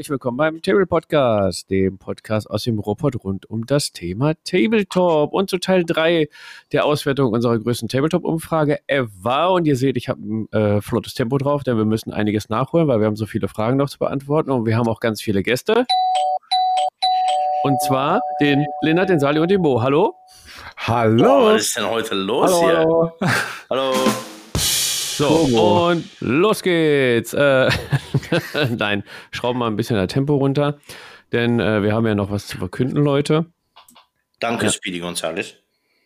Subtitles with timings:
[0.00, 5.34] herzlich willkommen beim Table Podcast, dem Podcast aus dem Robot rund um das Thema Tabletop
[5.34, 6.26] und zu Teil 3
[6.72, 9.52] der Auswertung unserer größten Tabletop-Umfrage ever.
[9.52, 12.88] Und ihr seht, ich habe ein äh, flottes Tempo drauf, denn wir müssen einiges nachholen,
[12.88, 15.42] weil wir haben so viele Fragen noch zu beantworten und wir haben auch ganz viele
[15.42, 15.84] Gäste.
[17.64, 19.82] Und zwar den Lennart, den Sali und den Bo.
[19.82, 20.14] Hallo?
[20.78, 21.24] Hallo.
[21.26, 23.28] Oh, was ist denn heute los hallo, hier?
[23.68, 23.92] hallo.
[23.92, 24.29] Hallo.
[25.20, 25.88] So, Turbo.
[25.90, 27.34] und los geht's.
[27.34, 27.68] Äh,
[28.76, 30.78] Nein, schrauben mal ein bisschen das Tempo runter,
[31.30, 33.44] denn äh, wir haben ja noch was zu verkünden, Leute.
[34.38, 34.72] Danke, Ja.
[34.72, 35.56] Speedy Gonzales.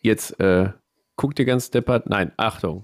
[0.01, 0.69] Jetzt äh,
[1.15, 2.09] guckt ihr ganz deppert.
[2.09, 2.83] Nein, Achtung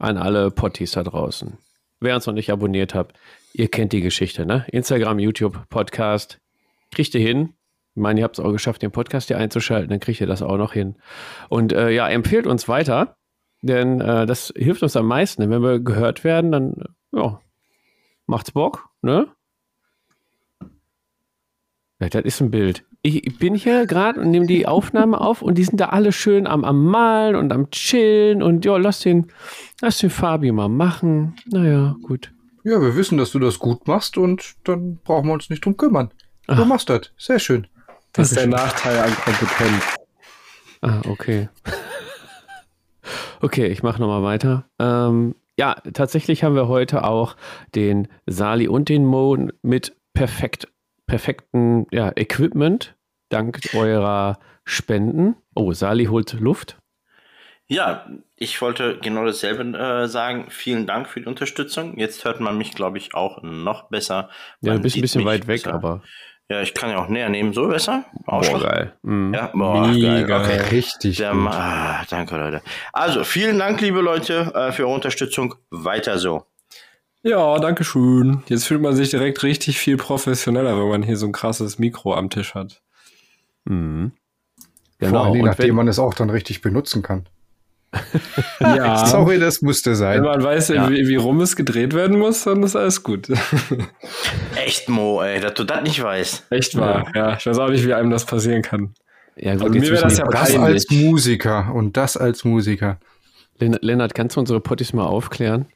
[0.00, 1.56] an alle Potties da draußen.
[2.00, 3.16] Wer uns noch nicht abonniert habt,
[3.52, 4.66] ihr kennt die Geschichte, ne?
[4.72, 6.38] Instagram, YouTube, Podcast.
[6.90, 7.54] Kriegt ihr hin.
[7.94, 10.42] Ich meine, ihr habt es auch geschafft, den Podcast hier einzuschalten, dann kriegt ihr das
[10.42, 10.96] auch noch hin.
[11.48, 13.14] Und äh, ja, empfehlt uns weiter,
[13.62, 15.42] denn äh, das hilft uns am meisten.
[15.42, 16.74] Denn wenn wir gehört werden, dann
[17.12, 17.40] ja,
[18.26, 19.28] macht's Bock, ne?
[22.00, 22.84] Ja, das ist ein Bild.
[23.02, 26.12] Ich, ich bin hier gerade und nehme die Aufnahme auf und die sind da alle
[26.12, 29.26] schön am, am Malen und am Chillen und ja, lass den,
[29.80, 31.36] lass den Fabi mal machen.
[31.46, 32.32] Naja, gut.
[32.62, 35.76] Ja, wir wissen, dass du das gut machst und dann brauchen wir uns nicht drum
[35.76, 36.10] kümmern.
[36.46, 36.66] Du Ach.
[36.66, 37.12] machst das.
[37.16, 37.66] Sehr schön.
[38.12, 39.84] Das ist der Nachteil an Kompetenz.
[40.82, 41.48] Ah, okay.
[43.40, 44.64] Okay, ich mache nochmal weiter.
[44.78, 47.36] Ähm, ja, tatsächlich haben wir heute auch
[47.74, 50.68] den Sali und den Mo mit perfekt,
[51.06, 52.96] perfekten ja, Equipment,
[53.28, 55.36] dank eurer Spenden.
[55.54, 56.78] Oh, Sali holt Luft.
[57.70, 60.46] Ja, ich wollte genau dasselbe äh, sagen.
[60.48, 61.96] Vielen Dank für die Unterstützung.
[61.98, 64.28] Jetzt hört man mich, glaube ich, auch noch besser.
[64.60, 65.74] Ja, du bist ein bisschen weit weg, besser.
[65.74, 66.02] aber.
[66.50, 67.52] Ja, ich kann ja auch näher nehmen.
[67.52, 68.04] So besser?
[68.26, 68.92] Boah, geil.
[69.02, 69.32] Mhm.
[69.32, 70.38] Ja, boah, Mega.
[70.42, 70.60] geil.
[70.60, 70.74] Okay.
[70.76, 71.46] Richtig Der gut.
[71.46, 72.60] Ah, danke, Leute.
[72.92, 75.54] Also, vielen Dank, liebe Leute, äh, für eure Unterstützung.
[75.70, 76.44] Weiter so.
[77.22, 78.42] Ja, danke schön.
[78.48, 82.14] Jetzt fühlt man sich direkt richtig viel professioneller, wenn man hier so ein krasses Mikro
[82.14, 82.82] am Tisch hat.
[83.64, 84.10] Mhm.
[84.98, 85.24] Vor Genau.
[85.26, 87.28] Dingen, Und nachdem wenn, man es auch dann richtig benutzen kann.
[88.60, 90.22] Ja, Sorry, das musste wenn sein.
[90.22, 90.88] man weiß, Ja.
[90.90, 93.28] wie, wie rum es gedreht werden muss, dann ist alles gut.
[94.56, 96.46] Echt, Mo, ey, dass du das nicht weißt.
[96.50, 97.10] Echt wahr.
[97.14, 97.36] Ja.
[97.36, 98.94] ich weiß auch nicht, wie einem das passieren kann.
[99.36, 102.98] ja, gut, Also mir wär müssen das ja Das als Musiker und das als Musiker.
[103.58, 105.66] Len- Lennart, kannst du unsere Potties mal aufklären?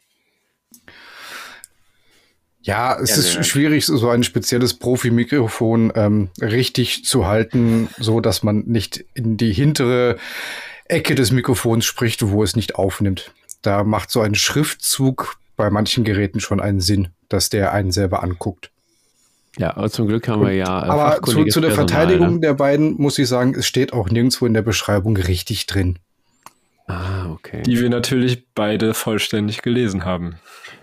[2.63, 3.43] Ja, es Ja, ist ja.
[3.43, 9.53] schwierig, so ein spezielles Profi-Mikrofon ähm, richtig zu halten, so dass man nicht in die
[9.53, 10.17] hintere
[10.87, 13.33] Ecke des Mikrofons spricht, wo es nicht aufnimmt.
[13.63, 18.23] Da macht so ein Schriftzug bei manchen Geräten schon einen Sinn, dass der einen selber
[18.23, 18.71] anguckt.
[19.57, 20.85] Ja, aber zum Glück haben wir ja.
[20.85, 22.41] äh, Aber zu, zu der Personal, Verteidigung Ne?
[22.41, 25.99] der beiden muss ich sagen, es steht auch nirgendwo in der Beschreibung richtig drin.
[26.87, 27.63] Ah, okay.
[27.63, 30.37] Die wir natürlich beide vollständig gelesen haben.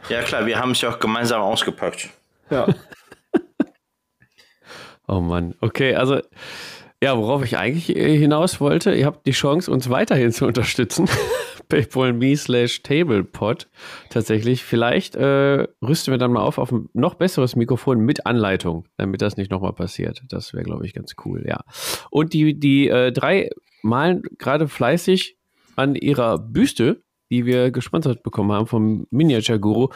[0.09, 2.09] Ja, klar, wir haben es ja auch gemeinsam ausgepackt.
[2.49, 2.67] Ja.
[5.07, 5.55] Oh Mann.
[5.59, 6.21] Okay, also
[7.03, 11.09] ja, worauf ich eigentlich äh, hinaus wollte, ihr habt die Chance, uns weiterhin zu unterstützen.
[11.69, 13.67] PayPal.me slash TablePod.
[14.09, 14.63] Tatsächlich.
[14.63, 19.21] Vielleicht äh, rüsten wir dann mal auf auf ein noch besseres Mikrofon mit Anleitung, damit
[19.21, 20.21] das nicht nochmal passiert.
[20.27, 21.61] Das wäre, glaube ich, ganz cool, ja.
[22.09, 23.49] Und die, die äh, drei
[23.81, 25.37] malen gerade fleißig
[25.75, 27.01] an ihrer Büste,
[27.31, 29.87] die wir gesponsert bekommen haben vom Miniature Guru.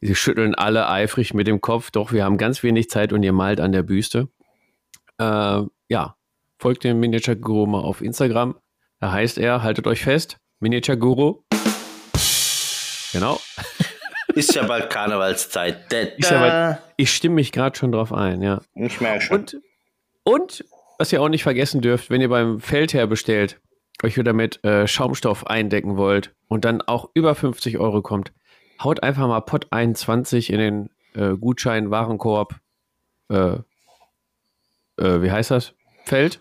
[0.00, 3.32] Sie schütteln alle eifrig mit dem Kopf, doch wir haben ganz wenig Zeit und ihr
[3.32, 4.28] malt an der Büste.
[5.18, 6.16] Äh, ja,
[6.64, 8.58] folgt dem Miniature Guru mal auf Instagram.
[8.98, 11.42] Da heißt er, haltet euch fest, Miniature Guru.
[13.12, 13.38] Genau.
[14.34, 15.92] Ist ja bald Karnevalszeit.
[15.92, 18.62] Da, Ist ja bald- Ich stimme mich gerade schon drauf ein, ja.
[18.76, 19.40] Ich merke schon.
[19.40, 19.56] Und,
[20.24, 20.64] und,
[20.98, 23.60] was ihr auch nicht vergessen dürft, wenn ihr beim Feldherr bestellt,
[24.02, 28.32] euch wieder mit äh, Schaumstoff eindecken wollt und dann auch über 50 Euro kommt,
[28.82, 32.54] haut einfach mal Pot 21 in den äh, Gutschein Warenkorb.
[33.28, 33.56] Äh,
[34.96, 35.74] äh, wie heißt das?
[36.06, 36.40] Feld.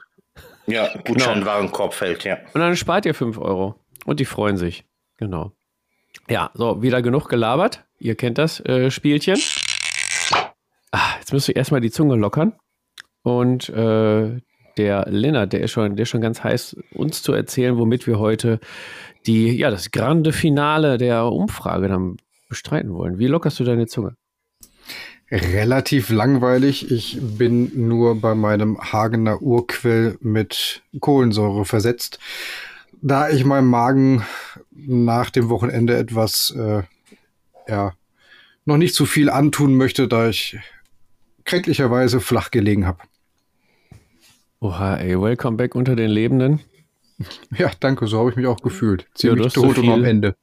[0.67, 2.37] Ja, Gutschein Warenkorb fällt, ja.
[2.53, 3.75] Und dann spart ihr 5 Euro.
[4.05, 4.83] Und die freuen sich.
[5.17, 5.51] Genau.
[6.29, 7.83] Ja, so, wieder genug gelabert.
[7.99, 9.39] Ihr kennt das äh, Spielchen.
[10.91, 12.53] Ah, jetzt müsst ihr erstmal die Zunge lockern.
[13.23, 14.41] Und äh,
[14.77, 18.19] der Lennart, der ist, schon, der ist schon ganz heiß, uns zu erzählen, womit wir
[18.19, 18.59] heute
[19.25, 22.17] die, ja, das grande Finale der Umfrage dann
[22.49, 23.19] bestreiten wollen.
[23.19, 24.15] Wie lockerst du deine Zunge?
[25.33, 26.91] Relativ langweilig.
[26.91, 32.19] Ich bin nur bei meinem Hagener Urquell mit Kohlensäure versetzt.
[33.01, 34.23] Da ich meinem Magen
[34.69, 36.83] nach dem Wochenende etwas, äh,
[37.67, 37.93] ja,
[38.65, 40.59] noch nicht zu viel antun möchte, da ich
[41.45, 42.99] kränklicherweise flach gelegen habe.
[44.59, 46.59] Oha, ey, welcome back unter den Lebenden.
[47.57, 49.03] Ja, danke, so habe ich mich auch gefühlt.
[49.03, 50.35] Ja, Ziemlich so tot und am Ende.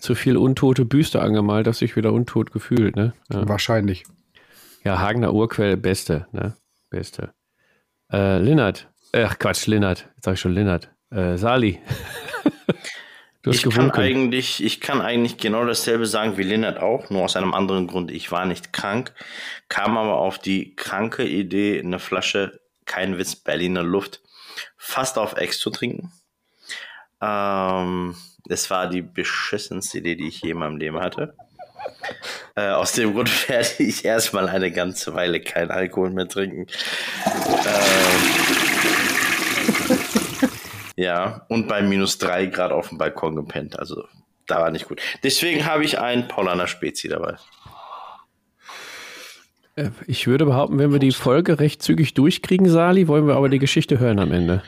[0.00, 3.14] Zu viel untote Büste angemalt, dass sich wieder untot gefühlt, ne?
[3.32, 3.48] Ja.
[3.48, 4.04] Wahrscheinlich.
[4.88, 6.56] Ja, Hagener Urquell, beste, ne?
[6.88, 7.34] Beste.
[8.10, 8.88] Äh, Linnert.
[9.12, 10.08] Ach Quatsch, Linnert.
[10.14, 10.90] Jetzt sag ich schon Linnert.
[11.10, 11.78] Äh, Sali.
[13.44, 17.52] ich kann eigentlich, ich kann eigentlich genau dasselbe sagen wie Linnert auch, nur aus einem
[17.52, 18.10] anderen Grund.
[18.10, 19.12] Ich war nicht krank,
[19.68, 24.22] kam aber auf die kranke Idee, eine Flasche, kein Witz, Berliner Luft,
[24.78, 26.12] fast auf Ex zu trinken.
[27.20, 28.16] Ähm,
[28.48, 31.36] es war die beschissenste Idee, die ich je in meinem Leben hatte.
[32.54, 36.66] Äh, aus dem Grund werde ich erstmal eine ganze Weile keinen Alkohol mehr trinken.
[37.26, 38.28] Ähm,
[40.96, 43.78] ja, und bei minus drei Grad auf dem Balkon gepennt.
[43.78, 44.04] Also,
[44.46, 45.00] da war nicht gut.
[45.22, 47.36] Deswegen habe ich einen Paulaner Spezi dabei.
[49.76, 53.48] Äh, ich würde behaupten, wenn wir die Folge recht zügig durchkriegen, Sali, wollen wir aber
[53.48, 54.62] die Geschichte hören am Ende.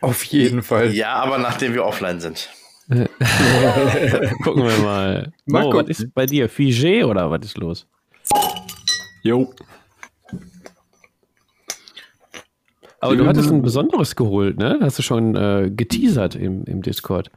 [0.00, 0.92] Auf jeden Fall.
[0.92, 2.50] Ja, aber nachdem wir offline sind.
[4.42, 5.32] Gucken wir mal.
[5.44, 6.48] Marco, oh, was ist bei dir?
[6.48, 7.86] Figé oder was ist los?
[9.22, 9.52] Jo.
[13.00, 14.78] Aber du hattest ein besonderes geholt, ne?
[14.80, 17.30] Hast du schon äh, geteasert im, im Discord.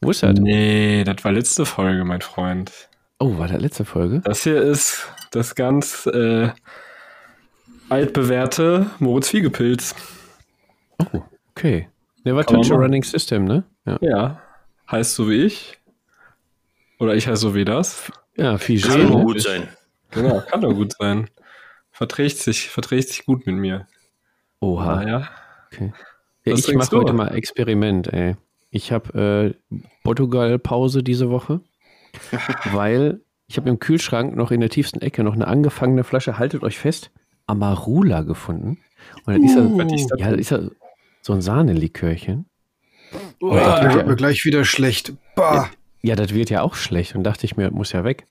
[0.00, 0.38] Wo ist das?
[0.38, 2.70] Nee, das war letzte Folge, mein Freund.
[3.18, 4.20] Oh, war das letzte Folge?
[4.24, 6.50] Das hier ist das ganz äh,
[7.88, 9.96] altbewährte Moritz Wiegepilz.
[11.00, 11.88] Oh, okay.
[12.22, 13.64] Never touch a running system, ne?
[13.84, 13.98] Ja.
[14.00, 14.42] ja
[14.90, 15.78] heißt so wie ich.
[16.98, 18.10] Oder ich heiße so wie das.
[18.36, 18.88] Ja, Figé.
[18.88, 19.68] Kann nur gut sein.
[20.10, 21.28] Genau, kann nur gut sein.
[21.90, 23.86] Verträgt sich, verträgt sich gut mit mir.
[24.60, 25.02] Oha.
[25.06, 25.28] Ja.
[25.66, 25.92] Okay.
[26.44, 28.36] Ja, ich mache heute mal Experiment, ey.
[28.70, 31.60] Ich habe äh, Portugal-Pause diese Woche,
[32.72, 36.62] weil ich habe im Kühlschrank noch in der tiefsten Ecke noch eine angefangene Flasche, haltet
[36.62, 37.10] euch fest,
[37.46, 38.78] Amarula gefunden.
[39.24, 40.60] Und dann uh, ist das, ja, das ist ja
[41.22, 42.47] so ein Sahnelikörchen.
[43.40, 45.12] Oh, das wird mir gleich wieder schlecht.
[45.36, 45.70] Ja,
[46.02, 47.14] ja, das wird ja auch schlecht.
[47.14, 48.26] Und dachte ich mir, muss ja weg.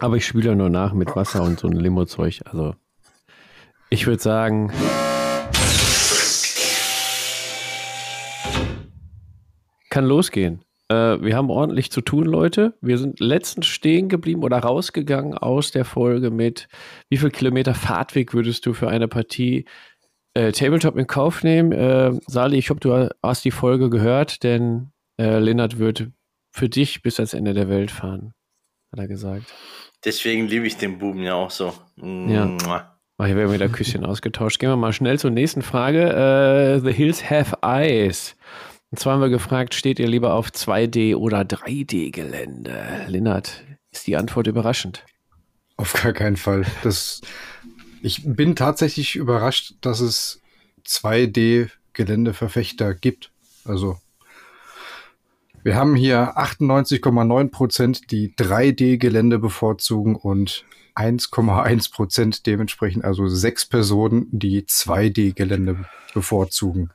[0.00, 2.40] Aber ich spüle nur nach mit Wasser und so ein Limo-Zeug.
[2.44, 2.74] Also,
[3.90, 4.72] ich würde sagen.
[9.90, 10.64] Kann losgehen.
[10.88, 12.74] Äh, wir haben ordentlich zu tun, Leute.
[12.80, 16.68] Wir sind letztens stehen geblieben oder rausgegangen aus der Folge mit,
[17.08, 19.64] wie viel Kilometer Fahrtweg würdest du für eine Partie
[20.34, 21.72] äh, Tabletop in Kauf nehmen.
[21.72, 26.08] Äh, Sali, ich hoffe, du hast die Folge gehört, denn äh, Lennart wird
[26.50, 28.32] für dich bis ans Ende der Welt fahren,
[28.92, 29.52] hat er gesagt.
[30.04, 31.72] Deswegen liebe ich den Buben ja auch so.
[31.96, 32.56] Ja.
[33.20, 34.60] Oh, hier werden wieder Küsschen ausgetauscht.
[34.60, 36.78] Gehen wir mal schnell zur nächsten Frage.
[36.78, 38.36] Uh, the Hills Have Eyes.
[38.90, 43.06] Und zwar haben wir gefragt, steht ihr lieber auf 2D oder 3D-Gelände?
[43.08, 45.04] Lennart, ist die Antwort überraschend?
[45.76, 46.64] Auf gar keinen Fall.
[46.84, 47.20] Das
[48.02, 50.40] ich bin tatsächlich überrascht, dass es
[50.86, 53.30] 2D-Geländeverfechter gibt.
[53.64, 53.98] Also
[55.62, 60.64] wir haben hier 98,9 Prozent, die 3D-Gelände bevorzugen und
[60.94, 65.84] 1,1 Prozent dementsprechend, also sechs Personen, die 2D-Gelände
[66.14, 66.90] bevorzugen.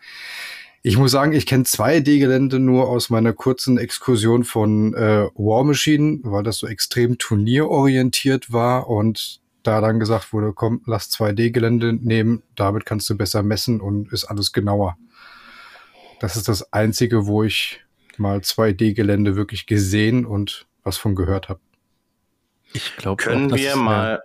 [0.82, 6.20] Ich muss sagen, ich kenne 2D-Gelände nur aus meiner kurzen Exkursion von äh, War Machine,
[6.24, 12.44] weil das so extrem turnierorientiert war und da dann gesagt wurde, komm, lass 2D-Gelände nehmen,
[12.56, 14.98] damit kannst du besser messen und ist alles genauer.
[16.20, 17.82] Das ist das Einzige, wo ich
[18.18, 21.60] mal 2D-Gelände wirklich gesehen und was von gehört habe.
[22.74, 24.22] Ich glaube, können auch, wir mal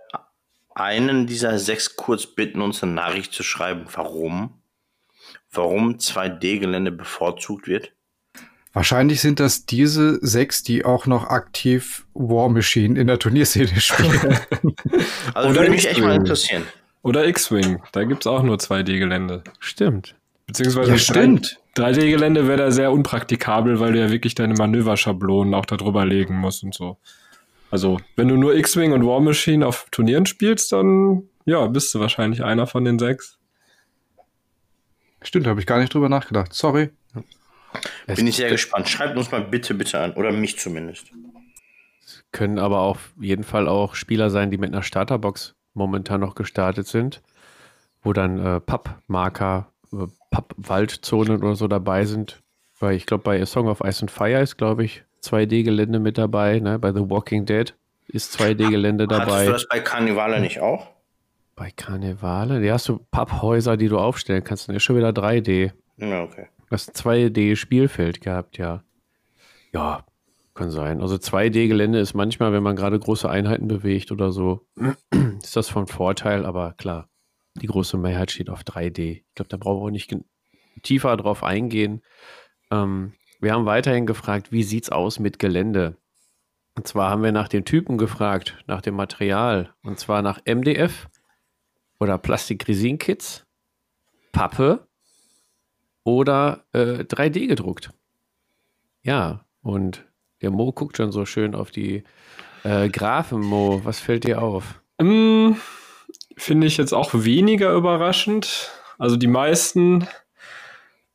[0.75, 4.61] einen dieser sechs kurz bitten, uns eine Nachricht zu schreiben, warum?
[5.51, 7.91] Warum 2D-Gelände bevorzugt wird?
[8.71, 14.11] Wahrscheinlich sind das diese sechs, die auch noch aktiv War Machine in der Turnierszene spielen.
[15.33, 16.63] also Oder würde mich echt mal interessieren.
[17.01, 19.43] Oder X-Wing, da gibt es auch nur 2D-Gelände.
[19.59, 20.15] Stimmt.
[20.47, 21.59] Beziehungsweise ja, stimmt.
[21.77, 26.63] 3D-Gelände wäre da sehr unpraktikabel, weil du ja wirklich deine Manöverschablonen auch darüber legen musst
[26.63, 26.97] und so.
[27.71, 31.99] Also, wenn du nur X-Wing und War Machine auf Turnieren spielst, dann ja, bist du
[31.99, 33.37] wahrscheinlich einer von den sechs.
[35.21, 36.53] Stimmt, habe ich gar nicht drüber nachgedacht.
[36.53, 36.89] Sorry.
[38.07, 38.89] Bin ich sehr gespannt.
[38.89, 40.13] Schreibt uns mal bitte, bitte an.
[40.13, 41.11] Oder mich zumindest.
[42.03, 46.35] Es können aber auf jeden Fall auch Spieler sein, die mit einer Starterbox momentan noch
[46.35, 47.21] gestartet sind,
[48.01, 52.41] wo dann äh, Pappmarker, äh, Pappwaldzonen oder so dabei sind.
[52.79, 56.17] Weil ich glaube, bei A Song of Ice and Fire ist, glaube ich, 2D-Gelände mit
[56.17, 56.59] dabei.
[56.59, 56.79] Ne?
[56.79, 57.73] Bei The Walking Dead
[58.07, 59.39] ist 2D-Gelände dabei.
[59.39, 60.87] Hast du das bei Karnivale nicht auch?
[61.55, 62.63] Bei Karnivale?
[62.65, 64.69] Ja, hast du Papphäuser, die du aufstellen kannst.
[64.69, 65.71] Dann ist schon wieder 3D.
[65.97, 66.47] Ja, okay.
[66.69, 68.83] Das 2D-Spielfeld gehabt, ja.
[69.73, 70.05] Ja,
[70.53, 71.01] kann sein.
[71.01, 74.67] Also 2D-Gelände ist manchmal, wenn man gerade große Einheiten bewegt oder so,
[75.41, 77.09] ist das von Vorteil, aber klar,
[77.61, 78.99] die große Mehrheit steht auf 3D.
[78.99, 80.13] Ich glaube, da brauchen wir nicht
[80.83, 82.01] tiefer drauf eingehen.
[82.71, 85.95] Ähm, wir haben weiterhin gefragt, wie sieht's aus mit Gelände?
[86.75, 89.73] Und zwar haben wir nach den Typen gefragt, nach dem Material.
[89.81, 91.07] Und zwar nach MDF
[91.99, 93.45] oder Plastikresin-Kits,
[94.31, 94.88] Pappe
[96.17, 97.91] oder äh, 3D gedruckt.
[99.03, 100.05] Ja, und
[100.41, 102.03] der Mo guckt schon so schön auf die
[102.63, 103.81] äh, Graphen, Mo.
[103.83, 104.81] Was fällt dir auf?
[104.97, 105.59] Um,
[106.37, 108.71] Finde ich jetzt auch weniger überraschend.
[108.97, 110.07] Also die meisten,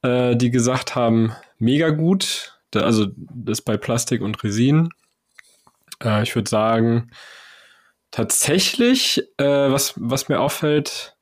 [0.03, 2.59] äh, die gesagt haben, mega gut.
[2.71, 4.91] Da, also das bei Plastik und Resin.
[6.03, 7.11] Äh, ich würde sagen,
[8.11, 11.14] tatsächlich, äh, was, was mir auffällt,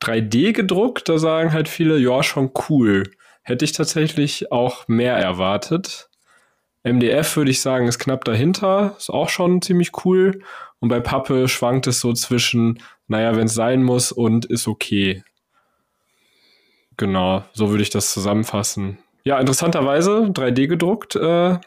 [0.00, 3.04] 3D gedruckt, da sagen halt viele, ja, schon cool.
[3.42, 6.08] Hätte ich tatsächlich auch mehr erwartet.
[6.82, 10.42] MDF würde ich sagen, ist knapp dahinter, ist auch schon ziemlich cool.
[10.78, 15.24] Und bei Pappe schwankt es so zwischen, naja, wenn es sein muss und ist okay.
[16.96, 18.98] Genau, so würde ich das zusammenfassen.
[19.24, 21.16] Ja, interessanterweise 3D gedruckt.
[21.16, 21.58] Äh,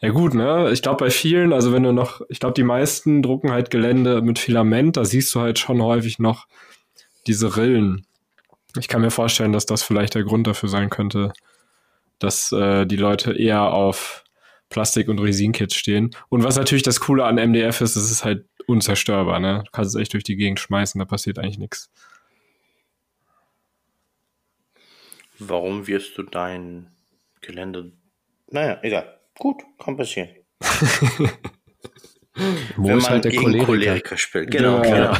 [0.00, 0.70] ja gut, ne?
[0.72, 4.20] Ich glaube bei vielen, also wenn du noch, ich glaube die meisten drucken halt Gelände
[4.20, 6.46] mit Filament, da siehst du halt schon häufig noch
[7.26, 8.06] diese Rillen.
[8.78, 11.32] Ich kann mir vorstellen, dass das vielleicht der Grund dafür sein könnte,
[12.18, 14.24] dass äh, die Leute eher auf
[14.68, 16.10] Plastik- und Resinkits stehen.
[16.28, 19.38] Und was natürlich das Coole an MDF ist, es ist halt unzerstörbar.
[19.38, 19.62] Ne?
[19.64, 21.90] Du kannst es echt durch die Gegend schmeißen, da passiert eigentlich nichts.
[25.38, 26.90] Warum wirst du dein
[27.46, 27.92] Gelände.
[28.50, 29.20] Naja, egal.
[29.38, 30.30] Gut, kann passieren.
[32.76, 33.66] Mo Wenn man halt der gegen Choleriker.
[33.66, 34.50] Choleriker spielt.
[34.50, 35.18] Genau, ja.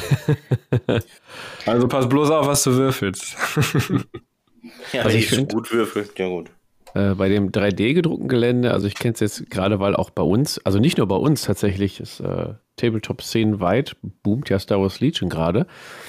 [0.87, 1.01] genau.
[1.67, 3.37] also pass bloß auf, was du würfelst.
[4.93, 6.51] ja, also ich, so gut würfelt, ja gut.
[6.95, 10.23] Äh, bei dem 3D gedruckten Gelände, also ich kenne es jetzt gerade, weil auch bei
[10.23, 15.01] uns, also nicht nur bei uns tatsächlich, ist äh, Tabletop-Szenen weit, boomt ja Star Wars
[15.01, 15.67] Legion gerade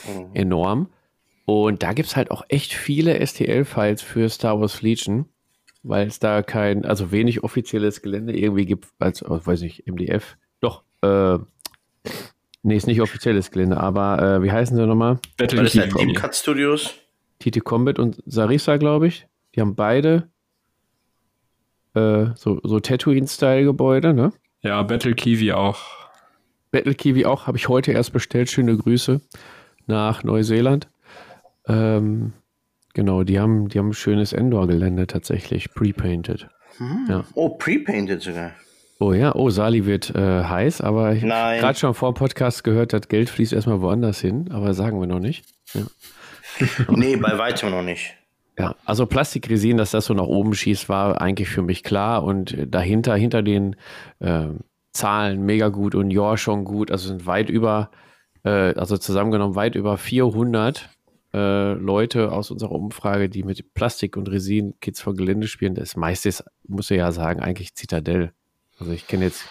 [0.07, 0.29] mhm.
[0.33, 0.89] enorm.
[1.45, 5.25] Und da gibt es halt auch echt viele STL-Files für Star Wars Legion,
[5.83, 10.37] weil es da kein, also wenig offizielles Gelände irgendwie gibt, als, weiß ich, MDF.
[10.59, 11.37] Doch, äh,
[12.63, 15.19] nee, ist nicht offizielles Gelände, aber äh, wie heißen sie nochmal?
[15.37, 16.95] Battle Team Cut Studios.
[17.39, 19.27] TT Combat und Sarisa, glaube ich.
[19.55, 20.29] Die haben beide
[21.93, 24.33] äh, so, so Tatooine-Style-Gebäude, ne?
[24.61, 25.79] Ja, Battle Kiwi auch.
[26.71, 28.49] Battle Kiwi auch, habe ich heute erst bestellt.
[28.49, 29.21] Schöne Grüße
[29.85, 30.89] nach Neuseeland.
[31.67, 32.33] Ähm,
[32.93, 36.49] genau, die haben, die haben ein schönes Endor-Gelände tatsächlich, pre-painted.
[36.77, 37.07] Hm.
[37.09, 37.23] Ja.
[37.33, 38.51] Oh, pre-painted sogar.
[38.99, 42.63] Oh ja, oh, Sali wird äh, heiß, aber ich habe gerade schon vor dem Podcast
[42.63, 45.45] gehört, das Geld fließt erstmal woanders hin, aber sagen wir noch nicht.
[45.73, 45.81] Ja.
[46.89, 48.15] nee, bei weitem noch nicht.
[48.57, 52.23] Ja, also Plastikresin, dass das so nach oben schießt, war eigentlich für mich klar.
[52.23, 53.75] Und dahinter, hinter den
[54.19, 54.47] äh,
[54.93, 56.89] Zahlen mega gut und ja schon gut.
[56.89, 57.91] Also sind weit über,
[58.43, 60.89] äh, also zusammengenommen weit über 400
[61.35, 65.75] äh, Leute aus unserer Umfrage, die mit Plastik und Resin-Kits vor Gelände spielen.
[65.75, 68.31] Das meiste ist, muss ich ja sagen, eigentlich Zitadelle.
[68.79, 69.45] Also ich kenne jetzt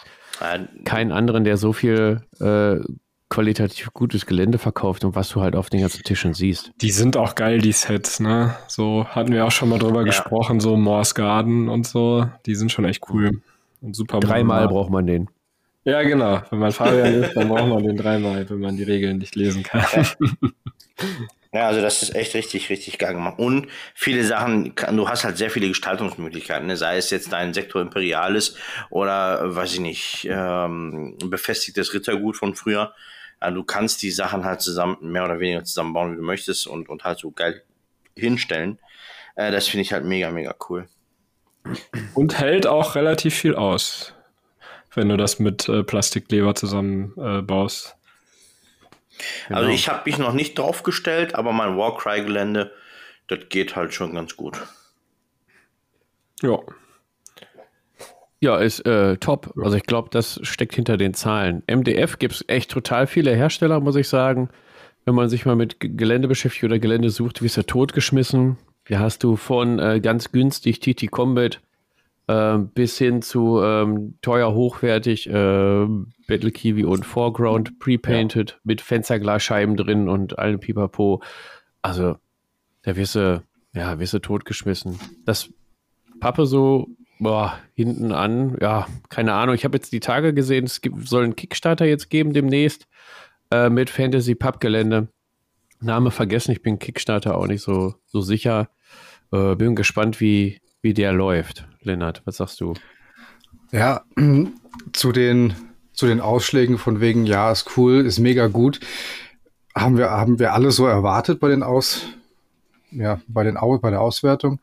[0.84, 2.80] keinen anderen, der so viel äh,
[3.28, 6.72] qualitativ gutes Gelände verkauft und was du halt auf den ganzen Tischen siehst.
[6.80, 8.56] Die sind auch geil, die Sets, ne?
[8.68, 10.06] So hatten wir auch schon mal drüber ja.
[10.06, 12.26] gesprochen, so Morse Garden und so.
[12.46, 13.42] Die sind schon echt cool.
[13.80, 14.20] Und super.
[14.20, 15.28] Dreimal braucht man den.
[15.84, 16.42] Ja, genau.
[16.50, 19.62] Wenn man Fabian ist, dann braucht man den dreimal, wenn man die Regeln nicht lesen
[19.62, 19.84] kann.
[19.94, 20.02] Ja,
[21.52, 23.38] also das ist echt richtig, richtig geil gemacht.
[23.38, 26.76] Und viele Sachen, du hast halt sehr viele Gestaltungsmöglichkeiten, ne?
[26.76, 28.56] sei es jetzt dein Sektor Imperialis
[28.90, 32.94] oder, weiß ich nicht, ähm, befestigtes Rittergut von früher.
[33.38, 36.88] Also du kannst die Sachen halt zusammen, mehr oder weniger zusammenbauen, wie du möchtest und,
[36.88, 37.62] und halt so geil
[38.16, 38.78] hinstellen.
[39.34, 40.88] Äh, das finde ich halt mega, mega cool.
[42.14, 44.14] Und hält auch relativ viel aus,
[44.94, 47.88] wenn du das mit äh, Plastikkleber zusammenbaust.
[47.90, 47.95] Äh,
[49.48, 49.60] Genau.
[49.60, 52.72] Also ich habe mich noch nicht draufgestellt, aber mein Warcry-Gelände,
[53.28, 54.60] das geht halt schon ganz gut.
[56.42, 56.58] Ja.
[58.40, 59.54] Ja, ist äh, top.
[59.56, 61.62] Also ich glaube, das steckt hinter den Zahlen.
[61.66, 64.50] MDF gibt es echt total viele Hersteller, muss ich sagen.
[65.04, 68.58] Wenn man sich mal mit Gelände beschäftigt oder Gelände sucht, wie ist er totgeschmissen?
[68.86, 71.60] Hier hast du von äh, ganz günstig TT Combat
[72.28, 75.86] äh, bis hin zu ähm, teuer hochwertig äh,
[76.26, 78.56] Battle Kiwi und Foreground pre-painted ja.
[78.64, 81.22] mit Fensterglasscheiben drin und allem Pipapo.
[81.82, 82.16] Also,
[82.82, 83.42] da wirst du,
[83.72, 84.98] ja, wirst du totgeschmissen.
[85.24, 85.50] Das
[86.20, 89.54] Pappe so boah, hinten an, ja, keine Ahnung.
[89.54, 92.86] Ich habe jetzt die Tage gesehen, es gibt, soll einen Kickstarter jetzt geben demnächst
[93.50, 95.08] äh, mit Fantasy Pappgelände.
[95.80, 98.70] Name vergessen, ich bin Kickstarter auch nicht so, so sicher.
[99.32, 101.66] Äh, bin gespannt, wie, wie der läuft.
[101.80, 102.74] Lennart, was sagst du?
[103.72, 104.04] Ja,
[104.92, 105.54] zu den,
[105.92, 108.80] zu den Ausschlägen von wegen, ja, ist cool, ist mega gut,
[109.74, 112.06] haben wir, haben wir alle so erwartet bei den Aus,
[112.90, 114.60] ja, bei den bei der Auswertung.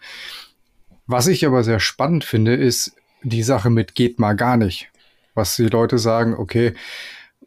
[1.05, 4.89] Was ich aber sehr spannend finde, ist die Sache mit geht mal gar nicht.
[5.33, 6.73] Was die Leute sagen, okay,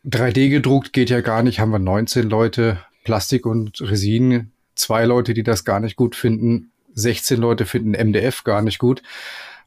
[0.05, 5.35] 3D gedruckt geht ja gar nicht, haben wir 19 Leute, Plastik und Resin, zwei Leute,
[5.35, 9.03] die das gar nicht gut finden, 16 Leute finden MDF gar nicht gut,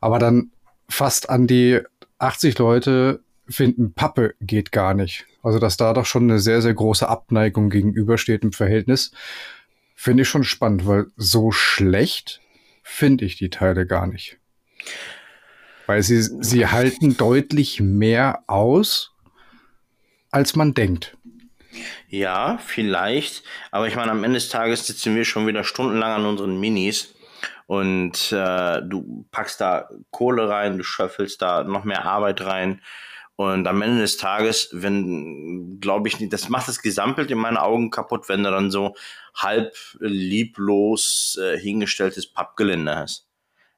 [0.01, 0.51] aber dann
[0.89, 1.79] fast an die
[2.17, 5.25] 80 Leute finden Pappe geht gar nicht.
[5.41, 9.11] Also dass da doch schon eine sehr, sehr große Abneigung gegenübersteht im Verhältnis,
[9.95, 12.41] finde ich schon spannend, weil so schlecht
[12.83, 14.37] finde ich die Teile gar nicht.
[15.85, 19.11] Weil sie, sie halten deutlich mehr aus,
[20.31, 21.17] als man denkt.
[22.09, 23.43] Ja, vielleicht.
[23.71, 27.15] Aber ich meine, am Ende des Tages sitzen wir schon wieder stundenlang an unseren Minis
[27.69, 32.81] und äh, du packst da Kohle rein, du schöffelst da noch mehr Arbeit rein.
[33.35, 37.57] Und am Ende des Tages, wenn, glaube ich, nicht, das macht das Gesamtbild in meinen
[37.57, 38.95] Augen kaputt, wenn du dann so
[39.35, 43.27] halb lieblos äh, hingestelltes Pappgelände hast.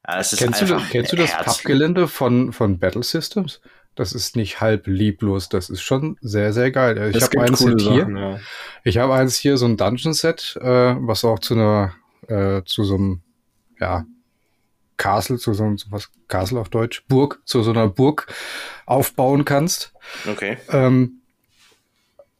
[0.07, 3.59] Ja, kennst, du, kennst du das Pappgelände von, von Battle Systems?
[3.95, 7.11] Das ist nicht halb lieblos, das ist schon sehr, sehr geil.
[7.13, 7.77] Ich habe eins hier.
[7.77, 8.39] Sachen, ja.
[8.85, 11.93] Ich habe eins hier, so ein Dungeon Set, äh, was auch zu einer,
[12.29, 13.23] äh, zu so einem,
[13.81, 14.05] ja,
[14.97, 18.27] Castle, zu so einem, was, Castle auf Deutsch, Burg, zu so einer Burg
[18.85, 19.93] aufbauen kannst.
[20.29, 20.57] Okay.
[20.69, 21.21] Ähm,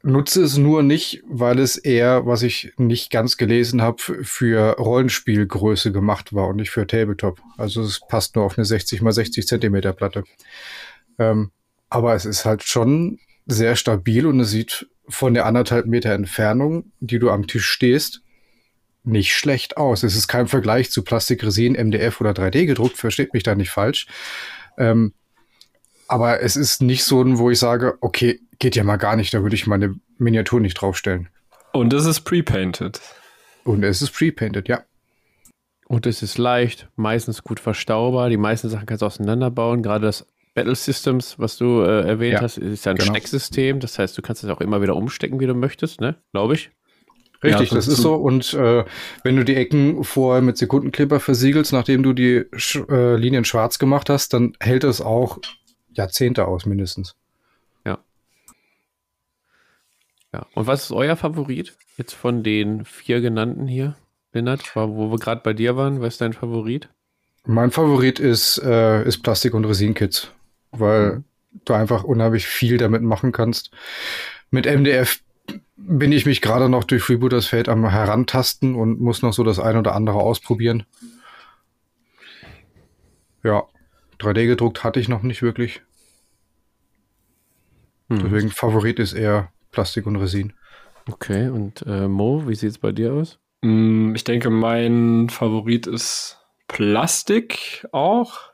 [0.04, 5.92] nutze es nur nicht, weil es eher, was ich nicht ganz gelesen habe, für Rollenspielgröße
[5.92, 7.42] gemacht war und nicht für Tabletop.
[7.58, 10.24] Also es passt nur auf eine 60 mal 60 Zentimeter Platte.
[11.18, 11.52] Ähm,
[11.90, 16.92] aber es ist halt schon sehr stabil und es sieht von der anderthalb Meter Entfernung,
[17.00, 18.22] die du am Tisch stehst,
[19.04, 20.04] nicht schlecht aus.
[20.04, 24.08] Es ist kein Vergleich zu Plastikresin, MDF oder 3D gedruckt, versteht mich da nicht falsch.
[24.78, 25.14] Ähm,
[26.08, 29.42] aber es ist nicht so, wo ich sage, okay, geht ja mal gar nicht, da
[29.44, 31.30] würde ich meine Miniatur nicht draufstellen.
[31.74, 33.00] Und es ist pre-painted.
[33.64, 34.84] Und es ist pre-painted, ja.
[35.88, 38.30] Und es ist leicht, meistens gut verstaubar.
[38.30, 39.84] Die meisten Sachen kannst du auseinanderbauen.
[39.84, 43.12] Gerade das Battle Systems, was du äh, erwähnt ja, hast, ist ja ein genau.
[43.12, 43.80] Stecksystem.
[43.80, 46.16] Das heißt, du kannst es auch immer wieder umstecken, wie du möchtest, ne?
[46.32, 46.72] Glaube ich.
[47.44, 48.16] Richtig, ja, das ist so.
[48.16, 48.86] Und äh,
[49.24, 53.80] wenn du die Ecken vorher mit Sekundenkleber versiegelst, nachdem du die Sch äh, Linien schwarz
[53.80, 55.40] gemacht hast, dann hält es auch
[55.94, 57.16] Jahrzehnte aus, mindestens.
[57.86, 58.00] Ja.
[60.34, 60.46] Ja.
[60.54, 63.96] Und was ist euer Favorit jetzt von den vier genannten hier,
[64.34, 64.76] Lennart?
[64.76, 66.90] Wo wir gerade bei dir waren, was ist dein Favorit?
[67.44, 70.32] Mein Favorit ist, äh, ist Plastik- und Resinkits
[70.72, 71.24] weil mhm.
[71.66, 73.72] du einfach unheimlich viel damit machen kannst.
[74.50, 75.20] Mit MDF
[75.88, 79.60] bin ich mich gerade noch durch Freebooters Feld am Herantasten und muss noch so das
[79.60, 80.86] ein oder andere ausprobieren.
[83.44, 83.64] Ja,
[84.20, 85.82] 3D gedruckt hatte ich noch nicht wirklich.
[88.10, 88.24] Hm.
[88.24, 90.54] Deswegen Favorit ist eher Plastik und Resin.
[91.10, 93.40] Okay, und äh, Mo, wie sieht es bei dir aus?
[93.62, 98.52] Mm, ich denke, mein Favorit ist Plastik auch.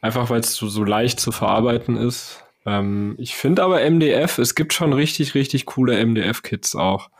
[0.00, 2.44] Einfach weil es so, so leicht zu verarbeiten ist.
[2.66, 7.10] Ähm, ich finde aber MDF, es gibt schon richtig, richtig coole MDF-Kits auch.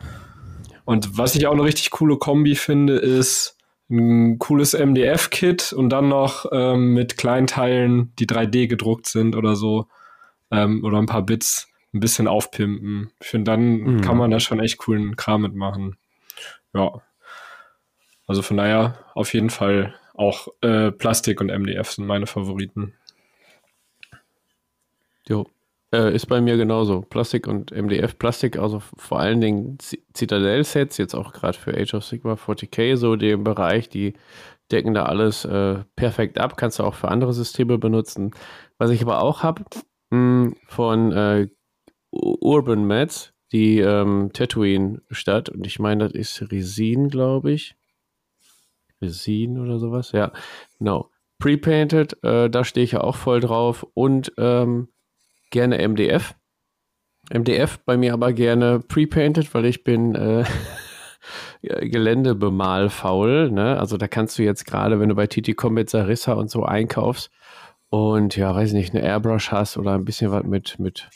[0.85, 3.57] Und was ich auch eine richtig coole Kombi finde, ist
[3.89, 9.87] ein cooles MDF-Kit und dann noch ähm, mit Kleinteilen, die 3D gedruckt sind oder so,
[10.51, 13.11] ähm, oder ein paar Bits ein bisschen aufpimpen.
[13.21, 14.01] Ich finde, dann mhm.
[14.01, 15.95] kann man da schon echt coolen Kram mitmachen.
[16.73, 17.01] Ja.
[18.27, 22.93] Also von daher auf jeden Fall auch äh, Plastik und MDF sind meine Favoriten.
[25.27, 25.47] Jo.
[25.93, 27.01] Äh, ist bei mir genauso.
[27.01, 28.17] Plastik und MDF.
[28.19, 29.77] Plastik, also vor allen Dingen
[30.15, 34.13] Citadel-Sets, jetzt auch gerade für Age of Sigma 40k, so dem Bereich, die
[34.69, 36.57] decken da alles äh, perfekt ab.
[36.57, 38.31] Kannst du auch für andere Systeme benutzen.
[38.77, 39.63] Was ich aber auch habe,
[40.11, 41.47] hm, von äh,
[42.11, 47.75] Urban Mats, die ähm, Tatooine-Stadt, und ich meine, das ist Resin, glaube ich.
[49.01, 50.11] Resin oder sowas.
[50.11, 50.33] Ja,
[50.79, 51.09] genau.
[51.39, 53.85] Pre-painted, äh, da stehe ich ja auch voll drauf.
[53.93, 54.89] Und ähm,
[55.49, 56.35] gerne MDF.
[57.33, 60.45] MDF bei mir aber gerne pre-painted, weil ich bin äh,
[61.61, 63.51] Geländebemalfaul.
[63.51, 63.77] Ne?
[63.79, 67.31] Also da kannst du jetzt gerade, wenn du bei TT Combat Sarissa und so einkaufst
[67.89, 71.09] und ja, weiß nicht, eine Airbrush hast oder ein bisschen was mit, mit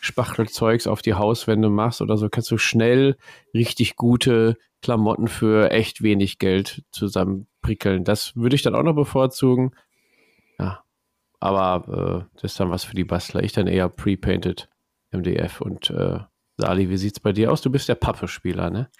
[0.00, 3.16] Spachtelzeugs auf die Hauswände machst oder so, kannst du schnell
[3.54, 8.04] richtig gute Klamotten für echt wenig Geld zusammenprickeln.
[8.04, 9.72] Das würde ich dann auch noch bevorzugen.
[11.46, 13.44] Aber äh, das ist dann was für die Bastler.
[13.44, 14.68] Ich dann eher pre-painted
[15.12, 15.60] MDF.
[15.60, 16.18] Und äh,
[16.56, 17.62] Sali, wie sieht's bei dir aus?
[17.62, 18.90] Du bist der Pappe-Spieler, ne?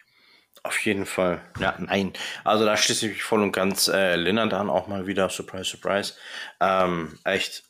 [0.62, 1.42] Auf jeden Fall.
[1.58, 2.12] Ja, nein.
[2.44, 5.28] Also da schließe ich mich voll und ganz äh, Lennart an, auch mal wieder.
[5.28, 6.14] Surprise, surprise.
[6.60, 7.64] Ähm, echt.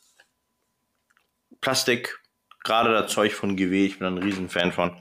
[1.59, 2.19] Plastik,
[2.63, 4.95] gerade das Zeug von GW, ich bin ein Riesenfan von.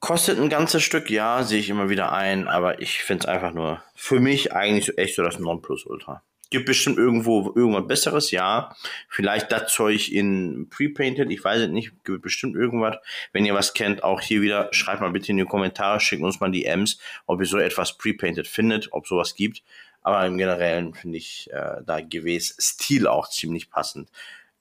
[0.00, 3.52] Kostet ein ganzes Stück, ja, sehe ich immer wieder ein, aber ich finde es einfach
[3.52, 6.24] nur für mich eigentlich echt so das Nonplusultra.
[6.52, 8.76] Gibt bestimmt irgendwo irgendwas Besseres, ja.
[9.08, 12.96] Vielleicht das Zeug in Pre-Painted, ich weiß es nicht, gibt bestimmt irgendwas.
[13.32, 16.40] Wenn ihr was kennt, auch hier wieder, schreibt mal bitte in die Kommentare, schickt uns
[16.40, 19.62] mal die Ms, ob ihr so etwas Pre-Painted findet, ob sowas gibt.
[20.02, 24.10] Aber im Generellen finde ich äh, da GWs Stil auch ziemlich passend.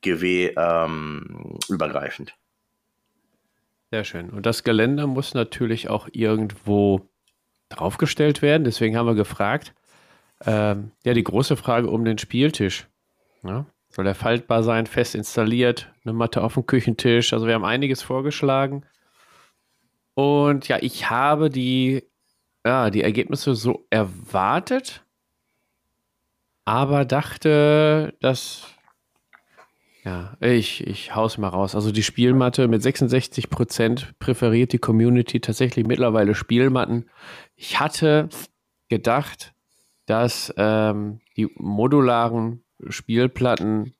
[0.01, 2.33] GW ähm, übergreifend.
[3.91, 4.29] Sehr schön.
[4.29, 7.09] Und das Geländer muss natürlich auch irgendwo
[7.67, 8.63] draufgestellt werden.
[8.63, 9.73] Deswegen haben wir gefragt,
[10.45, 12.87] ähm, ja, die große Frage um den Spieltisch.
[13.43, 13.65] Ja?
[13.89, 17.33] Soll der faltbar sein, fest installiert, eine Matte auf dem Küchentisch?
[17.33, 18.83] Also wir haben einiges vorgeschlagen.
[20.13, 22.03] Und ja, ich habe die,
[22.65, 25.03] ja, die Ergebnisse so erwartet,
[26.63, 28.67] aber dachte, dass
[30.03, 31.75] ja, ich, ich hau's mal raus.
[31.75, 37.09] Also die Spielmatte mit 66 Prozent präferiert die Community tatsächlich mittlerweile Spielmatten.
[37.55, 38.29] Ich hatte
[38.89, 39.53] gedacht,
[40.11, 43.93] dass ähm, die modularen Spielplatten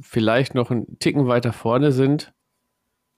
[0.00, 2.32] vielleicht noch einen Ticken weiter vorne sind.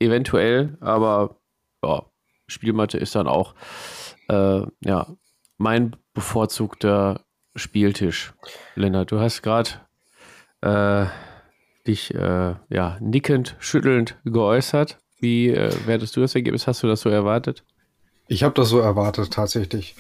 [0.01, 1.37] Eventuell, aber
[1.85, 2.03] ja,
[2.49, 3.55] Spielmatte ist dann auch
[4.29, 5.07] äh, ja,
[5.59, 7.21] mein bevorzugter
[7.55, 8.35] Spieltisch.
[8.75, 9.71] Lennart, du hast gerade
[10.61, 11.07] äh,
[11.87, 14.99] dich äh, ja, nickend, schüttelnd geäußert.
[15.21, 16.67] Wie äh, wertest du das Ergebnis?
[16.67, 17.63] Hast du das so erwartet?
[18.27, 19.95] Ich habe das so erwartet, tatsächlich.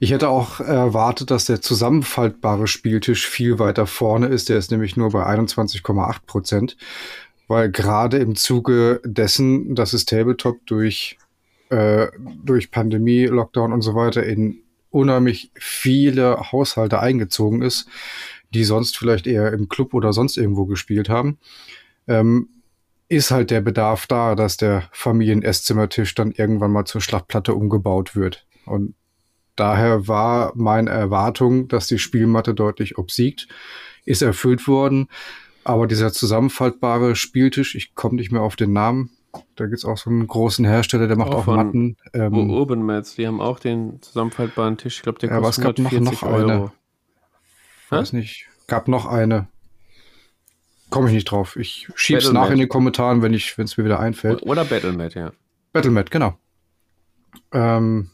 [0.00, 4.48] Ich hätte auch erwartet, dass der zusammenfaltbare Spieltisch viel weiter vorne ist.
[4.48, 6.76] Der ist nämlich nur bei 21,8 Prozent,
[7.48, 11.18] weil gerade im Zuge dessen, dass es Tabletop durch,
[11.70, 12.08] äh,
[12.44, 14.58] durch Pandemie, Lockdown und so weiter in
[14.90, 17.88] unheimlich viele Haushalte eingezogen ist,
[18.52, 21.38] die sonst vielleicht eher im Club oder sonst irgendwo gespielt haben,
[22.06, 22.48] ähm,
[23.08, 28.46] ist halt der Bedarf da, dass der Familien-Esszimmertisch dann irgendwann mal zur Schlachtplatte umgebaut wird.
[28.66, 28.94] Und
[29.56, 33.48] daher war meine Erwartung, dass die Spielmatte deutlich obsiegt,
[34.04, 35.08] ist erfüllt worden.
[35.64, 39.10] Aber dieser zusammenfaltbare Spieltisch, ich komme nicht mehr auf den Namen,
[39.56, 41.96] da gibt es auch so einen großen Hersteller, der macht auch, auch Matten.
[42.12, 44.96] Ähm, Urban Mats, die haben auch den zusammenfaltbaren Tisch.
[44.96, 46.50] Ich glaube, der kostet ja, aber es gab noch, noch Euro.
[46.50, 46.72] Eine.
[47.88, 48.48] Weiß nicht.
[48.66, 49.48] Gab noch eine.
[50.90, 51.56] Komme ich nicht drauf.
[51.56, 52.48] Ich schieb's Battlemat.
[52.48, 54.42] nach in den Kommentaren, wenn es mir wieder einfällt.
[54.42, 55.32] Oder Battlemat, ja.
[55.72, 56.38] Battlemat, genau.
[57.52, 58.10] Ähm,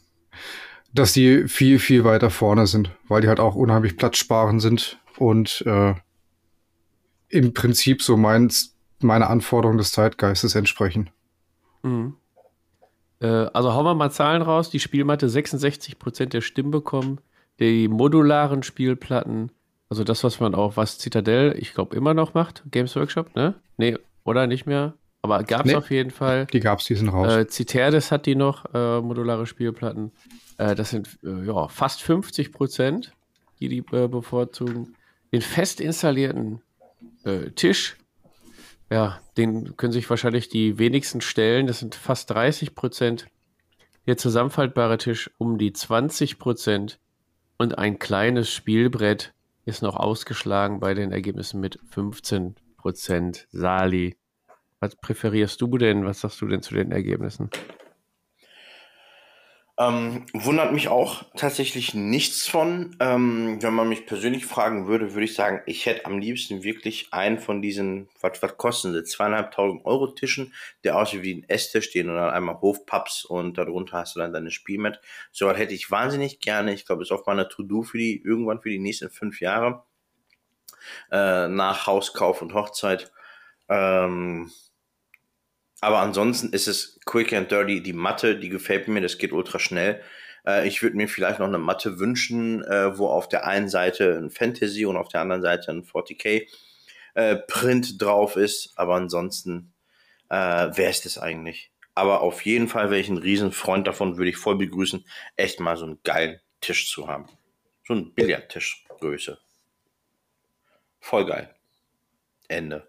[0.93, 5.63] dass die viel, viel weiter vorne sind, weil die halt auch unheimlich platzsparend sind und
[5.65, 5.93] äh,
[7.29, 11.09] im Prinzip so meins, meine Anforderungen des Zeitgeistes entsprechen.
[11.83, 12.15] Mhm.
[13.21, 14.69] Äh, also hauen wir mal Zahlen raus.
[14.69, 17.19] Die Spielmatte 66% der Stimmen bekommen.
[17.59, 19.51] Die modularen Spielplatten
[19.89, 23.55] also das, was man auch, was Citadel, ich glaube, immer noch macht, Games Workshop, ne?
[23.77, 24.93] Nee, oder nicht mehr?
[25.21, 26.45] Aber gab es nee, auf jeden Fall.
[26.47, 27.33] Die gab es, die sind raus.
[27.33, 30.11] Äh, Citerdes hat die noch, äh, modulare Spielplatten.
[30.57, 33.13] Äh, das sind äh, ja, fast 50 Prozent,
[33.59, 34.95] die die äh, bevorzugen.
[35.33, 36.61] Den fest installierten
[37.25, 37.97] äh, Tisch,
[38.91, 41.67] ja, den können sich wahrscheinlich die wenigsten stellen.
[41.67, 43.27] Das sind fast 30 Prozent.
[44.07, 46.99] Der zusammenfaltbare Tisch um die 20 Prozent.
[47.57, 49.33] Und ein kleines Spielbrett
[49.65, 53.47] ist noch ausgeschlagen bei den Ergebnissen mit 15 Prozent.
[53.51, 54.15] Sali,
[54.79, 56.05] was präferierst du denn?
[56.05, 57.49] Was sagst du denn zu den Ergebnissen?
[59.79, 62.97] Ähm, wundert mich auch tatsächlich nichts von.
[62.99, 67.13] Ähm, wenn man mich persönlich fragen würde, würde ich sagen, ich hätte am liebsten wirklich
[67.13, 71.85] einen von diesen, was, was kosten sie, zweieinhalbtausend Euro Tischen, der aussieht wie ein Esstisch,
[71.85, 74.99] stehen und dann einmal Hofpaps und darunter hast du dann deine Spielmat.
[75.31, 76.73] So was hätte ich wahnsinnig gerne.
[76.73, 79.83] Ich glaube, ist auf meiner To-Do für die, irgendwann für die nächsten fünf Jahre.
[81.09, 83.13] Äh, nach Hauskauf und Hochzeit.
[83.69, 84.51] Ähm,
[85.81, 87.81] aber ansonsten ist es quick and dirty.
[87.81, 90.01] Die Matte, die gefällt mir, das geht ultra schnell.
[90.45, 94.17] Äh, ich würde mir vielleicht noch eine Matte wünschen, äh, wo auf der einen Seite
[94.17, 96.47] ein Fantasy und auf der anderen Seite ein 40k
[97.15, 98.73] äh, Print drauf ist.
[98.75, 99.73] Aber ansonsten
[100.29, 101.71] äh, wäre es das eigentlich.
[101.95, 105.75] Aber auf jeden Fall wäre ich ein Riesenfreund davon, würde ich voll begrüßen, echt mal
[105.75, 107.27] so einen geilen Tisch zu haben.
[107.85, 109.39] So ein Billardtischgröße.
[110.99, 111.53] Voll geil.
[112.47, 112.87] Ende.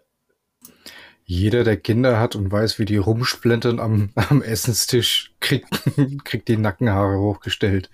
[1.33, 5.69] Jeder, der Kinder hat und weiß, wie die rumsplintern am, am Essenstisch, kriegt,
[6.25, 7.89] kriegt die Nackenhaare hochgestellt.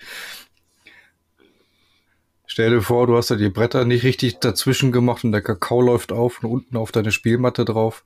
[2.47, 5.81] Stell dir vor, du hast da die Bretter nicht richtig dazwischen gemacht und der Kakao
[5.81, 8.05] läuft auf und unten auf deine Spielmatte drauf.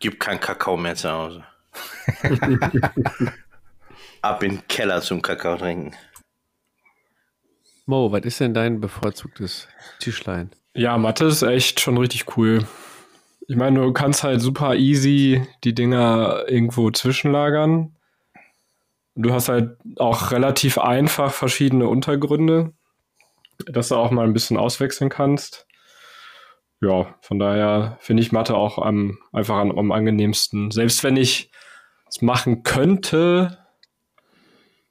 [0.00, 1.44] Gibt kein Kakao mehr zu Hause.
[4.20, 5.96] Ab in den Keller zum Kakao trinken.
[7.86, 9.66] Mo, was ist denn dein bevorzugtes
[9.98, 10.50] Tischlein?
[10.74, 12.66] Ja, Mathe ist echt schon richtig cool.
[13.48, 17.96] Ich meine, du kannst halt super easy die Dinger irgendwo zwischenlagern.
[19.14, 22.72] Du hast halt auch relativ einfach verschiedene Untergründe.
[23.66, 25.66] dass du auch mal ein bisschen auswechseln kannst.
[26.82, 30.70] Ja, von daher finde ich Mathe auch am, einfach am, am angenehmsten.
[30.70, 31.50] Selbst wenn ich
[32.08, 33.58] es machen könnte,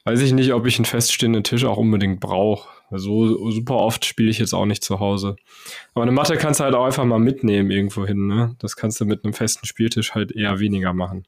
[0.03, 2.69] weiß ich nicht, ob ich einen feststehenden Tisch auch unbedingt brauche.
[2.91, 5.35] So super oft spiele ich jetzt auch nicht zu Hause.
[5.93, 8.27] Aber eine Matte kannst du halt auch einfach mal mitnehmen irgendwo hin.
[8.27, 8.55] Ne?
[8.59, 11.25] Das kannst du mit einem festen Spieltisch halt eher weniger machen.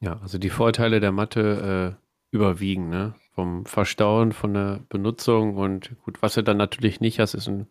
[0.00, 3.14] Ja, also die Vorteile der Matte äh, überwiegen, ne?
[3.34, 7.68] Vom Verstauen, von der Benutzung und gut, was du dann natürlich nicht hast, ist ein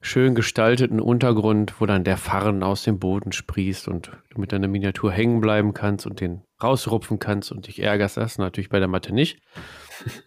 [0.00, 4.68] schön gestalteten Untergrund, wo dann der Farn aus dem Boden sprießt und du mit deiner
[4.68, 8.16] Miniatur hängen bleiben kannst und den rausrupfen kannst und dich ärgerst.
[8.16, 9.40] Das natürlich bei der Matte nicht.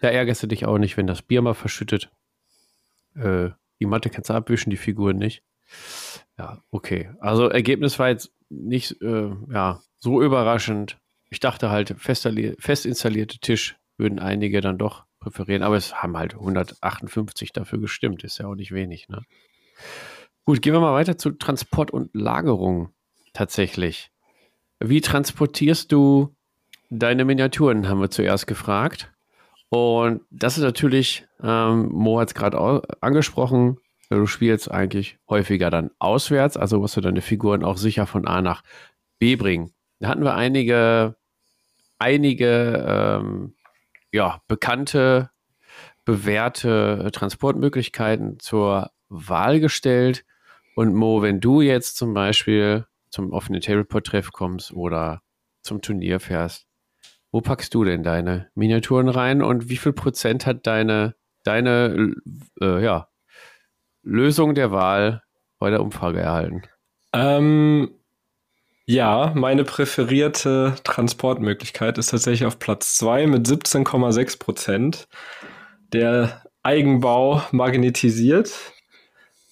[0.01, 2.11] Da ärgerst du dich auch nicht, wenn das Bier mal verschüttet.
[3.15, 5.43] Äh, die Matte kannst du abwischen, die Figuren nicht.
[6.37, 7.11] Ja, okay.
[7.19, 10.97] Also Ergebnis war jetzt nicht äh, ja, so überraschend.
[11.29, 12.27] Ich dachte halt, fest,
[12.59, 18.23] fest installierte Tisch würden einige dann doch präferieren, aber es haben halt 158 dafür gestimmt.
[18.23, 19.23] Ist ja auch nicht wenig, ne?
[20.45, 22.93] Gut, gehen wir mal weiter zu Transport und Lagerung
[23.33, 24.11] tatsächlich.
[24.79, 26.35] Wie transportierst du
[26.89, 29.11] deine Miniaturen, haben wir zuerst gefragt.
[29.69, 33.77] Und das ist natürlich, ähm, Mo hat es gerade angesprochen,
[34.09, 38.41] du spielst eigentlich häufiger dann auswärts, also musst du deine Figuren auch sicher von A
[38.41, 38.63] nach
[39.19, 39.71] B bringen.
[39.99, 41.15] Da hatten wir einige,
[41.99, 43.53] einige ähm,
[44.11, 45.29] ja, bekannte,
[46.05, 50.25] bewährte Transportmöglichkeiten zur Wahl gestellt.
[50.75, 55.21] Und Mo, wenn du jetzt zum Beispiel zum offenen Tableport-Treff kommst oder
[55.61, 56.68] zum Turnier fährst,
[57.31, 62.15] wo packst du denn deine Miniaturen rein und wie viel Prozent hat deine, deine
[62.61, 63.07] äh, ja,
[64.03, 65.23] Lösung der Wahl
[65.59, 66.63] bei der Umfrage erhalten?
[67.13, 67.91] Ähm,
[68.85, 75.07] ja, meine präferierte Transportmöglichkeit ist tatsächlich auf Platz 2 mit 17,6 Prozent.
[75.93, 78.51] Der Eigenbau magnetisiert.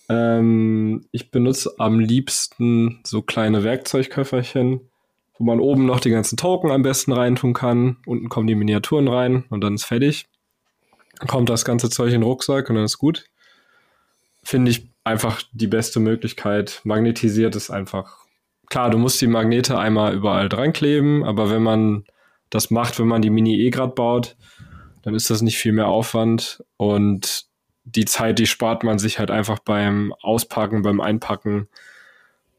[0.09, 4.89] Ähm, ich benutze am liebsten so kleine Werkzeugköfferchen,
[5.37, 7.97] wo man oben noch die ganzen Token am besten reintun kann.
[8.05, 10.27] Unten kommen die Miniaturen rein und dann ist fertig.
[11.19, 13.25] Dann kommt das ganze Zeug in den Rucksack und dann ist gut.
[14.43, 16.81] Finde ich einfach die beste Möglichkeit.
[16.83, 18.25] Magnetisiert ist einfach.
[18.69, 22.05] Klar, du musst die Magnete einmal überall dran kleben, aber wenn man
[22.49, 24.35] das macht, wenn man die Mini E grad baut,
[25.03, 27.45] dann ist das nicht viel mehr Aufwand und
[27.85, 31.69] die Zeit, die spart man sich halt einfach beim Auspacken, beim Einpacken.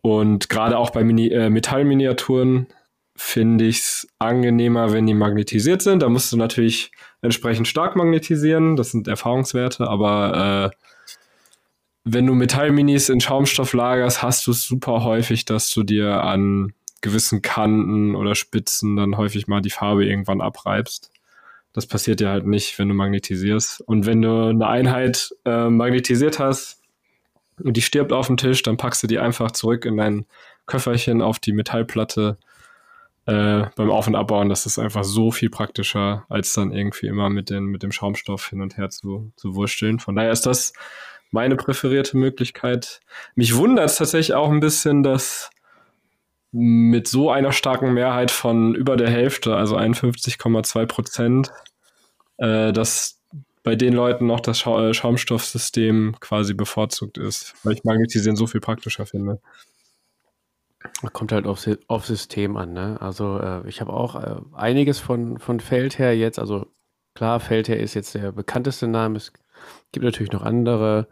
[0.09, 2.69] Und gerade auch bei Mini äh, Metallminiaturen
[3.15, 6.03] finde ich es angenehmer, wenn die magnetisiert sind.
[6.03, 8.77] Da musst du natürlich entsprechend stark magnetisieren.
[8.77, 10.77] Das sind Erfahrungswerte, aber äh,
[12.05, 16.73] wenn du Metallminis in Schaumstoff lagerst, hast du es super häufig, dass du dir an
[17.03, 21.11] gewissen Kanten oder Spitzen dann häufig mal die Farbe irgendwann abreibst.
[21.75, 23.83] Das passiert ja halt nicht, wenn du magnetisierst.
[23.83, 26.78] Und wenn du eine Einheit äh, magnetisiert hast
[27.63, 30.27] und die stirbt auf dem Tisch, dann packst du die einfach zurück in dein
[30.67, 32.39] Köfferchen auf die Metallplatte
[33.27, 34.49] äh, beim Auf- und Abbauen.
[34.49, 38.49] Das ist einfach so viel praktischer, als dann irgendwie immer mit, den, mit dem Schaumstoff
[38.49, 39.99] hin und her zu, zu wursteln.
[39.99, 40.73] Von daher ist das
[41.31, 43.01] meine präferierte Möglichkeit.
[43.35, 45.51] Mich wundert es tatsächlich auch ein bisschen, dass
[46.51, 51.53] mit so einer starken Mehrheit von über der Hälfte, also 51,2 Prozent,
[52.39, 53.18] äh, dass
[53.63, 58.47] bei den Leuten noch das Scha äh, Schaumstoffsystem quasi bevorzugt ist, weil ich Magnetisieren so
[58.47, 59.41] viel praktischer finde.
[61.13, 62.99] Kommt halt auf, auf System an, ne?
[63.01, 66.67] Also äh, ich habe auch äh, einiges von, von Feldherr jetzt, also
[67.15, 69.17] klar, Feldherr ist jetzt der bekannteste Name.
[69.17, 69.33] Es
[69.93, 71.09] gibt natürlich noch andere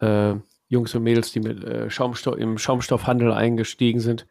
[0.00, 0.34] äh,
[0.68, 4.26] Jungs und Mädels, die mit äh, Schaumstoff, im Schaumstoffhandel eingestiegen sind.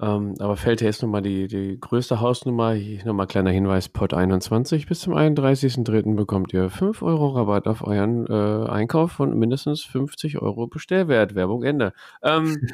[0.00, 2.72] Ähm, aber Feldherr ist nun mal die, die größte Hausnummer.
[2.72, 6.16] Hier nochmal kleiner Hinweis: Pod 21 bis zum 31.03.
[6.16, 11.34] bekommt ihr 5 Euro Rabatt auf euren äh, Einkauf von mindestens 50 Euro Bestellwert.
[11.34, 11.92] Werbung Ende.
[12.22, 12.68] Ähm,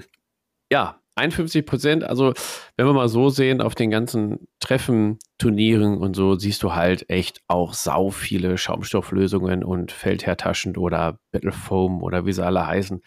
[0.72, 2.04] ja, 51 Prozent.
[2.04, 2.34] Also,
[2.76, 7.08] wenn wir mal so sehen, auf den ganzen Treffen, Turnieren und so, siehst du halt
[7.08, 13.02] echt auch sau viele Schaumstofflösungen und Feldherrtaschen oder Battle Foam oder wie sie alle heißen.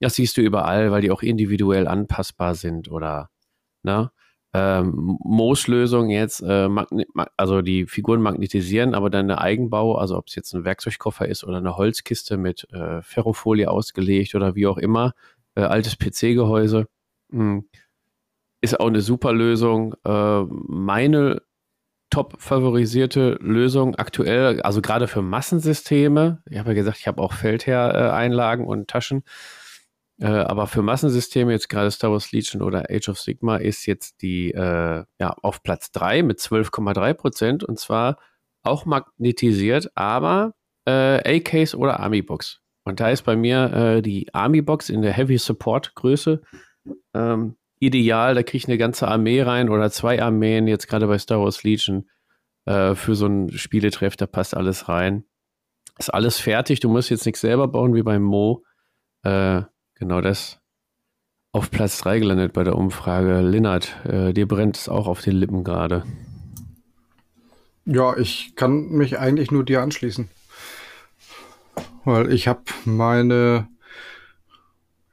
[0.00, 3.30] Das siehst du überall, weil die auch individuell anpassbar sind oder,
[3.82, 4.10] ne?
[4.52, 6.68] Ähm, Mooslösung jetzt, äh,
[7.36, 11.44] also die Figuren magnetisieren, aber dann eine Eigenbau, also ob es jetzt ein Werkzeugkoffer ist
[11.44, 15.12] oder eine Holzkiste mit äh, Ferrofolie ausgelegt oder wie auch immer,
[15.54, 16.86] äh, altes PC-Gehäuse,
[17.30, 17.68] hm,
[18.60, 19.94] ist auch eine super Lösung.
[20.04, 21.42] Äh, meine
[22.10, 27.32] top favorisierte Lösung aktuell, also gerade für Massensysteme, ich habe ja gesagt, ich habe auch
[27.32, 29.22] Feldherr-Einlagen und Taschen,
[30.20, 34.20] äh, aber für Massensysteme, jetzt gerade Star Wars Legion oder Age of Sigma, ist jetzt
[34.20, 38.18] die äh, ja, auf Platz 3 mit 12,3 Prozent und zwar
[38.62, 40.52] auch magnetisiert, aber
[40.86, 42.60] äh, AKs oder Army Box.
[42.84, 46.42] Und da ist bei mir äh, die Army Box in der Heavy Support Größe
[47.14, 48.34] ähm, ideal.
[48.34, 51.62] Da kriege ich eine ganze Armee rein oder zwei Armeen, jetzt gerade bei Star Wars
[51.62, 52.10] Legion,
[52.66, 55.24] äh, für so einen Spieletreff, da passt alles rein.
[55.98, 58.64] Ist alles fertig, du musst jetzt nichts selber bauen wie beim Mo.
[59.22, 59.62] Äh,
[60.00, 60.58] genau das
[61.52, 63.40] auf Platz 3 gelandet bei der Umfrage.
[63.40, 66.04] Linnert, äh, dir brennt es auch auf den Lippen gerade.
[67.84, 70.28] Ja, ich kann mich eigentlich nur dir anschließen.
[72.04, 73.68] Weil ich habe meine,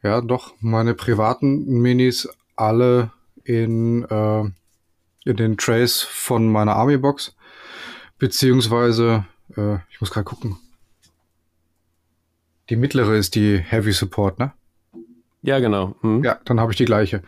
[0.04, 3.12] ja doch, meine privaten Minis alle
[3.44, 4.44] in, äh,
[5.26, 7.36] in den Trays von meiner Army-Box.
[8.20, 10.58] Beziehungsweise, äh, ich muss gerade gucken.
[12.70, 14.54] Die mittlere ist die Heavy Support, ne?
[15.48, 15.96] Ja, genau.
[16.02, 16.26] Mhm.
[16.26, 17.22] Ja, dann habe ich die gleiche.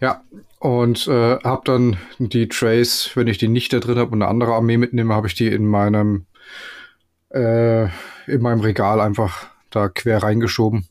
[0.00, 0.22] Ja,
[0.60, 4.30] und äh, habe dann die Trays, wenn ich die nicht da drin habe und eine
[4.30, 6.26] andere Armee mitnehme, habe ich die in meinem
[7.30, 7.86] äh,
[8.26, 10.86] in meinem Regal einfach da quer reingeschoben.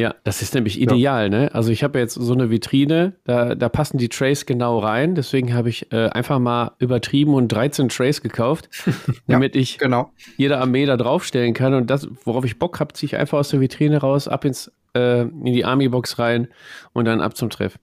[0.00, 1.28] Ja, das ist nämlich ideal, ja.
[1.28, 1.54] ne?
[1.54, 5.14] Also ich habe jetzt so eine Vitrine, da, da passen die Trays genau rein.
[5.14, 8.70] Deswegen habe ich äh, einfach mal übertrieben und 13 Trays gekauft,
[9.26, 10.10] damit ja, ich genau.
[10.38, 11.74] jede Armee da draufstellen kann.
[11.74, 14.72] Und das, worauf ich Bock habe, ziehe ich einfach aus der Vitrine raus, ab ins,
[14.94, 16.48] äh, in die Army-Box rein
[16.94, 17.78] und dann ab zum Treff.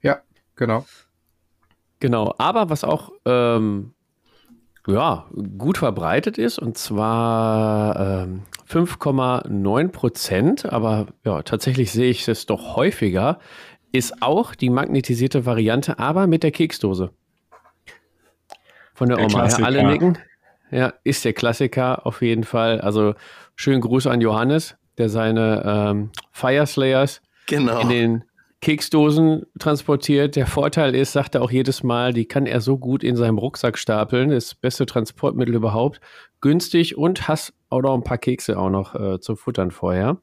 [0.00, 0.20] Ja,
[0.54, 0.86] genau.
[1.98, 3.93] Genau, aber was auch ähm,
[4.86, 12.46] ja, gut verbreitet ist, und zwar ähm, 5,9 Prozent, aber ja, tatsächlich sehe ich es
[12.46, 13.38] doch häufiger,
[13.92, 17.12] ist auch die magnetisierte Variante, aber mit der Keksdose.
[18.94, 19.48] Von der, der Oma.
[19.48, 20.18] Ja, alle nicken.
[20.70, 22.80] Ja, ist der Klassiker auf jeden Fall.
[22.80, 23.14] Also
[23.54, 27.80] schönen Gruß an Johannes, der seine ähm, Fire Slayers genau.
[27.80, 28.24] in den
[28.64, 30.36] Keksdosen transportiert.
[30.36, 33.36] Der Vorteil ist, sagt er auch jedes Mal, die kann er so gut in seinem
[33.36, 34.30] Rucksack stapeln.
[34.30, 36.00] Das beste Transportmittel überhaupt.
[36.40, 40.16] Günstig und hast auch noch ein paar Kekse auch noch äh, zum Futtern vorher.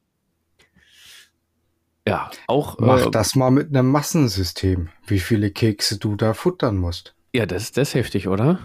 [2.07, 2.79] Ja, auch.
[2.79, 7.13] Mach äh, das mal mit einem Massensystem, wie viele Kekse du da futtern musst.
[7.33, 8.57] Ja, das, das ist heftig, oder?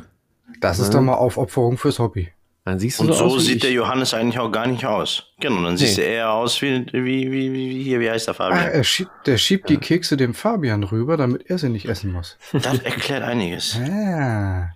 [0.59, 0.95] Das ist ja.
[0.95, 2.31] doch mal Aufopferung fürs Hobby.
[2.67, 5.23] Dann siehst du und so, so sieht der Johannes eigentlich auch gar nicht aus.
[5.39, 5.79] Genau, dann nee.
[5.79, 8.59] siehst du eher aus wie, wie, wie, wie, hier, wie heißt der Fabian?
[8.59, 9.77] Ah, er schiebt, der schiebt ja.
[9.77, 12.37] die Kekse dem Fabian rüber, damit er sie nicht essen muss.
[12.53, 13.79] Das erklärt einiges.
[13.79, 14.73] Ja.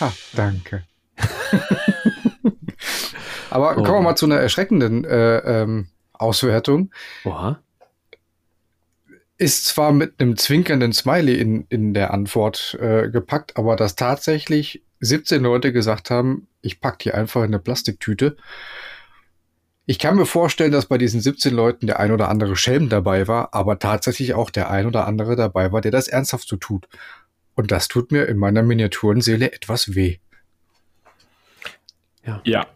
[0.00, 0.82] Ha, danke.
[3.50, 3.84] Aber oh.
[3.84, 6.90] kommen wir mal zu einer erschreckenden äh, ähm, Auswertung.
[7.24, 7.60] Oha.
[9.38, 14.82] Ist zwar mit einem zwinkernden Smiley in, in der Antwort äh, gepackt, aber dass tatsächlich
[15.02, 18.36] 17 Leute gesagt haben, ich packe die einfach in eine Plastiktüte.
[19.84, 23.26] Ich kann mir vorstellen, dass bei diesen 17 Leuten der ein oder andere Schelm dabei
[23.26, 26.88] war, aber tatsächlich auch der ein oder andere dabei war, der das ernsthaft so tut.
[27.54, 30.18] Und das tut mir in meiner Miniaturenseele etwas weh.
[32.24, 32.40] Ja.
[32.44, 32.66] ja.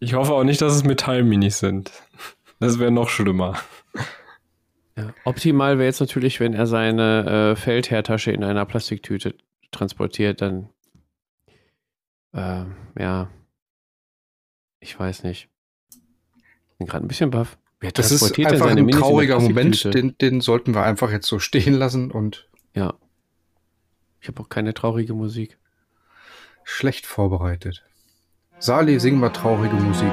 [0.00, 1.92] Ich hoffe auch nicht, dass es Metallminis sind.
[2.58, 3.58] Das wäre noch schlimmer.
[4.96, 5.12] Ja.
[5.24, 9.34] Optimal wäre jetzt natürlich, wenn er seine äh, Feldherrtasche in einer Plastiktüte
[9.70, 10.70] transportiert, dann
[12.32, 12.64] äh,
[12.98, 13.28] ja,
[14.80, 15.48] ich weiß nicht.
[16.78, 17.58] Bin gerade ein bisschen baff.
[17.80, 21.74] Wer das ist einfach ein trauriger Moment, den, den sollten wir einfach jetzt so stehen
[21.74, 22.48] lassen und.
[22.74, 22.94] Ja.
[24.20, 25.58] Ich habe auch keine traurige Musik.
[26.64, 27.84] Schlecht vorbereitet.
[28.60, 30.12] Sali, sing mal traurige Musik.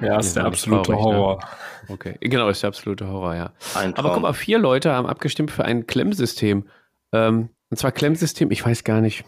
[0.00, 1.16] Ja, ist der absolute traurig, ne?
[1.18, 1.36] Horror.
[1.36, 1.94] Ne?
[1.94, 3.52] Okay, genau, ist der absolute Horror, ja.
[3.74, 6.64] Aber guck mal, vier Leute haben abgestimmt für ein Klemmsystem.
[7.12, 9.24] Ähm, und zwar Klemmsystem, ich weiß gar nicht.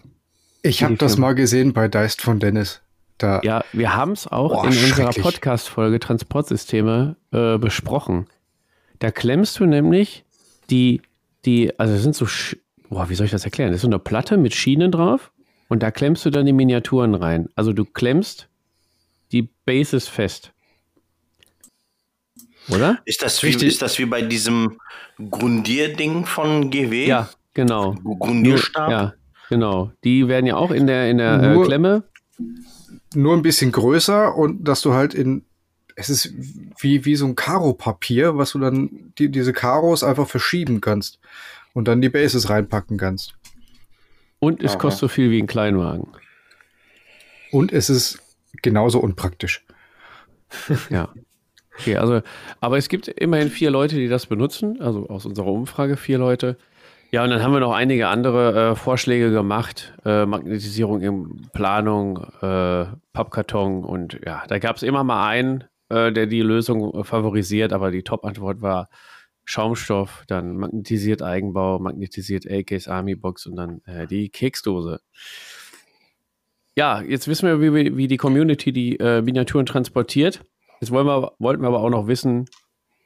[0.63, 2.83] Ich habe das mal gesehen bei Deist von Dennis.
[3.19, 3.41] Da.
[3.45, 8.27] Ja, wir haben es auch Boah, in unserer Podcast-Folge Transportsysteme äh, besprochen.
[8.99, 10.25] Da klemmst du nämlich
[10.71, 11.03] die,
[11.45, 12.27] die, also das sind so,
[12.89, 13.71] boah, wie soll ich das erklären?
[13.71, 15.33] Das ist so eine Platte mit Schienen drauf
[15.69, 17.49] und da klemmst du dann die Miniaturen rein.
[17.55, 18.49] Also du klemmst
[19.33, 20.53] die Bases fest.
[22.69, 23.01] Oder?
[23.05, 24.81] Ist das, wie, ist das wie bei diesem
[25.31, 27.07] Grundierding von GW?
[27.07, 27.29] Ja,
[27.61, 27.95] Genau.
[28.03, 28.91] Grundierstab?
[28.91, 29.15] Ja,
[29.51, 29.93] genau.
[30.03, 32.05] Die werden ja auch in der, in der äh, nur, äh, Klemme.
[33.15, 35.45] Nur ein bisschen größer und dass du halt in.
[35.95, 36.33] Es ist
[36.79, 41.19] wie, wie so ein Karo-Papier, was du dann die, diese Karos einfach verschieben kannst
[41.75, 43.35] und dann die Bases reinpacken kannst.
[44.39, 44.79] Und es Aha.
[44.79, 46.09] kostet so viel wie ein Kleinwagen.
[47.53, 48.23] Und es ist
[48.63, 49.67] genauso unpraktisch.
[50.89, 51.11] ja.
[51.79, 52.23] Okay, also,
[52.61, 56.57] aber es gibt immerhin vier Leute, die das benutzen, also aus unserer Umfrage vier Leute.
[57.13, 59.95] Ja, und dann haben wir noch einige andere äh, Vorschläge gemacht.
[60.05, 66.13] Äh, Magnetisierung in Planung, äh, Pappkarton und ja, da gab es immer mal einen, äh,
[66.13, 68.89] der die Lösung favorisiert, aber die Top-Antwort war
[69.45, 75.01] Schaumstoff, dann magnetisiert Eigenbau, magnetisiert AKs Army Box und dann äh, die Keksdose.
[76.77, 80.45] Ja, jetzt wissen wir, wie, wie die Community die äh, Miniaturen transportiert.
[80.81, 82.47] Jetzt wollen wir, wollten wir aber auch noch wissen,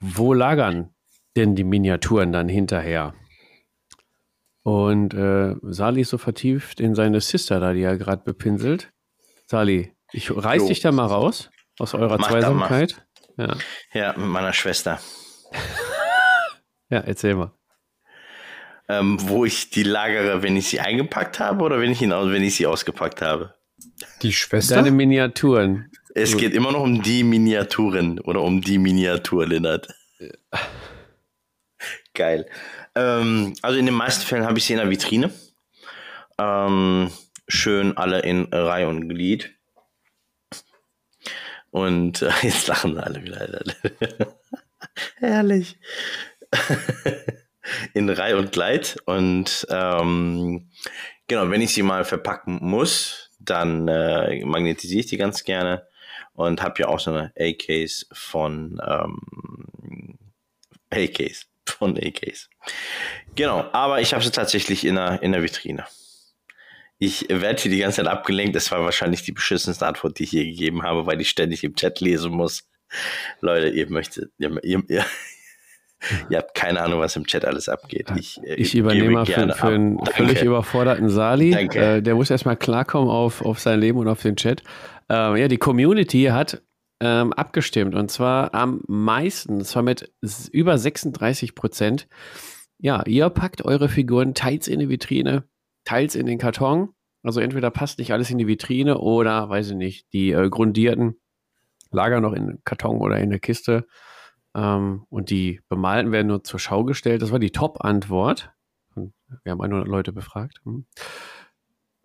[0.00, 0.90] wo lagern
[1.36, 3.14] denn die Miniaturen dann hinterher?
[4.64, 8.90] Und äh, Sali ist so vertieft in seine Sister da, die er gerade bepinselt.
[9.46, 10.68] Sali, ich reiß jo.
[10.68, 13.04] dich da mal raus aus eurer Mach Zweisamkeit.
[13.36, 13.56] Ja.
[13.92, 15.00] ja, mit meiner Schwester.
[16.88, 17.52] ja, erzähl mal.
[18.88, 22.42] Ähm, wo ich die lagere, wenn ich sie eingepackt habe oder wenn ich, ihn, wenn
[22.42, 23.54] ich sie ausgepackt habe?
[24.22, 24.76] Die Schwester?
[24.76, 25.90] Deine Miniaturen.
[26.14, 29.88] Es geht immer noch um die Miniaturen oder um die Miniatur, Lennart.
[32.14, 32.46] Geil.
[32.94, 35.32] Ähm, also in den meisten Fällen habe ich sie in der Vitrine.
[36.38, 37.10] Ähm,
[37.48, 39.54] schön alle in Reihe und Glied.
[41.70, 43.48] Und äh, jetzt lachen alle wieder.
[45.16, 45.78] Herrlich.
[47.94, 48.96] in Reihe und Gleit.
[49.06, 50.70] Und ähm,
[51.26, 55.86] genau, wenn ich sie mal verpacken muss, dann äh, magnetisiere ich die ganz gerne
[56.34, 60.18] und habe ja auch so eine A-Case von ähm,
[60.90, 62.48] A-Case von AKs.
[63.34, 65.84] Genau, aber ich habe sie tatsächlich in der, in der Vitrine.
[66.98, 68.54] Ich werde hier die ganze Zeit abgelenkt.
[68.54, 71.74] Das war wahrscheinlich die beschissenste Antwort, die ich hier gegeben habe, weil ich ständig im
[71.74, 72.68] Chat lesen muss.
[73.40, 75.04] Leute, ihr möchtet, ihr, ihr, ihr,
[76.30, 78.10] ihr habt keine Ahnung, was im Chat alles abgeht.
[78.16, 80.12] Ich, äh, ich übernehme mal für, für einen Danke.
[80.12, 81.52] völlig überforderten Sali.
[81.52, 84.62] Äh, der muss erstmal klarkommen auf, auf sein Leben und auf den Chat.
[85.10, 86.62] Äh, ja, die Community hat
[87.00, 90.12] ähm, abgestimmt und zwar am meisten, zwar mit
[90.52, 92.08] über 36 Prozent.
[92.78, 95.44] Ja, ihr packt eure Figuren teils in die Vitrine,
[95.84, 96.90] teils in den Karton.
[97.22, 101.16] Also entweder passt nicht alles in die Vitrine oder, weiß ich nicht, die äh, grundierten
[101.90, 103.86] lagern noch in Karton oder in der Kiste.
[104.54, 107.22] Ähm, und die bemalten werden nur zur Schau gestellt.
[107.22, 108.52] Das war die Top-Antwort.
[108.94, 110.60] Wir haben 100 Leute befragt.
[110.64, 110.86] Hm.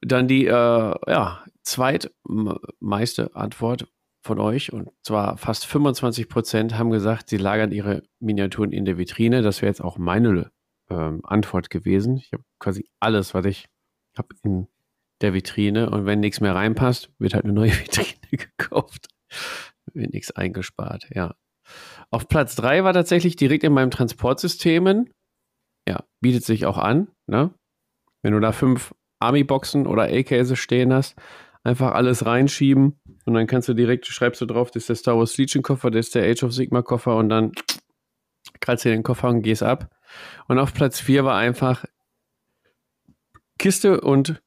[0.01, 3.87] Dann die äh, ja, zweitmeiste Antwort
[4.29, 8.99] von euch, und zwar fast 25 Prozent, haben gesagt, sie lagern ihre Miniaturen in der
[8.99, 9.41] Vitrine.
[9.41, 10.51] Das wäre jetzt auch meine
[10.91, 12.17] ähm, Antwort gewesen.
[12.17, 13.65] Ich habe quasi alles, was ich
[14.15, 14.67] habe in
[15.21, 15.89] der Vitrine.
[15.89, 19.07] Und wenn nichts mehr reinpasst, wird halt eine neue Vitrine gekauft.
[19.93, 21.33] Wird nichts eingespart, ja.
[22.11, 25.09] Auf Platz 3 war tatsächlich direkt in meinem Transportsystemen.
[25.87, 27.51] Ja, bietet sich auch an, ne?
[28.21, 31.15] Wenn du da fünf Army-Boxen oder A-Case stehen hast,
[31.63, 35.17] einfach alles reinschieben und dann kannst du direkt, schreibst du drauf, das ist der Star
[35.17, 37.51] Wars Legion Koffer, das ist der Age of Sigma Koffer und dann
[38.59, 39.89] krallst du den Koffer und gehst ab.
[40.47, 41.85] Und auf Platz 4 war einfach
[43.57, 44.41] Kiste und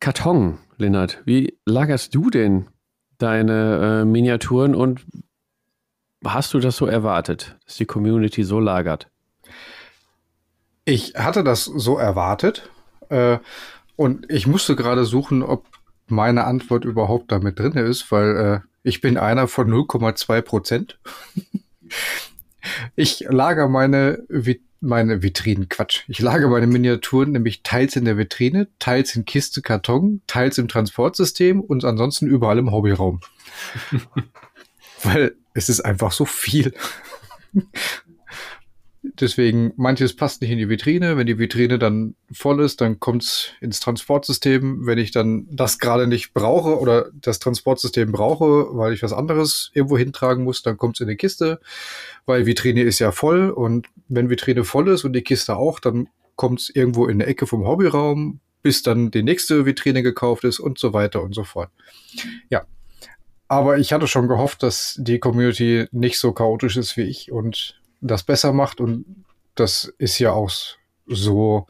[0.00, 1.22] Karton, Lennart.
[1.24, 2.68] Wie lagerst du denn
[3.18, 5.06] deine äh, Miniaturen und
[6.24, 9.08] hast du das so erwartet, dass die Community so lagert?
[10.84, 12.68] Ich hatte das so erwartet
[13.08, 13.38] äh,
[13.96, 15.64] und ich musste gerade suchen, ob
[16.06, 20.98] meine Antwort überhaupt damit drin ist, weil äh, ich bin einer von 0,2 Prozent.
[22.96, 26.04] ich lager meine, Vit meine Vitrinen, Quatsch.
[26.06, 30.68] Ich lage meine Miniaturen nämlich teils in der Vitrine, teils in Kiste, Karton, teils im
[30.68, 33.20] Transportsystem und ansonsten überall im Hobbyraum.
[35.02, 36.74] weil es ist einfach so viel.
[39.20, 41.16] Deswegen, manches passt nicht in die Vitrine.
[41.16, 44.86] Wenn die Vitrine dann voll ist, dann kommt es ins Transportsystem.
[44.86, 49.70] Wenn ich dann das gerade nicht brauche oder das Transportsystem brauche, weil ich was anderes
[49.74, 51.60] irgendwo hintragen muss, dann kommt es in die Kiste,
[52.24, 53.50] weil Vitrine ist ja voll.
[53.50, 57.28] Und wenn Vitrine voll ist und die Kiste auch, dann kommt es irgendwo in der
[57.28, 61.44] Ecke vom Hobbyraum, bis dann die nächste Vitrine gekauft ist und so weiter und so
[61.44, 61.70] fort.
[62.50, 62.64] Ja.
[63.48, 67.80] Aber ich hatte schon gehofft, dass die Community nicht so chaotisch ist wie ich und
[68.00, 68.80] das besser macht.
[68.80, 69.24] Und
[69.54, 70.50] das ist ja auch
[71.06, 71.66] so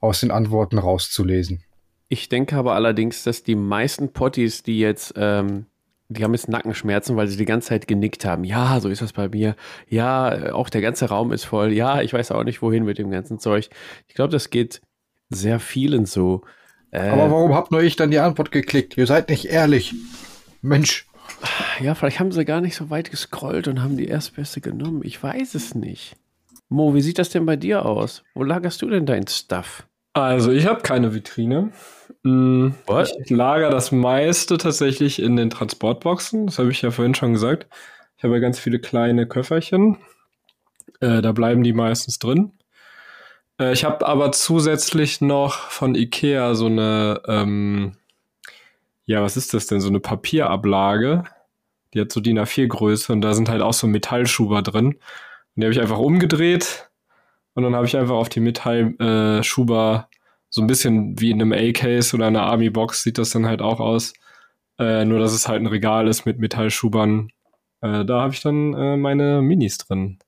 [0.00, 1.62] aus den Antworten rauszulesen.
[2.08, 5.66] Ich denke aber allerdings, dass die meisten Potties, die jetzt, ähm,
[6.08, 8.44] die haben jetzt Nackenschmerzen, weil sie die ganze Zeit genickt haben.
[8.44, 9.56] Ja, so ist das bei mir.
[9.88, 11.72] Ja, auch der ganze Raum ist voll.
[11.72, 13.70] Ja, ich weiß auch nicht, wohin mit dem ganzen Zeug.
[14.06, 14.82] Ich glaube, das geht
[15.30, 16.42] sehr vielen so.
[16.92, 18.96] Äh, aber warum habt nur ich dann die Antwort geklickt?
[18.96, 19.94] Ihr seid nicht ehrlich.
[20.62, 21.06] Mensch.
[21.80, 25.02] Ja, vielleicht haben sie gar nicht so weit gescrollt und haben die erstbeste genommen.
[25.04, 26.16] Ich weiß es nicht.
[26.68, 28.24] Mo, wie sieht das denn bei dir aus?
[28.34, 29.86] Wo lagerst du denn dein Stuff?
[30.14, 31.72] Also, ich habe keine Vitrine.
[32.24, 36.46] Hm, ich lager das meiste tatsächlich in den Transportboxen.
[36.46, 37.66] Das habe ich ja vorhin schon gesagt.
[38.16, 39.98] Ich habe ja ganz viele kleine Köfferchen.
[41.00, 42.52] Äh, da bleiben die meistens drin.
[43.60, 47.92] Äh, ich habe aber zusätzlich noch von Ikea so eine ähm,
[49.06, 49.80] ja, was ist das denn?
[49.80, 51.24] So eine Papierablage.
[51.94, 54.86] Die hat so DIN A4 Größe und da sind halt auch so Metallschuber drin.
[54.86, 54.98] Und
[55.56, 56.90] die habe ich einfach umgedreht
[57.54, 60.16] Und dann habe ich einfach auf die Metall-Schuber äh,
[60.50, 63.80] so ein bisschen wie in einem A-Case oder einer Army-Box sieht das dann halt auch
[63.80, 64.12] aus.
[64.78, 67.30] Äh, nur, dass es halt ein Regal ist mit Metallschubern.
[67.80, 70.18] Äh, da habe ich dann äh, meine Minis drin.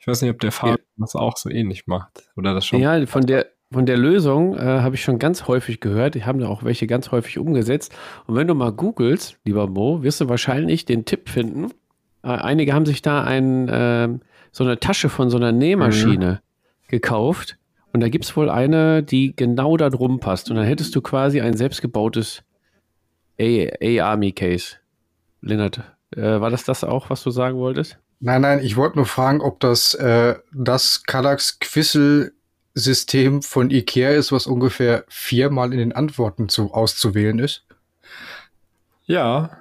[0.00, 0.84] Ich weiß nicht, ob der Fabian ja.
[0.98, 2.30] das auch so ähnlich macht.
[2.36, 2.80] Oder das schon.
[2.80, 6.16] Ja, von der, von der Lösung äh, habe ich schon ganz häufig gehört.
[6.16, 7.94] Ich habe da auch welche ganz häufig umgesetzt.
[8.26, 11.70] Und wenn du mal googelst, lieber Mo, wirst du wahrscheinlich den Tipp finden.
[12.22, 14.08] Äh, einige haben sich da ein, äh,
[14.52, 16.88] so eine Tasche von so einer Nähmaschine mhm.
[16.88, 17.58] gekauft.
[17.92, 20.50] Und da gibt es wohl eine, die genau da drum passt.
[20.50, 22.42] Und dann hättest du quasi ein selbstgebautes
[23.40, 24.76] A-Army-Case.
[25.40, 25.80] Lennart,
[26.16, 27.98] äh, war das das auch, was du sagen wolltest?
[28.20, 31.58] Nein, nein, ich wollte nur fragen, ob das äh, das Kallax
[32.74, 37.64] Quissel-System von Ikea ist, was ungefähr viermal in den Antworten zu, auszuwählen ist.
[39.06, 39.58] Ja,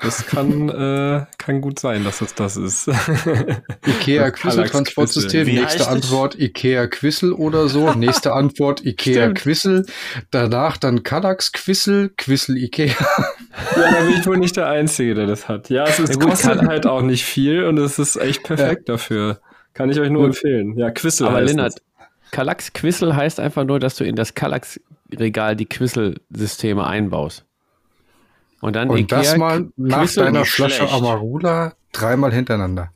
[0.00, 2.88] das kann, äh, kann gut sein, dass es das ist.
[3.86, 5.46] Ikea Quissel Transportsystem.
[5.46, 7.92] Nächste Antwort Ikea Quissel oder so.
[7.94, 9.86] Nächste Antwort Ikea Quissel.
[10.30, 12.94] Danach dann Kallax Quissel, Quissel Ikea.
[13.76, 15.70] Ja, da bin ich wohl nicht der Einzige, der das hat.
[15.70, 18.88] Ja, es ist, ja, gut, kostet halt auch nicht viel und es ist echt perfekt
[18.88, 18.94] ja.
[18.94, 19.40] dafür.
[19.72, 20.36] Kann ich euch nur gut.
[20.36, 20.76] empfehlen.
[20.78, 21.80] Ja, Quissel Aber Lennart,
[22.34, 24.80] Kallax Quissel heißt einfach nur, dass du in das Kallax
[25.16, 27.44] Regal die Quissel-Systeme einbaust.
[28.60, 30.92] Und dann Und Ikea, das mal nach Quissel deiner Flasche schlecht.
[30.92, 32.90] Amarula dreimal hintereinander.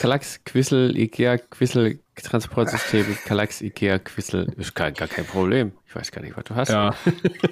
[0.00, 4.52] Kalax, Quissel, Ikea, Quissel, Transportsystem, Kalax, Ikea, Quissel.
[4.58, 5.72] Ist gar, gar kein Problem.
[5.88, 6.68] Ich weiß gar nicht, was du hast.
[6.68, 6.94] Ja.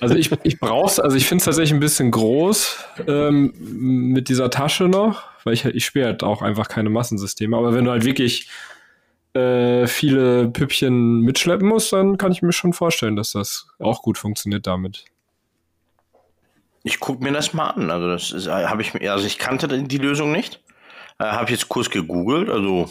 [0.00, 2.76] Also ich, ich brauch's, also ich finde es tatsächlich ein bisschen groß
[3.06, 7.56] ähm, mit dieser Tasche noch, weil ich, ich spiele halt auch einfach keine Massensysteme.
[7.56, 8.50] Aber wenn du halt wirklich
[9.34, 14.18] äh, viele Püppchen mitschleppen musst, dann kann ich mir schon vorstellen, dass das auch gut
[14.18, 15.06] funktioniert damit.
[16.82, 17.90] Ich gucke mir das mal an.
[17.90, 20.62] Also das ist, äh, habe ich mir, also ich kannte die Lösung nicht.
[21.18, 22.50] Äh, habe jetzt kurz gegoogelt.
[22.50, 22.90] Also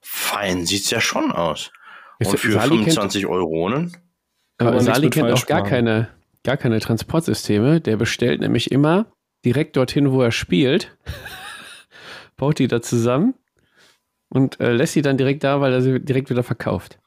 [0.00, 1.72] fein sieht's ja schon aus.
[2.18, 3.96] Und für Sali 25 kennt, Euronen.
[4.58, 6.08] Aber Sali kennt auch gar keine,
[6.44, 7.80] gar keine Transportsysteme.
[7.80, 9.06] Der bestellt nämlich immer
[9.44, 10.96] direkt dorthin, wo er spielt,
[12.36, 13.34] baut die da zusammen
[14.28, 16.98] und äh, lässt sie dann direkt da, weil er sie direkt wieder verkauft.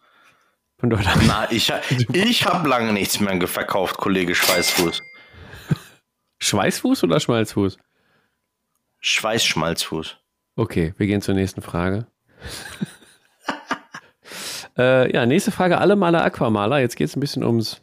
[0.80, 1.72] Von dort Na, ich,
[2.14, 5.02] ich habe lange nichts mehr verkauft, Kollege Schweißfuß.
[6.40, 7.78] Schweißfuß oder Schmalzfuß?
[9.02, 10.18] Schweißschmalzfuß.
[10.56, 12.08] Okay, wir gehen zur nächsten Frage.
[14.78, 15.80] äh, ja, nächste Frage.
[15.80, 16.80] Alle Maler Aquamaler.
[16.80, 17.82] Jetzt geht es ein bisschen ums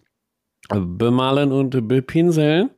[0.69, 2.71] Bemalen und Bepinseln.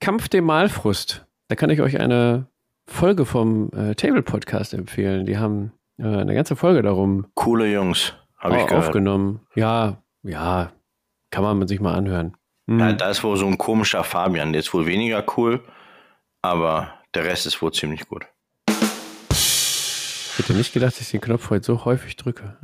[0.00, 1.26] Kampf dem Malfrust.
[1.48, 2.46] Da kann ich euch eine
[2.88, 5.26] Folge vom äh, Table Podcast empfehlen.
[5.26, 7.26] Die haben äh, eine ganze Folge darum.
[7.34, 8.86] Coole Jungs, habe ich gehört.
[8.86, 9.40] Aufgenommen.
[9.54, 10.72] Ja, ja,
[11.30, 12.36] kann man sich mal anhören.
[12.66, 12.80] Mhm.
[12.80, 15.60] Ja, da ist wohl so ein komischer Fabian, der ist wohl weniger cool,
[16.42, 18.26] aber der Rest ist wohl ziemlich gut.
[18.58, 22.56] Ich hätte nicht gedacht, dass ich den Knopf heute so häufig drücke.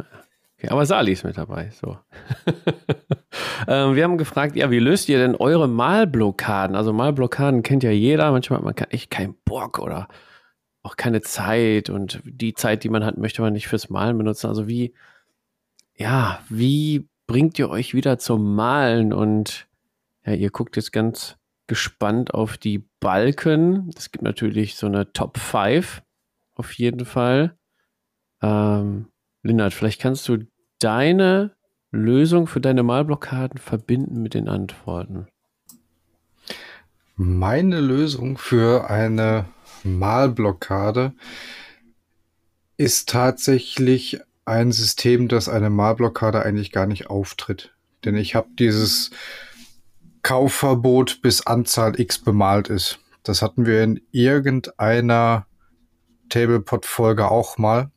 [0.64, 1.70] Okay, aber Sali ist mit dabei.
[1.70, 1.98] So.
[3.68, 6.74] ähm, wir haben gefragt, ja, wie löst ihr denn eure Malblockaden?
[6.74, 8.30] Also Malblockaden kennt ja jeder.
[8.30, 10.08] Manchmal hat man echt keinen Bock oder
[10.82, 14.48] auch keine Zeit und die Zeit, die man hat, möchte man nicht fürs Malen benutzen.
[14.48, 14.94] Also wie,
[15.96, 19.66] ja, wie bringt ihr euch wieder zum Malen und
[20.24, 21.36] ja, ihr guckt jetzt ganz
[21.66, 23.90] gespannt auf die Balken.
[23.96, 26.02] Es gibt natürlich so eine Top 5
[26.54, 27.56] auf jeden Fall.
[28.42, 29.08] Ähm,
[29.42, 30.46] Lindert, vielleicht kannst du
[30.84, 31.52] deine
[31.90, 35.28] Lösung für deine Malblockaden verbinden mit den Antworten.
[37.16, 39.46] Meine Lösung für eine
[39.82, 41.14] Malblockade
[42.76, 47.72] ist tatsächlich ein System, das eine Malblockade eigentlich gar nicht auftritt.
[48.04, 49.10] Denn ich habe dieses
[50.22, 52.98] Kaufverbot bis Anzahl X bemalt ist.
[53.22, 55.46] Das hatten wir in irgendeiner
[56.28, 57.90] Tablepot-Folge auch mal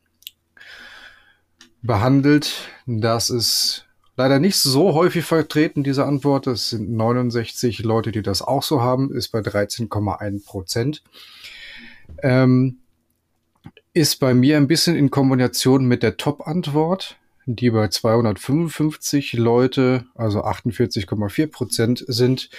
[1.87, 2.69] behandelt.
[2.85, 3.85] Das ist
[4.15, 6.45] leider nicht so häufig vertreten, diese Antwort.
[6.47, 11.03] Es sind 69 Leute, die das auch so haben, ist bei 13,1 Prozent.
[12.21, 12.77] Ähm,
[13.93, 17.17] ist bei mir ein bisschen in Kombination mit der Top-Antwort
[17.47, 22.49] die bei 255 Leute, also 48,4 Prozent sind,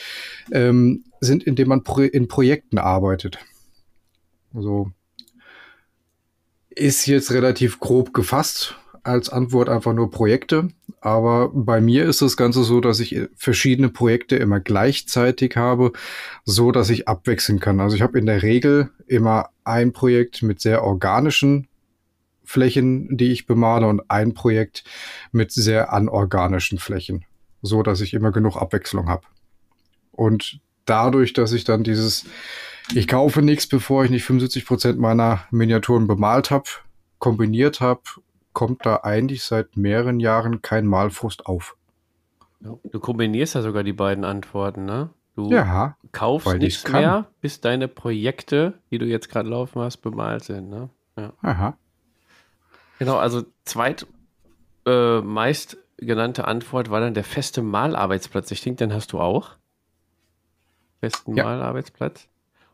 [0.50, 3.38] ähm, sind, indem man pro in Projekten arbeitet.
[4.54, 4.90] Also
[6.70, 10.68] ist jetzt relativ grob gefasst als Antwort einfach nur Projekte.
[11.00, 15.92] Aber bei mir ist das Ganze so, dass ich verschiedene Projekte immer gleichzeitig habe,
[16.44, 17.80] so dass ich abwechseln kann.
[17.80, 21.68] Also ich habe in der Regel immer ein Projekt mit sehr organischen
[22.44, 24.82] Flächen, die ich bemale und ein Projekt
[25.32, 27.26] mit sehr anorganischen Flächen,
[27.62, 29.26] so dass ich immer genug Abwechslung habe.
[30.12, 32.24] Und dadurch, dass ich dann dieses,
[32.94, 36.64] ich kaufe nichts, bevor ich nicht 75 Prozent meiner Miniaturen bemalt habe,
[37.18, 38.00] kombiniert habe,
[38.52, 41.76] kommt da eigentlich seit mehreren Jahren kein Malfrust auf.
[42.60, 45.10] Du kombinierst ja sogar die beiden Antworten, ne?
[45.36, 50.42] Du ja, kaufst nichts mehr, bis deine Projekte, die du jetzt gerade laufen hast, bemalt
[50.42, 50.90] sind, ne?
[51.16, 51.32] Ja.
[51.42, 51.76] Aha.
[52.98, 54.06] Genau, also zweit
[54.84, 58.50] äh, meist genannte Antwort war dann der feste Malarbeitsplatz.
[58.50, 59.50] Ich denke, den hast du auch.
[61.00, 61.44] Festen ja.
[61.44, 62.28] Malarbeitsplatz.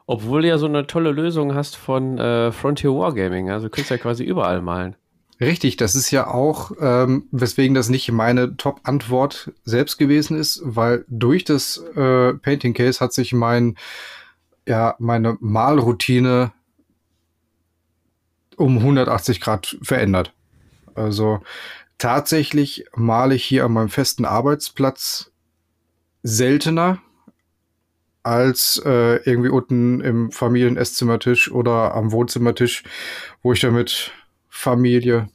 [0.07, 3.51] Obwohl du ja so eine tolle Lösung hast von äh, Frontier Wargaming.
[3.51, 4.97] Also du kannst ja quasi überall malen.
[5.45, 11.05] Richtig, das ist ja auch, ähm, weswegen das nicht meine Top-Antwort selbst gewesen ist, weil
[11.09, 13.77] durch das äh, Painting Case hat sich mein,
[14.67, 16.53] ja, meine Malroutine
[18.57, 20.33] um 180 Grad verändert.
[20.95, 21.43] Also
[21.99, 25.31] tatsächlich male ich hier an meinem festen Arbeitsplatz
[26.23, 27.03] seltener
[28.23, 32.85] als äh, irgendwie unten im Familien-Esszimmertisch oder am Wohnzimmertisch,
[33.43, 34.13] wo ich damit
[34.49, 35.29] Familie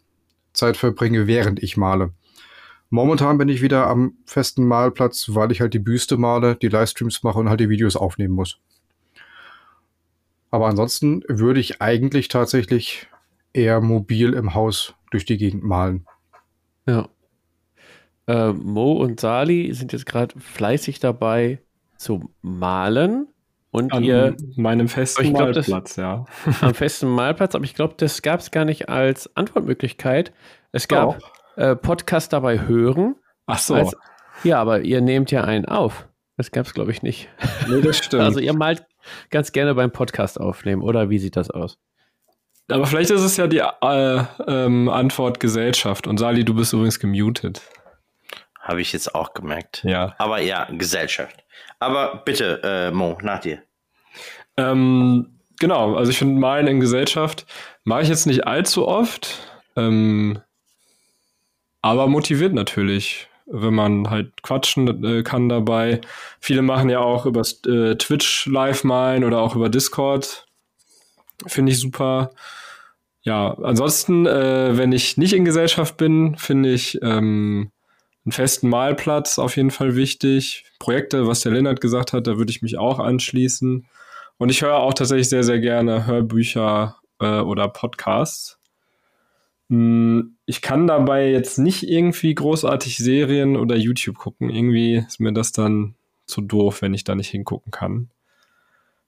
[0.54, 2.14] Zeit verbringe, während ich male.
[2.90, 7.22] Momentan bin ich wieder am festen Malplatz, weil ich halt die Büste male, die Livestreams
[7.24, 8.60] mache und halt die Videos aufnehmen muss.
[10.52, 13.08] Aber ansonsten würde ich eigentlich tatsächlich
[13.54, 16.06] eher mobil im Haus durch die Gegend malen.
[16.88, 17.10] Ja.
[18.28, 21.60] Äh, Mo und Sali sind jetzt gerade fleißig dabei
[21.98, 23.28] zu malen.
[23.72, 24.36] Und An ihr.
[24.56, 26.26] meinem festen glaub, Malplatz, ja.
[26.62, 30.34] Am festen Malplatz, aber ich glaube, das gab es gar nicht als Antwortmöglichkeit.
[30.72, 31.20] Es gab
[31.56, 33.16] äh, Podcast dabei hören.
[33.46, 33.76] Ach so.
[33.76, 33.96] Als,
[34.44, 36.08] ja, aber ihr nehmt ja einen auf.
[36.38, 37.30] Das gab es, glaube ich, nicht.
[37.68, 38.24] Nee, das stimmt.
[38.24, 38.86] Also ihr malt
[39.30, 41.78] ganz gerne beim Podcast aufnehmen, oder wie sieht das aus?
[42.72, 46.08] Aber vielleicht ist es ja die äh, ähm, Antwort Gesellschaft.
[46.08, 47.62] Und Sali, du bist übrigens gemutet.
[48.70, 49.84] Habe ich jetzt auch gemerkt.
[49.84, 50.14] Ja.
[50.20, 51.44] Aber ja, Gesellschaft.
[51.80, 53.64] Aber bitte, äh, Mo, nach dir.
[54.58, 57.48] Ähm, genau, also ich finde Malen in Gesellschaft
[57.84, 59.40] mache ich jetzt nicht allzu oft.
[59.76, 60.40] Ähm,
[61.82, 66.02] aber motiviert natürlich, wenn man halt quatschen äh, kann dabei.
[66.40, 70.46] Viele machen ja auch über äh, Twitch live malen oder auch über Discord.
[71.48, 72.30] Finde ich super.
[73.24, 77.72] Ja, ansonsten, äh, wenn ich nicht in Gesellschaft bin, finde ich ähm,
[78.26, 80.66] einen festen Malplatz auf jeden Fall wichtig.
[80.80, 83.88] Projekte, was der Lennart gesagt hat, da würde ich mich auch anschließen.
[84.38, 88.60] Und ich höre auch tatsächlich sehr, sehr gerne Hörbücher äh, oder Podcasts.
[89.70, 94.50] Hm, ich kann dabei jetzt nicht irgendwie großartig Serien oder YouTube gucken.
[94.50, 95.96] Irgendwie ist mir das dann
[96.26, 98.10] zu doof, wenn ich da nicht hingucken kann.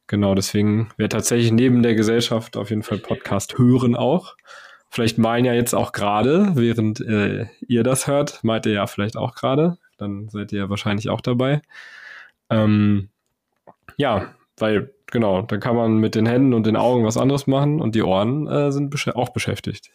[0.07, 4.35] Genau, deswegen wäre tatsächlich neben der Gesellschaft auf jeden Fall Podcast hören auch.
[4.93, 9.15] Vielleicht malen ja jetzt auch gerade, während äh, ihr das hört, meint ihr ja vielleicht
[9.15, 9.77] auch gerade.
[9.97, 11.61] Dann seid ihr ja wahrscheinlich auch dabei.
[12.49, 13.07] Ähm,
[13.95, 17.79] ja, weil genau, dann kann man mit den Händen und den Augen was anderes machen
[17.79, 19.89] und die Ohren äh, sind besch auch beschäftigt.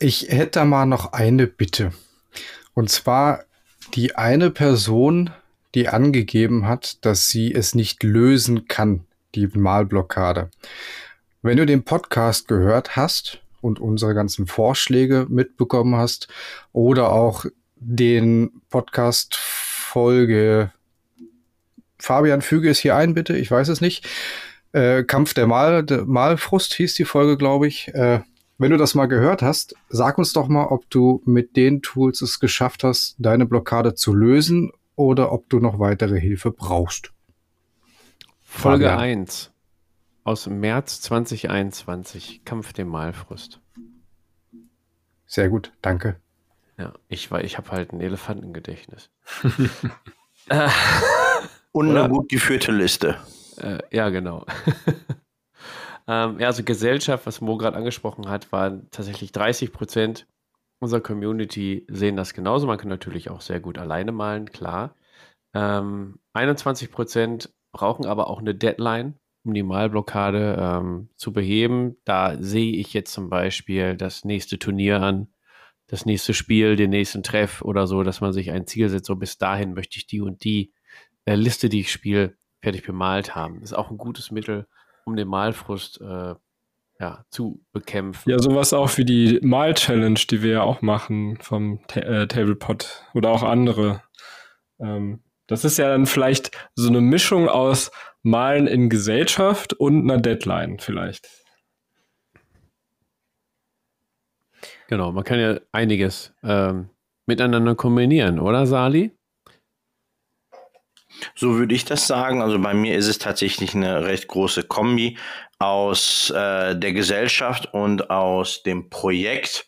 [0.00, 1.92] Ich hätte da mal noch eine Bitte.
[2.72, 3.44] Und zwar
[3.92, 5.30] die eine Person,
[5.74, 9.04] die angegeben hat, dass sie es nicht lösen kann,
[9.46, 10.50] die Malblockade.
[11.42, 16.28] Wenn du den Podcast gehört hast und unsere ganzen Vorschläge mitbekommen hast
[16.72, 17.44] oder auch
[17.76, 20.72] den Podcast Folge
[21.98, 23.36] Fabian, füge es hier ein, bitte.
[23.36, 24.06] Ich weiß es nicht.
[24.72, 27.88] Äh, Kampf der, Mal, der Malfrust hieß die Folge, glaube ich.
[27.94, 28.20] Äh,
[28.58, 32.22] wenn du das mal gehört hast, sag uns doch mal, ob du mit den Tools
[32.22, 37.12] es geschafft hast, deine Blockade zu lösen oder ob du noch weitere Hilfe brauchst.
[38.50, 39.20] Folge Fabian.
[39.20, 39.52] 1
[40.24, 43.60] aus März 2021, Kampf dem Malfrust.
[45.26, 46.16] Sehr gut, danke.
[46.78, 49.10] Ja, ich, ich habe halt ein Elefantengedächtnis.
[51.72, 53.18] Und eine gut geführte Liste.
[53.58, 54.46] Äh, ja, genau.
[56.08, 60.26] ähm, ja, also Gesellschaft, was Mo gerade angesprochen hat, waren tatsächlich 30 Prozent
[60.80, 62.66] unserer Community sehen das genauso.
[62.66, 64.94] Man kann natürlich auch sehr gut alleine malen, klar.
[65.54, 69.14] Ähm, 21 Prozent brauchen aber auch eine Deadline,
[69.44, 71.96] um die Malblockade ähm, zu beheben.
[72.04, 75.28] Da sehe ich jetzt zum Beispiel das nächste Turnier an,
[75.86, 79.16] das nächste Spiel, den nächsten Treff oder so, dass man sich ein Ziel setzt, so
[79.16, 80.72] bis dahin möchte ich die und die
[81.24, 83.62] äh, Liste, die ich spiele, fertig bemalt haben.
[83.62, 84.66] Ist auch ein gutes Mittel,
[85.04, 86.34] um den Malfrust äh,
[87.00, 88.28] ja, zu bekämpfen.
[88.28, 93.04] Ja, sowas auch wie die Mal-Challenge, die wir ja auch machen vom Ta äh, Tablepot
[93.14, 94.02] oder auch andere.
[94.80, 97.90] Ähm, das ist ja dann vielleicht so eine Mischung aus
[98.22, 101.28] Malen in Gesellschaft und einer Deadline vielleicht.
[104.88, 106.90] Genau, man kann ja einiges ähm,
[107.26, 109.12] miteinander kombinieren, oder Sali?
[111.34, 112.42] So würde ich das sagen.
[112.42, 115.18] Also bei mir ist es tatsächlich eine recht große Kombi
[115.58, 119.66] aus äh, der Gesellschaft und aus dem Projekt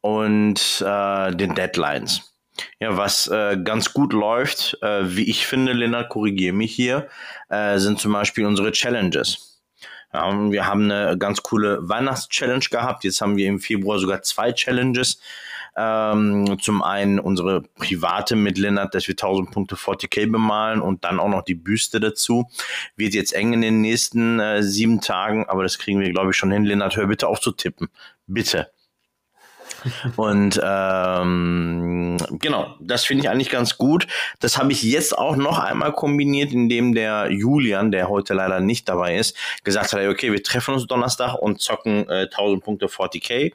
[0.00, 2.37] und äh, den Deadlines.
[2.80, 7.08] Ja, was äh, ganz gut läuft, äh, wie ich finde, Lena, korrigiere mich hier,
[7.48, 9.60] äh, sind zum Beispiel unsere Challenges.
[10.12, 13.04] Ja, wir haben eine ganz coole Weihnachts-Challenge gehabt.
[13.04, 15.20] Jetzt haben wir im Februar sogar zwei Challenges.
[15.76, 21.20] Ähm, zum einen unsere private mit Lennart, dass wir 1000 Punkte 40k bemalen und dann
[21.20, 22.48] auch noch die Büste dazu.
[22.96, 26.36] Wird jetzt eng in den nächsten äh, sieben Tagen, aber das kriegen wir, glaube ich,
[26.36, 26.64] schon hin.
[26.64, 27.88] Lennart, hör bitte auf zu tippen.
[28.26, 28.70] Bitte.
[30.16, 34.06] Und ähm, genau, das finde ich eigentlich ganz gut.
[34.40, 38.88] Das habe ich jetzt auch noch einmal kombiniert, indem der Julian, der heute leider nicht
[38.88, 43.52] dabei ist, gesagt hat, okay, wir treffen uns Donnerstag und zocken äh, 1000 Punkte 40k.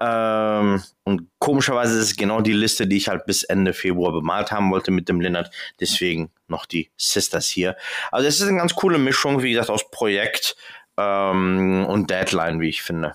[0.00, 4.52] Ähm, und komischerweise ist es genau die Liste, die ich halt bis Ende Februar bemalt
[4.52, 5.50] haben wollte mit dem Lennart.
[5.80, 7.76] Deswegen noch die Sisters hier.
[8.10, 10.56] Also es ist eine ganz coole Mischung, wie gesagt, aus Projekt
[10.96, 13.14] ähm, und Deadline, wie ich finde.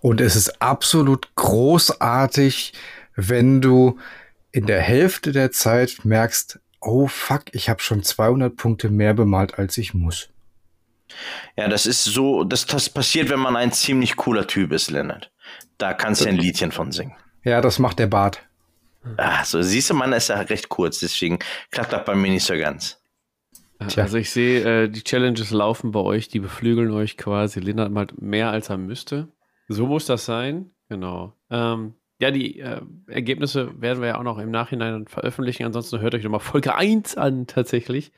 [0.00, 2.72] Und es ist absolut großartig,
[3.16, 3.98] wenn du
[4.52, 9.58] in der Hälfte der Zeit merkst, oh fuck, ich habe schon 200 Punkte mehr bemalt,
[9.58, 10.30] als ich muss.
[11.56, 15.30] Ja, das ist so, das, das passiert, wenn man ein ziemlich cooler Typ ist, Leonard.
[15.78, 17.14] Da kannst du ein Liedchen von singen.
[17.42, 18.42] Ja, das macht der Bart.
[19.16, 21.38] Ach, so siehst du, man ist ja recht kurz, deswegen
[21.70, 22.98] klappt das bei mir nicht so ganz.
[23.88, 24.02] Tja.
[24.02, 27.60] Also ich sehe, äh, die Challenges laufen bei euch, die beflügeln euch quasi.
[27.60, 29.28] Lennart mal mehr als er müsste.
[29.72, 31.32] So muss das sein, genau.
[31.48, 35.62] Ähm, ja, die äh, Ergebnisse werden wir ja auch noch im Nachhinein veröffentlichen.
[35.62, 38.10] Ansonsten hört euch nochmal Folge 1 an, tatsächlich.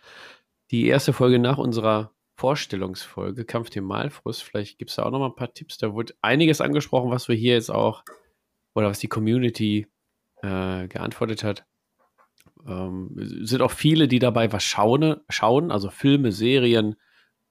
[0.71, 4.43] Die erste Folge nach unserer Vorstellungsfolge, Kampf dem Malfrust.
[4.43, 5.77] Vielleicht gibt es da auch nochmal ein paar Tipps.
[5.77, 8.03] Da wurde einiges angesprochen, was wir hier jetzt auch,
[8.75, 9.89] oder was die Community
[10.41, 11.67] äh, geantwortet hat.
[12.67, 13.11] Ähm,
[13.43, 16.97] sind auch viele, die dabei was schauen, schauen, also Filme, Serien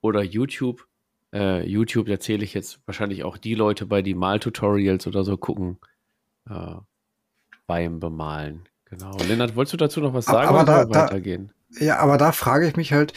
[0.00, 0.88] oder YouTube
[1.32, 5.78] äh, YouTube erzähle ich jetzt wahrscheinlich auch die Leute bei, die Maltutorials oder so gucken
[6.48, 6.74] äh,
[7.66, 8.68] beim Bemalen.
[8.86, 9.16] Genau.
[9.26, 11.52] Lennart, wolltest du dazu noch was sagen aber da, weitergehen?
[11.78, 13.14] Da, ja, aber da frage ich mich halt,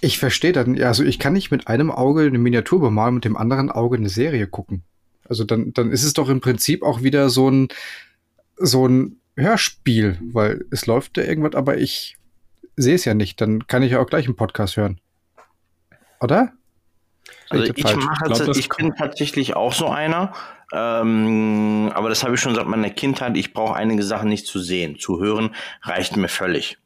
[0.00, 3.36] ich verstehe dann, also ich kann nicht mit einem Auge eine Miniatur bemalen, mit dem
[3.36, 4.84] anderen Auge eine Serie gucken.
[5.24, 7.68] Also dann, dann ist es doch im Prinzip auch wieder so ein,
[8.56, 12.16] so ein Hörspiel, weil es läuft da irgendwas, aber ich
[12.76, 13.40] sehe es ja nicht.
[13.40, 15.00] Dann kann ich ja auch gleich einen Podcast hören.
[16.20, 16.52] Oder?
[17.52, 20.32] Also ich, ich, mache ich, ich bin tatsächlich auch so einer,
[20.72, 23.36] ähm, aber das habe ich schon seit meiner Kindheit.
[23.36, 24.98] Ich brauche einige Sachen nicht zu sehen.
[24.98, 26.78] Zu hören reicht mir völlig.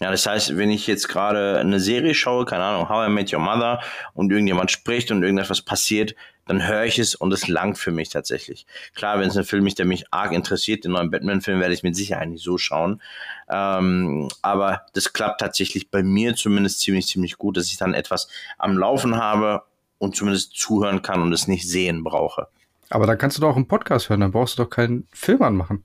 [0.00, 3.32] Ja, das heißt, wenn ich jetzt gerade eine Serie schaue, keine Ahnung, How I Met
[3.32, 3.80] Your Mother
[4.14, 6.16] und irgendjemand spricht und irgendetwas passiert,
[6.46, 8.66] dann höre ich es und es langt für mich tatsächlich.
[8.94, 11.84] Klar, wenn es ein Film ist, der mich arg interessiert, den neuen Batman-Film werde ich
[11.84, 13.00] mit Sicherheit nicht so schauen.
[13.48, 18.26] Ähm, aber das klappt tatsächlich bei mir zumindest ziemlich, ziemlich gut, dass ich dann etwas
[18.58, 19.62] am Laufen habe
[20.02, 22.48] und zumindest zuhören kann und es nicht sehen brauche.
[22.90, 25.42] Aber dann kannst du doch auch einen Podcast hören, dann brauchst du doch keinen Film
[25.42, 25.84] anmachen.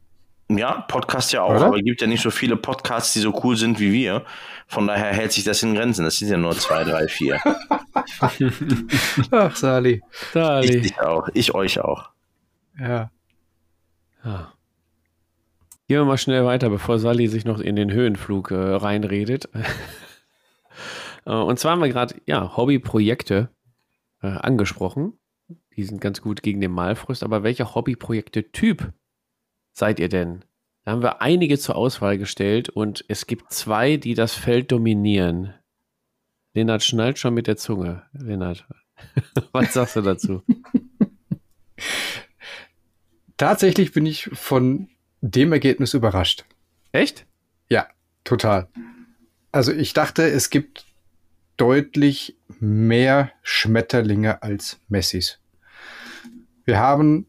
[0.49, 1.67] Ja, Podcast ja auch, Oder?
[1.67, 4.25] aber es gibt ja nicht so viele Podcasts, die so cool sind wie wir.
[4.65, 6.03] Von daher hält sich das in Grenzen.
[6.03, 7.39] Das sind ja nur zwei, drei, vier.
[9.31, 10.01] Ach, Sali.
[10.33, 10.77] Sali.
[10.77, 11.29] Ich, ich auch.
[11.33, 12.09] Ich euch auch.
[12.79, 13.11] Ja.
[14.25, 14.53] ja.
[15.87, 19.49] Gehen wir mal schnell weiter, bevor Sali sich noch in den Höhenflug äh, reinredet.
[21.25, 23.49] Äh, und zwar haben wir gerade, ja, Hobbyprojekte
[24.21, 25.19] äh, angesprochen.
[25.75, 27.23] Die sind ganz gut gegen den Malfrust.
[27.23, 28.93] Aber welcher Hobbyprojekte-Typ
[29.73, 30.43] seid ihr denn?
[30.83, 35.53] Da haben wir einige zur Auswahl gestellt und es gibt zwei, die das Feld dominieren.
[36.53, 38.03] Lennart schnallt schon mit der Zunge.
[38.13, 38.65] Lennart,
[39.51, 40.43] was sagst du dazu?
[43.37, 44.89] Tatsächlich bin ich von
[45.21, 46.45] dem Ergebnis überrascht.
[46.91, 47.25] Echt?
[47.69, 47.87] Ja,
[48.23, 48.69] total.
[49.51, 50.85] Also ich dachte, es gibt
[51.57, 55.39] deutlich mehr Schmetterlinge als Messis.
[56.65, 57.27] Wir haben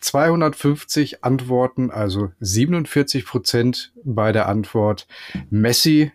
[0.00, 5.06] 250 Antworten, also 47 Prozent bei der Antwort
[5.50, 6.12] Messi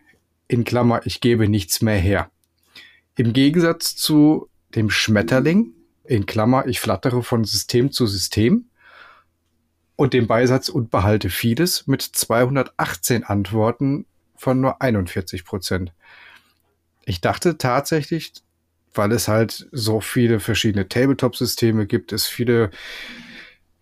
[0.48, 2.30] in Klammer, ich gebe nichts mehr her.
[3.16, 5.74] Im Gegensatz zu dem Schmetterling
[6.04, 8.70] in Klammer, ich flattere von System zu System
[9.96, 15.94] und dem Beisatz und behalte vieles mit 218 Antworten von nur 41 Prozent.
[17.06, 18.34] Ich dachte tatsächlich,
[18.94, 22.70] weil es halt so viele verschiedene Tabletop-Systeme gibt, es viele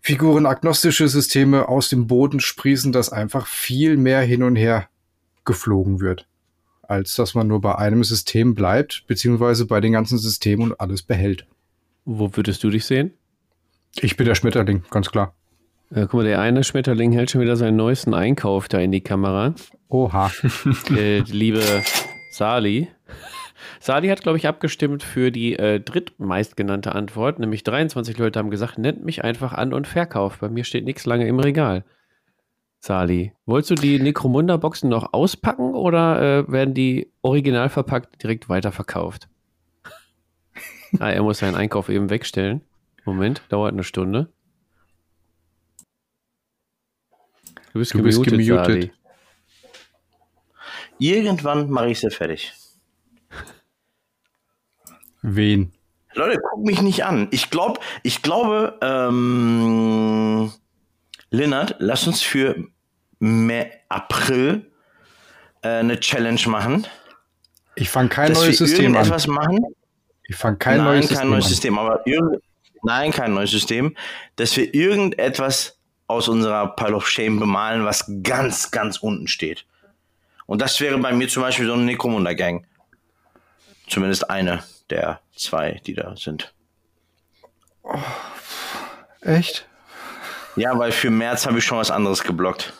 [0.00, 4.88] figurenagnostische Systeme aus dem Boden sprießen, dass einfach viel mehr hin und her
[5.44, 6.26] geflogen wird,
[6.82, 11.02] als dass man nur bei einem System bleibt, beziehungsweise bei den ganzen Systemen und alles
[11.02, 11.46] behält.
[12.04, 13.12] Wo würdest du dich sehen?
[14.00, 15.34] Ich bin der Schmetterling, ganz klar.
[15.90, 19.02] Äh, guck mal, der eine Schmetterling hält schon wieder seinen neuesten Einkauf da in die
[19.02, 19.54] Kamera.
[19.88, 20.32] Oha.
[20.96, 21.62] äh, liebe
[22.32, 22.88] Sali,
[23.78, 28.78] Sali hat, glaube ich, abgestimmt für die äh, drittmeistgenannte Antwort, nämlich 23 Leute haben gesagt,
[28.78, 30.40] nennt mich einfach an und verkauft.
[30.40, 31.84] Bei mir steht nichts lange im Regal.
[32.80, 39.28] Sali, wolltest du die Necromunda-Boxen noch auspacken oder äh, werden die original verpackt direkt weiterverkauft?
[40.98, 42.62] ah, er muss seinen Einkauf eben wegstellen.
[43.04, 44.32] Moment, dauert eine Stunde.
[47.74, 48.90] Du bist, du bist gemutet.
[51.02, 52.52] Irgendwann mache ich sie fertig.
[55.20, 55.72] Wen?
[56.14, 57.26] Leute, guck mich nicht an.
[57.32, 60.52] Ich glaube, ich glaube, ähm,
[61.30, 62.68] Lennart, lass uns für
[63.18, 64.70] Mai, April
[65.62, 66.86] äh, eine Challenge machen.
[67.74, 69.08] Ich fange kein neues System an.
[69.08, 69.58] machen.
[70.28, 71.50] Ich fange kein nein, neues kein System neues an.
[71.50, 72.04] System, aber
[72.84, 73.96] nein, kein neues System,
[74.36, 79.66] dass wir irgendetwas aus unserer Pile of Shame bemalen, was ganz, ganz unten steht.
[80.52, 82.66] Und das wäre bei mir zum Beispiel so eine Necromunda Gang.
[83.88, 86.52] Zumindest eine der zwei, die da sind.
[87.82, 87.98] Oh,
[89.22, 89.66] echt?
[90.56, 92.74] Ja, weil für März habe ich schon was anderes geblockt.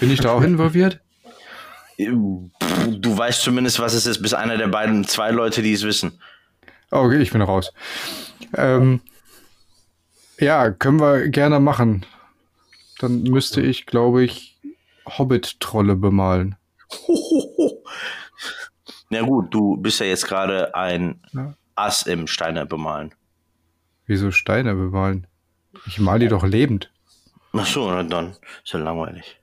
[0.00, 0.98] Bin ich da auch involviert?
[1.96, 2.50] Du
[3.16, 6.20] weißt zumindest, was es ist, bis einer der beiden, zwei Leute, die es wissen.
[6.90, 7.72] Okay, ich bin raus.
[8.56, 9.00] Ähm,
[10.40, 12.04] ja, können wir gerne machen.
[12.98, 14.49] Dann müsste ich, glaube ich,
[15.06, 16.56] Hobbit-Trolle bemalen.
[19.10, 21.54] Na gut, du bist ja jetzt gerade ein ja.
[21.74, 23.12] Ass im Steine bemalen.
[24.06, 25.26] Wieso Steine bemalen?
[25.86, 26.92] Ich mal die doch lebend.
[27.52, 29.40] Ach so, na dann ist ja langweilig.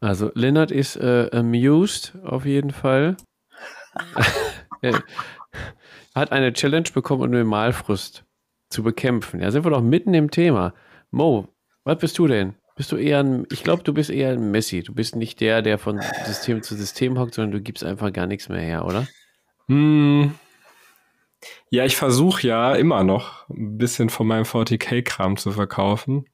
[0.00, 3.16] Also Lennart ist äh, amused auf jeden Fall.
[4.82, 5.02] er
[6.14, 8.24] hat eine Challenge bekommen, um den Malfrust
[8.70, 9.40] zu bekämpfen.
[9.40, 10.74] Ja, sind wir doch mitten im Thema.
[11.10, 11.48] Mo,
[11.84, 12.54] was bist du denn?
[12.78, 14.84] Bist du eher ein, ich glaube, du bist eher ein Messi.
[14.84, 18.26] Du bist nicht der, der von System zu System hockt, sondern du gibst einfach gar
[18.26, 19.08] nichts mehr her, oder?
[19.66, 20.32] Hm.
[21.70, 26.26] Ja, ich versuche ja immer noch ein bisschen von meinem 40k-Kram zu verkaufen.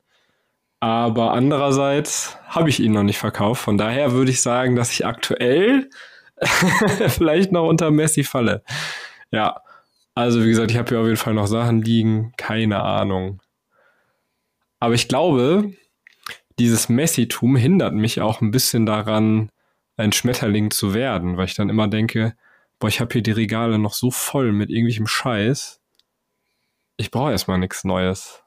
[0.81, 3.63] Aber andererseits habe ich ihn noch nicht verkauft.
[3.63, 5.89] Von daher würde ich sagen, dass ich aktuell
[7.09, 8.63] vielleicht noch unter Messi falle.
[9.31, 9.63] Ja,
[10.15, 12.35] also wie gesagt, ich habe hier auf jeden Fall noch Sachen liegen.
[12.37, 13.41] Keine Ahnung.
[14.79, 15.73] Aber ich glaube,
[16.59, 19.51] dieses Messitum hindert mich auch ein bisschen daran,
[19.97, 22.35] ein Schmetterling zu werden, weil ich dann immer denke,
[22.79, 25.81] boah, ich habe hier die Regale noch so voll mit irgendwelchem Scheiß.
[26.97, 28.43] Ich brauche erstmal nichts Neues.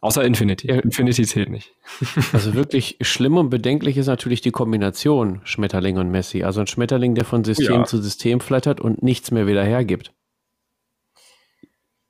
[0.00, 0.68] Außer Infinity.
[0.68, 1.72] Infinity zählt nicht.
[2.34, 6.42] Also wirklich schlimm und bedenklich ist natürlich die Kombination Schmetterling und Messi.
[6.42, 7.84] Also ein Schmetterling, der von System ja.
[7.84, 10.12] zu System flattert und nichts mehr wieder hergibt.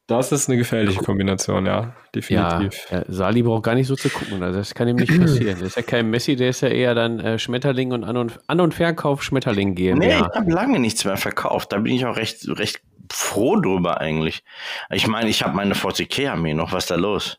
[0.06, 2.90] Das ist eine gefährliche Kombination, ja, definitiv.
[2.90, 5.58] Ja, Sali braucht gar nicht so zu gucken, also das kann ihm nicht passieren.
[5.60, 8.38] Das ist ja kein Messi, der ist ja eher dann äh, Schmetterling und An- und,
[8.46, 9.98] An und Verkauf Schmetterling gehen.
[9.98, 11.72] Nee, ich habe lange nichts mehr verkauft.
[11.72, 14.44] Da bin ich auch recht, recht froh drüber eigentlich.
[14.90, 16.72] Ich meine, ich habe meine 40k-Armee noch.
[16.72, 17.38] Was ist da los?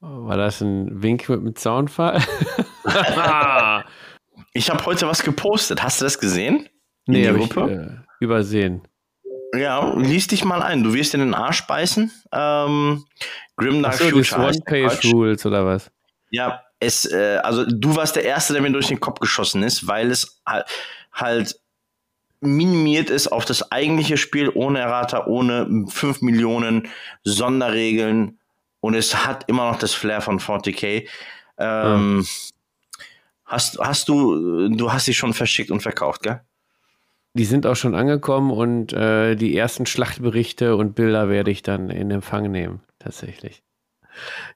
[0.00, 2.20] War das ein Wink mit dem Zaunfall?
[4.52, 5.84] ich habe heute was gepostet.
[5.84, 6.68] Hast du das gesehen?
[7.06, 8.82] In nee, habe ich äh, übersehen.
[9.54, 10.82] Ja, lies dich mal ein.
[10.82, 12.10] Du wirst in den Arsch beißen.
[12.32, 13.04] Ähm,
[13.56, 14.46] Grimdark so, Future.
[14.46, 15.90] One-Page-Rules oder was?
[16.30, 19.86] Ja, es, äh, also du warst der Erste, der mir durch den Kopf geschossen ist,
[19.86, 20.66] weil es halt,
[21.12, 21.60] halt
[22.40, 26.88] minimiert ist auf das eigentliche Spiel ohne Errata, ohne 5 Millionen
[27.22, 28.40] Sonderregeln
[28.80, 31.08] und es hat immer noch das Flair von 40k.
[31.58, 32.26] Ähm, mhm.
[33.44, 36.40] Hast, hast du, du hast sie schon verschickt und verkauft, gell?
[37.34, 41.88] Die sind auch schon angekommen und äh, die ersten Schlachtberichte und Bilder werde ich dann
[41.88, 43.62] in Empfang nehmen, tatsächlich.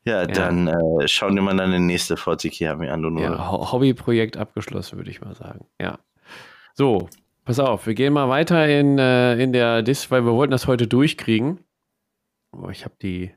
[0.05, 0.27] Ja, ja.
[0.27, 3.19] dann äh, schauen wir mal dann den nächste 40k an.
[3.19, 5.67] Ja, Hobbyprojekt abgeschlossen, würde ich mal sagen.
[5.81, 5.99] Ja.
[6.75, 7.09] So,
[7.47, 10.67] pass auf, wir gehen mal weiter in, äh, in der Dis, weil wir wollten das
[10.67, 11.61] heute durchkriegen.
[12.53, 13.33] Oh, ich habe die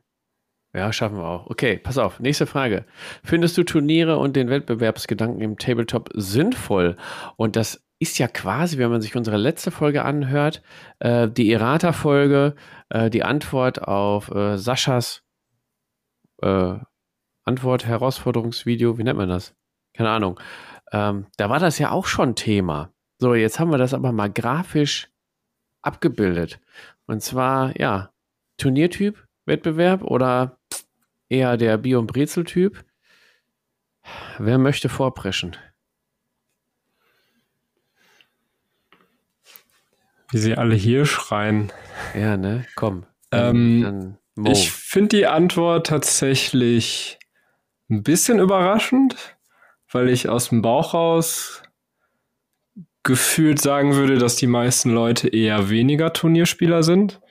[0.74, 1.48] ja, schaffen wir auch.
[1.48, 2.20] Okay, pass auf.
[2.20, 2.86] Nächste Frage.
[3.24, 6.96] Findest du Turniere und den Wettbewerbsgedanken im Tabletop sinnvoll?
[7.38, 10.62] Und das ist ja quasi, wenn man sich unsere letzte Folge anhört,
[11.00, 12.56] äh, die Errata-Folge,
[12.90, 15.24] äh, die Antwort auf äh, Saschas
[16.42, 16.76] äh,
[17.44, 18.98] Antwort-Herausforderungsvideo.
[18.98, 19.54] Wie nennt man das?
[19.94, 20.40] Keine Ahnung.
[20.92, 22.94] Ähm, da war das ja auch schon Thema.
[23.18, 25.10] So, jetzt haben wir das aber mal grafisch
[25.82, 26.60] abgebildet.
[27.06, 28.14] Und zwar, ja,
[28.58, 30.58] Turniertyp, Wettbewerb oder
[31.28, 32.86] eher der Bier- und Brezel-Typ.
[34.38, 35.58] Wer möchte vorpreschen?
[40.32, 41.72] Wie sie alle hier schreien.
[42.16, 42.66] Ja, ne?
[42.76, 43.06] Komm.
[43.32, 47.20] Ähm, ich finde die Antwort tatsächlich
[47.90, 49.16] ein bisschen überraschend,
[49.92, 51.64] weil ich aus dem Bauch raus
[53.04, 57.22] gefühlt sagen würde, dass die meisten Leute eher weniger Turnierspieler sind.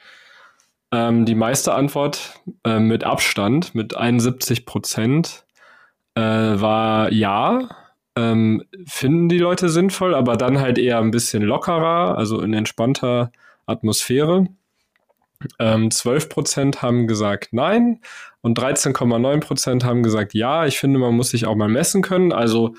[0.91, 5.45] Ähm, die meiste Antwort äh, mit Abstand, mit 71 Prozent,
[6.15, 7.69] äh, war ja.
[8.19, 13.31] Ähm, finden die Leute sinnvoll, aber dann halt eher ein bisschen lockerer, also in entspannter
[13.65, 14.49] Atmosphäre.
[15.61, 18.01] Ähm, 12% haben gesagt nein
[18.41, 20.67] und 13,9% haben gesagt ja.
[20.67, 22.75] Ich finde, man muss sich auch mal messen können, also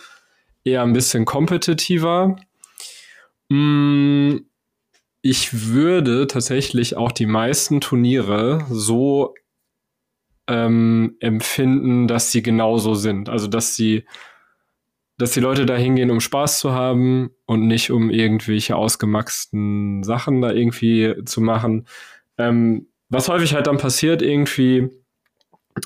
[0.66, 2.36] eher ein bisschen kompetitiver.
[3.48, 4.40] Mm,
[5.22, 9.36] ich würde tatsächlich auch die meisten Turniere so
[10.48, 13.30] ähm, empfinden, dass sie genauso sind.
[13.30, 14.06] Also dass sie,
[15.20, 20.42] dass die Leute da hingehen, um Spaß zu haben und nicht um irgendwelche ausgemaxten Sachen
[20.42, 21.86] da irgendwie zu machen.
[22.38, 24.90] Ähm, was häufig halt dann passiert, irgendwie,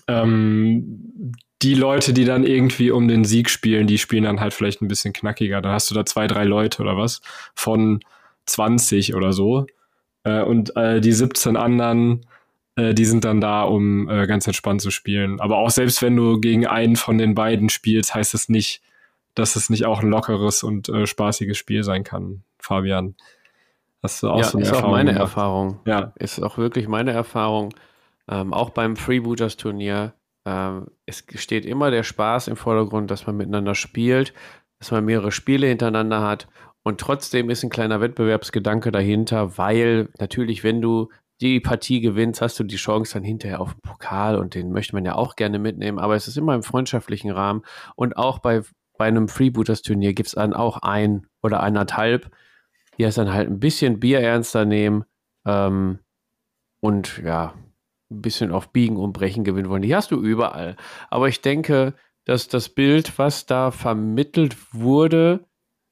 [0.08, 4.82] ähm, die Leute, die dann irgendwie um den Sieg spielen, die spielen dann halt vielleicht
[4.82, 5.62] ein bisschen knackiger.
[5.62, 7.22] Da hast du da zwei, drei Leute oder was
[7.56, 8.02] von
[8.46, 9.66] 20 oder so.
[10.24, 12.26] Äh, und äh, die 17 anderen,
[12.76, 15.40] äh, die sind dann da, um äh, ganz entspannt zu spielen.
[15.40, 18.84] Aber auch selbst wenn du gegen einen von den beiden spielst, heißt das nicht,
[19.36, 23.16] dass es nicht auch ein lockeres und äh, spaßiges Spiel sein kann, Fabian.
[24.02, 25.22] Hast du auch ja, so eine ist Erfahrung auch meine gemacht?
[25.22, 25.80] Erfahrung.
[25.86, 26.14] Ja.
[26.16, 27.74] Ist auch wirklich meine Erfahrung.
[28.30, 30.14] Ähm, auch beim Freebooters Turnier.
[30.46, 34.34] Ähm, es steht immer der Spaß im Vordergrund, dass man miteinander spielt,
[34.80, 36.48] dass man mehrere Spiele hintereinander hat
[36.84, 41.10] und trotzdem ist ein kleiner Wettbewerbsgedanke dahinter, weil natürlich, wenn du
[41.42, 44.94] die Partie gewinnst, hast du die Chance dann hinterher auf den Pokal und den möchte
[44.94, 47.64] man ja auch gerne mitnehmen, aber es ist immer im freundschaftlichen Rahmen
[47.96, 48.62] und auch bei,
[49.04, 52.34] bei einem Freebooters-Turnier gibt es dann auch ein oder eineinhalb,
[52.98, 55.04] die es dann halt ein bisschen Bier ernster nehmen
[55.46, 56.00] ähm,
[56.80, 57.54] und ja,
[58.10, 59.82] ein bisschen auf Biegen und Brechen gewinnen wollen.
[59.82, 60.78] Die hast du überall.
[61.10, 65.48] Aber ich denke, dass das Bild, was da vermittelt wurde,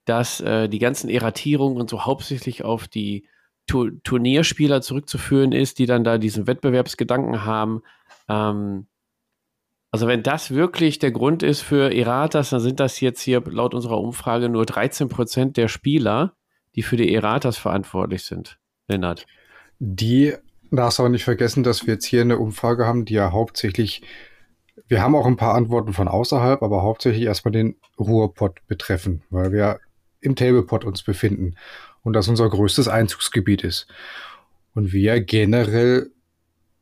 [0.06, 3.28] dass äh, die ganzen Erratierungen und so hauptsächlich auf die
[3.68, 7.82] tu Turnierspieler zurückzuführen ist, die dann da diesen Wettbewerbsgedanken haben.
[8.30, 8.88] Ähm,
[9.92, 13.74] also wenn das wirklich der Grund ist für Erratas, dann sind das jetzt hier laut
[13.74, 16.34] unserer Umfrage nur 13 Prozent der Spieler,
[16.76, 18.58] die für die Erratas verantwortlich sind.
[18.88, 19.26] Lennart.
[19.80, 20.34] Die
[20.72, 24.02] darfst aber nicht vergessen, dass wir jetzt hier eine Umfrage haben, die ja hauptsächlich,
[24.88, 29.52] wir haben auch ein paar Antworten von außerhalb, aber hauptsächlich erstmal den Ruhrpott betreffen, weil
[29.52, 29.80] wir
[30.22, 31.56] im Tablepot uns befinden
[32.04, 33.88] und das unser größtes Einzugsgebiet ist.
[34.74, 36.12] Und wir generell,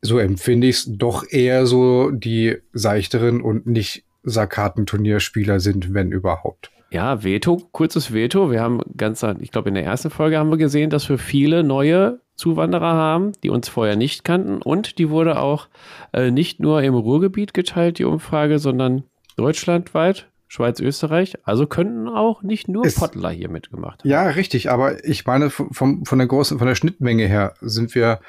[0.02, 6.72] so empfinde ich es, doch eher so die seichteren und nicht Sakaten-Turnierspieler sind, wenn überhaupt.
[6.91, 8.52] Ja, Veto, kurzes Veto.
[8.52, 11.64] Wir haben ganz, ich glaube, in der ersten Folge haben wir gesehen, dass wir viele
[11.64, 14.62] neue Zuwanderer haben, die uns vorher nicht kannten.
[14.62, 15.68] Und die wurde auch
[16.14, 19.04] äh, nicht nur im Ruhrgebiet geteilt, die Umfrage, sondern
[19.36, 20.28] deutschlandweit.
[20.52, 21.38] Schweiz, Österreich.
[21.43, 24.10] Also könnten auch nicht nur es, Pottler hier mitgemacht haben.
[24.10, 24.72] Ja, richtig.
[24.72, 28.20] Aber ich meine, vom, von der großen, von der Schnittmenge her sind wir,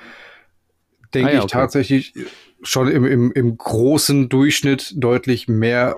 [1.14, 1.52] denke ah, ja, ich, okay.
[1.52, 2.14] tatsächlich
[2.62, 5.96] schon im, im, im großen Durchschnitt deutlich mehr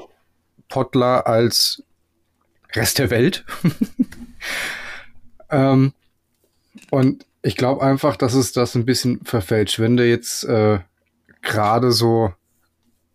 [0.68, 1.82] Pottler als
[2.74, 3.44] Rest der Welt.
[5.50, 5.92] ähm,
[6.90, 9.78] und ich glaube einfach, dass es das ein bisschen verfälscht.
[9.78, 10.78] Wenn du jetzt äh,
[11.42, 12.32] gerade so,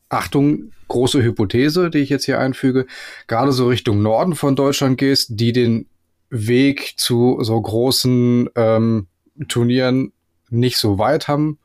[0.09, 2.85] Achtung, große Hypothese, die ich jetzt hier einfüge,
[3.27, 5.87] gerade so Richtung Norden von Deutschland gehst, die den
[6.29, 9.07] Weg zu so großen ähm,
[9.47, 10.11] Turnieren
[10.49, 11.59] nicht so weit haben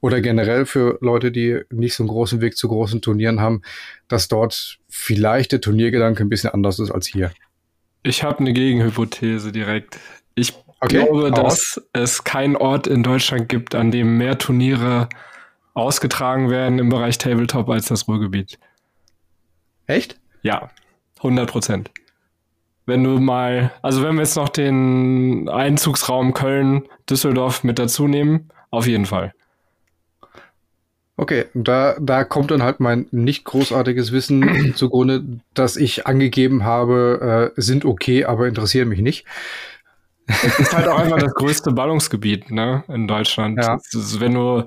[0.00, 3.62] oder generell für Leute, die nicht so einen großen Weg zu großen Turnieren haben,
[4.06, 7.32] dass dort vielleicht der Turniergedanke ein bisschen anders ist als hier.
[8.02, 9.98] Ich habe eine Gegenhypothese direkt.
[10.34, 15.08] Ich okay, glaube, dass es keinen Ort in Deutschland gibt, an dem mehr Turniere
[15.74, 18.58] ausgetragen werden im Bereich Tabletop als das Ruhrgebiet.
[19.86, 20.18] Echt?
[20.42, 20.70] Ja,
[21.18, 21.90] 100 Prozent.
[22.86, 28.48] Wenn du mal, also wenn wir jetzt noch den Einzugsraum Köln, Düsseldorf mit dazu nehmen,
[28.70, 29.34] auf jeden Fall.
[31.20, 37.52] Okay, da, da kommt dann halt mein nicht großartiges Wissen zugrunde, dass ich angegeben habe,
[37.56, 39.26] äh, sind okay, aber interessieren mich nicht.
[40.28, 43.58] Es ist halt auch einfach das größte Ballungsgebiet, ne, in Deutschland.
[43.60, 43.74] Ja.
[43.74, 44.62] Ist, wenn du,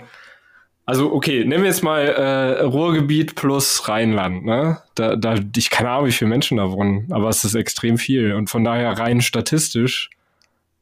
[0.85, 4.79] also okay, nehmen wir jetzt mal äh, Ruhrgebiet plus Rheinland, ne?
[4.95, 8.33] Da, da, ich keine Ahnung, wie viele Menschen da wohnen, aber es ist extrem viel.
[8.33, 10.09] Und von daher rein statistisch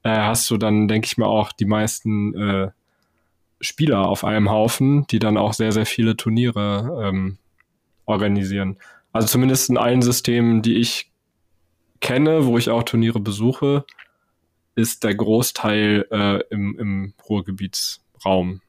[0.02, 2.72] äh, hast du dann, denke ich mal, auch die meisten äh,
[3.62, 7.38] Spieler auf einem Haufen, die dann auch sehr, sehr viele Turniere ähm,
[8.06, 8.78] organisieren.
[9.12, 11.12] Also zumindest in allen Systemen, die ich
[12.00, 13.86] kenne, wo ich auch Turniere besuche,
[14.76, 18.62] ist der Großteil äh, im, im Ruhrgebietsraum.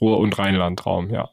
[0.00, 1.30] Ruhr- und Rheinlandraum, ja.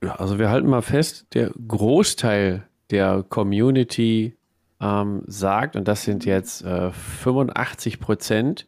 [0.00, 4.36] Also wir halten mal fest, der Großteil der Community
[4.80, 8.66] ähm, sagt, und das sind jetzt äh, 85 Prozent,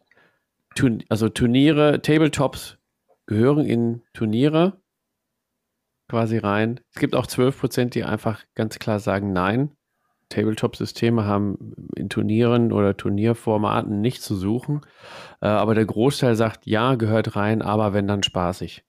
[0.77, 2.77] Turn also Turniere, Tabletops
[3.25, 4.79] gehören in Turniere
[6.07, 6.79] quasi rein.
[6.93, 9.75] Es gibt auch 12 Prozent, die einfach ganz klar sagen, nein,
[10.29, 14.81] Tabletop-Systeme haben in Turnieren oder Turnierformaten nichts zu suchen.
[15.41, 18.83] Äh, aber der Großteil sagt, ja, gehört rein, aber wenn dann spaßig.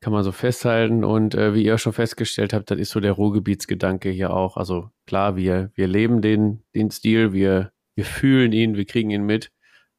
[0.00, 1.04] Kann man so festhalten.
[1.04, 4.56] Und äh, wie ihr schon festgestellt habt, das ist so der Ruhrgebietsgedanke hier auch.
[4.56, 9.24] Also klar, wir, wir leben den, den Stil, wir, wir fühlen ihn, wir kriegen ihn
[9.24, 9.52] mit.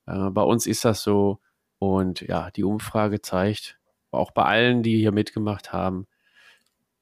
[0.10, 1.40] Äh, bei uns ist das so.
[1.80, 3.80] Und ja, die Umfrage zeigt,
[4.12, 6.08] auch bei allen, die hier mitgemacht haben,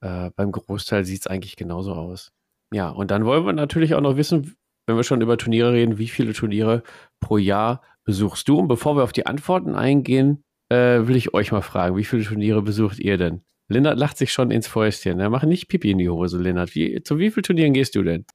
[0.01, 2.31] äh, beim Großteil sieht es eigentlich genauso aus.
[2.71, 4.55] Ja, und dann wollen wir natürlich auch noch wissen,
[4.85, 6.83] wenn wir schon über Turniere reden, wie viele Turniere
[7.19, 8.59] pro Jahr besuchst du?
[8.59, 12.23] Und bevor wir auf die Antworten eingehen, äh, will ich euch mal fragen, wie viele
[12.23, 13.41] Turniere besucht ihr denn?
[13.69, 15.19] Lennart lacht sich schon ins Fäustchen.
[15.19, 16.73] Er macht nicht Pipi in die Hose, Lennart.
[16.75, 18.25] Wie, zu wie vielen Turnieren gehst du denn?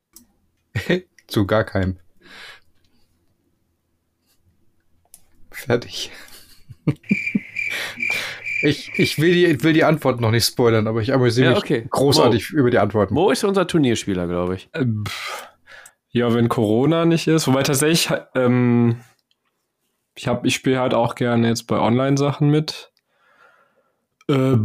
[1.26, 1.98] zu gar keinem.
[5.62, 6.10] Fertig.
[8.62, 11.82] ich, ich will, die, will die Antwort noch nicht spoilern, aber ich amüsiere ja, okay.
[11.82, 12.58] mich großartig Mo.
[12.58, 13.14] über die Antworten.
[13.14, 14.68] Mo ist unser Turnierspieler, glaube ich.
[14.74, 15.04] Ähm,
[16.10, 17.46] ja, wenn Corona nicht ist.
[17.46, 18.96] Wobei tatsächlich, ähm,
[20.16, 22.90] ich, hab, ich spiele halt auch gerne jetzt bei Online-Sachen mit.
[24.28, 24.56] Äh,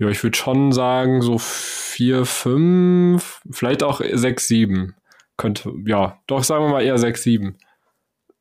[0.00, 4.96] ja, ich würde schon sagen, so vier, fünf, vielleicht auch sechs, sieben.
[5.38, 7.56] Könnte, ja, doch sagen wir mal eher sechs, sieben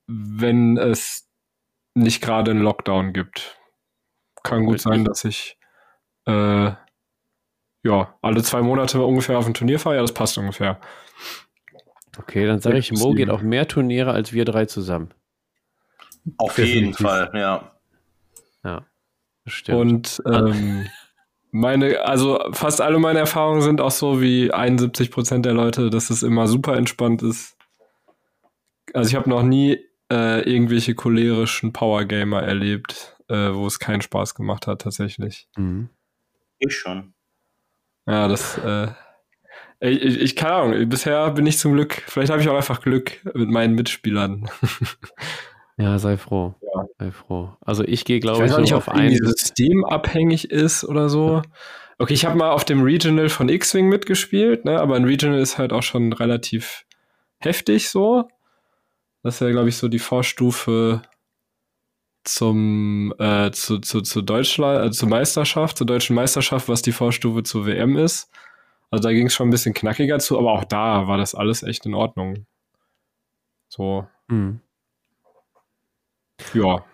[0.07, 1.29] wenn es
[1.93, 3.57] nicht gerade einen Lockdown gibt.
[4.43, 5.57] Kann gut sein, dass ich
[6.25, 6.71] äh,
[7.83, 9.95] ja alle zwei Monate ungefähr auf ein Turnier fahre.
[9.95, 10.79] Ja, das passt ungefähr.
[12.17, 15.13] Okay, dann sage ich, Mo geht auf mehr Turniere als wir drei zusammen.
[16.37, 17.71] Auf jeden Fall, ja.
[18.63, 18.85] Ja,
[19.45, 19.77] stimmt.
[19.79, 20.87] Und ähm,
[21.51, 26.09] meine, also fast alle meine Erfahrungen sind auch so wie 71 Prozent der Leute, dass
[26.09, 27.55] es immer super entspannt ist.
[28.93, 34.35] Also ich habe noch nie äh, irgendwelche cholerischen Powergamer erlebt, äh, wo es keinen Spaß
[34.35, 35.47] gemacht hat, tatsächlich.
[35.57, 35.89] Mhm.
[36.59, 37.13] Ich schon.
[38.07, 38.87] Ja, das, äh,
[39.79, 42.81] ich, ich, ich, keine Ahnung, bisher bin ich zum Glück, vielleicht habe ich auch einfach
[42.81, 44.49] Glück mit meinen Mitspielern.
[45.77, 46.55] ja, sei froh.
[46.61, 46.85] Ja.
[46.97, 47.53] Sei froh.
[47.61, 51.43] Also ich gehe, glaube ich, ich nicht, auf ein System abhängig ist oder so.
[51.99, 55.57] Okay, ich habe mal auf dem Regional von X-Wing mitgespielt, ne, aber ein Regional ist
[55.57, 56.85] halt auch schon relativ
[57.39, 58.27] heftig so.
[59.27, 61.01] Das wäre, glaube ich, so die Vorstufe
[62.23, 67.43] zum äh, zu, zu, zu Deutschland, äh, zur Meisterschaft, zur deutschen Meisterschaft, was die Vorstufe
[67.43, 68.31] zur WM ist.
[68.89, 71.61] Also da ging es schon ein bisschen knackiger zu, aber auch da war das alles
[71.61, 72.45] echt in Ordnung.
[73.67, 74.07] So.
[74.29, 74.61] Mhm.
[76.53, 76.85] Ja.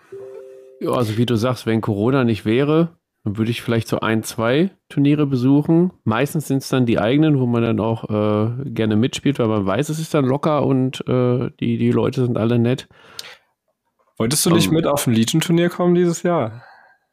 [0.80, 4.22] Ja, also wie du sagst, wenn Corona nicht wäre, dann würde ich vielleicht so ein,
[4.22, 5.92] zwei Turniere besuchen.
[6.04, 9.64] Meistens sind es dann die eigenen, wo man dann auch äh, gerne mitspielt, weil man
[9.64, 12.86] weiß, es ist dann locker und äh, die, die Leute sind alle nett.
[14.18, 16.62] Wolltest du nicht um, mit auf ein Legion-Turnier kommen dieses Jahr?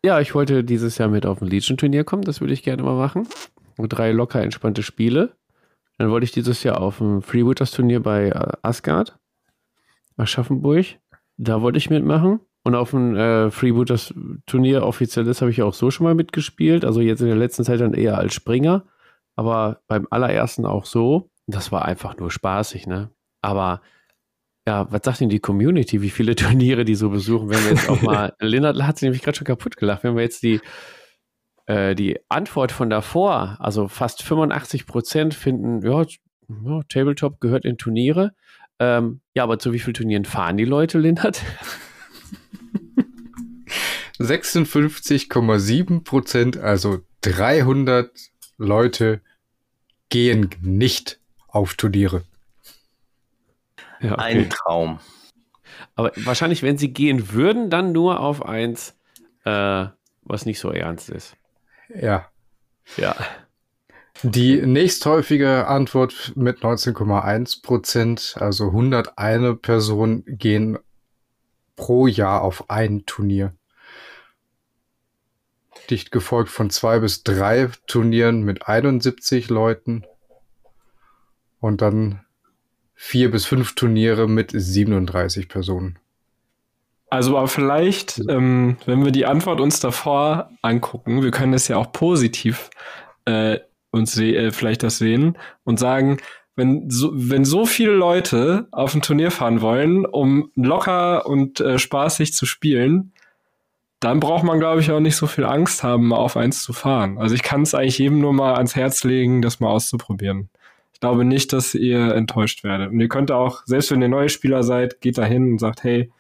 [0.04, 2.24] Ja, ich wollte dieses Jahr mit auf ein Legion-Turnier kommen.
[2.24, 3.28] Das würde ich gerne mal machen.
[3.78, 5.36] Und drei locker entspannte Spiele.
[5.98, 9.18] Dann wollte ich dieses Jahr auf ein Freebooters-Turnier bei äh, Asgard,
[10.18, 10.86] Aschaffenburg.
[11.38, 12.42] Da wollte ich mitmachen.
[12.64, 14.14] Und auf dem äh, Freebooters
[14.46, 16.86] Turnier offizielles habe ich auch so schon mal mitgespielt.
[16.86, 18.86] Also jetzt in der letzten Zeit dann eher als Springer.
[19.36, 21.30] Aber beim allerersten auch so.
[21.48, 23.10] Das war einfach nur spaßig, ne?
[23.42, 23.82] Aber
[24.68, 27.90] ja, was sagt denn die Community, wie viele Turniere die so besuchen, wenn wir jetzt
[27.90, 30.60] auch mal, Lennart hat sich nämlich gerade schon kaputt gelacht, wenn wir jetzt die,
[31.66, 37.78] äh, die Antwort von davor, also fast 85 Prozent finden, ja, ja, Tabletop gehört in
[37.78, 38.34] Turniere.
[38.78, 41.42] Ähm, ja, aber zu wie vielen Turnieren fahren die Leute, Lennart?
[44.22, 48.12] 56,7 Prozent, also 300
[48.58, 49.22] Leute
[50.10, 52.24] gehen nicht auf Turniere.
[54.02, 54.22] Ja, okay.
[54.22, 55.00] Ein Traum.
[55.96, 58.96] Aber wahrscheinlich, wenn sie gehen würden, dann nur auf eins,
[59.46, 59.86] äh,
[60.24, 61.36] was nicht so ernst ist.
[61.94, 62.28] Ja.
[62.98, 63.16] Ja.
[64.24, 70.78] Die nächsthäufige Antwort mit 19,1 Prozent, also 101 Personen gehen
[71.76, 73.56] pro Jahr auf ein Turnier.
[75.92, 80.06] Dicht gefolgt von zwei bis drei Turnieren mit 71 Leuten.
[81.60, 82.22] Und dann
[82.96, 86.00] vier bis fünf Turniere mit 37 Personen.
[87.10, 91.76] Also aber vielleicht, ähm, wenn wir die Antwort uns davor angucken, wir können es ja
[91.76, 92.70] auch positiv
[93.26, 93.60] äh,
[93.92, 96.18] uns äh, vielleicht das sehen und sagen,
[96.56, 101.80] wenn so, wenn so viele Leute auf ein Turnier fahren wollen, um locker und äh,
[101.80, 103.11] spaßig zu spielen,
[104.02, 106.74] dann braucht man, glaube ich, auch nicht so viel Angst haben, mal auf eins zu
[106.74, 107.20] fahren.
[107.20, 110.50] Also ich kann es eigentlich jedem nur mal ans Herz legen, das mal auszuprobieren.
[111.00, 112.92] glaube nicht, dass ihr enttäuscht werdet.
[112.92, 115.84] Und ihr könnt auch, selbst wenn ihr neue Spieler seid, geht da hin und sagt,
[115.84, 116.12] hey,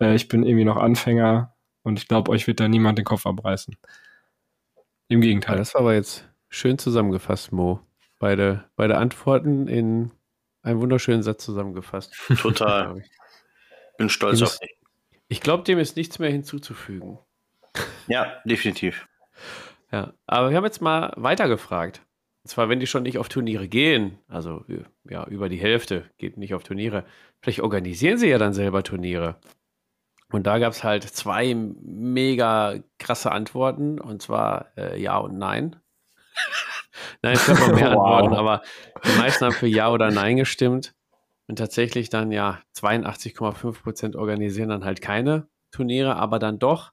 [0.00, 3.26] äh, ich bin irgendwie noch Anfänger und ich glaube, euch wird da niemand den Kopf
[3.26, 3.76] abreißen.
[5.08, 5.56] Im Gegenteil.
[5.56, 7.80] Das war aber jetzt schön zusammengefasst, Mo.
[8.20, 10.12] Beide, beide Antworten in
[10.62, 12.14] einem wunderschönen Satz zusammengefasst.
[12.40, 13.02] Total.
[13.98, 14.77] Bin stolz auf dich.
[15.28, 17.18] Ich glaube, dem ist nichts mehr hinzuzufügen.
[18.06, 19.06] Ja, definitiv.
[19.92, 22.02] Ja, aber wir haben jetzt mal weitergefragt.
[22.44, 24.64] Und zwar, wenn die schon nicht auf Turniere gehen, also
[25.04, 27.04] ja, über die Hälfte geht nicht auf Turniere,
[27.40, 29.36] vielleicht organisieren sie ja dann selber Turniere.
[30.30, 35.76] Und da gab es halt zwei mega krasse Antworten, und zwar äh, Ja und Nein.
[37.22, 38.06] Nein, es gab noch mehr wow.
[38.06, 38.62] Antworten, aber
[39.04, 40.94] die meisten haben für Ja oder Nein gestimmt.
[41.48, 46.92] Und tatsächlich dann ja 82,5 Prozent organisieren dann halt keine Turniere, aber dann doch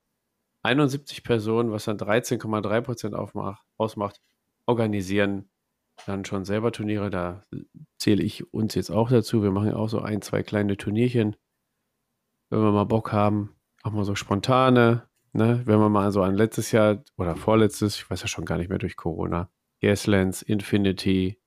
[0.63, 3.15] 71 Personen, was dann 13,3 Prozent
[3.77, 4.21] ausmacht,
[4.65, 5.49] organisieren
[6.05, 7.09] dann schon selber Turniere.
[7.09, 7.43] Da
[7.97, 9.43] zähle ich uns jetzt auch dazu.
[9.43, 11.35] Wir machen auch so ein, zwei kleine Turnierchen
[12.49, 15.61] wenn wir mal Bock haben, auch mal so spontane, ne?
[15.65, 18.69] wenn wir mal so an letztes Jahr oder vorletztes, ich weiß ja schon gar nicht
[18.69, 19.49] mehr durch Corona,
[19.81, 21.39] Gaslands, Infinity,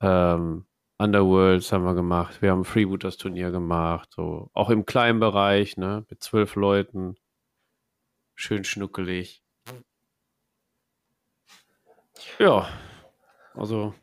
[0.00, 0.66] ähm,
[0.98, 6.04] Underworlds haben wir gemacht, wir haben Freebooters Turnier gemacht, so auch im kleinen Bereich, ne,
[6.10, 7.16] mit zwölf Leuten,
[8.34, 9.42] schön schnuckelig.
[12.38, 12.68] Ja,
[13.54, 13.94] also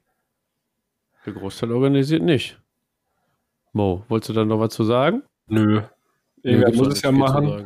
[1.26, 2.60] der Großteil organisiert nicht.
[3.74, 5.24] Mo, wolltest du da noch was zu sagen?
[5.48, 5.82] Nö,
[6.46, 7.66] Irgendwer muss es ja machen.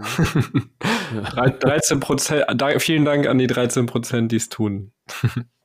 [1.12, 2.46] 13 Prozent,
[2.78, 4.94] vielen Dank an die 13 Prozent, die es tun.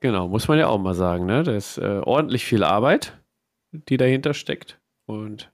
[0.00, 1.26] genau, muss man ja auch mal sagen.
[1.26, 1.42] Ne?
[1.42, 3.18] Da ist äh, ordentlich viel Arbeit,
[3.72, 4.80] die dahinter steckt.
[5.06, 5.52] Und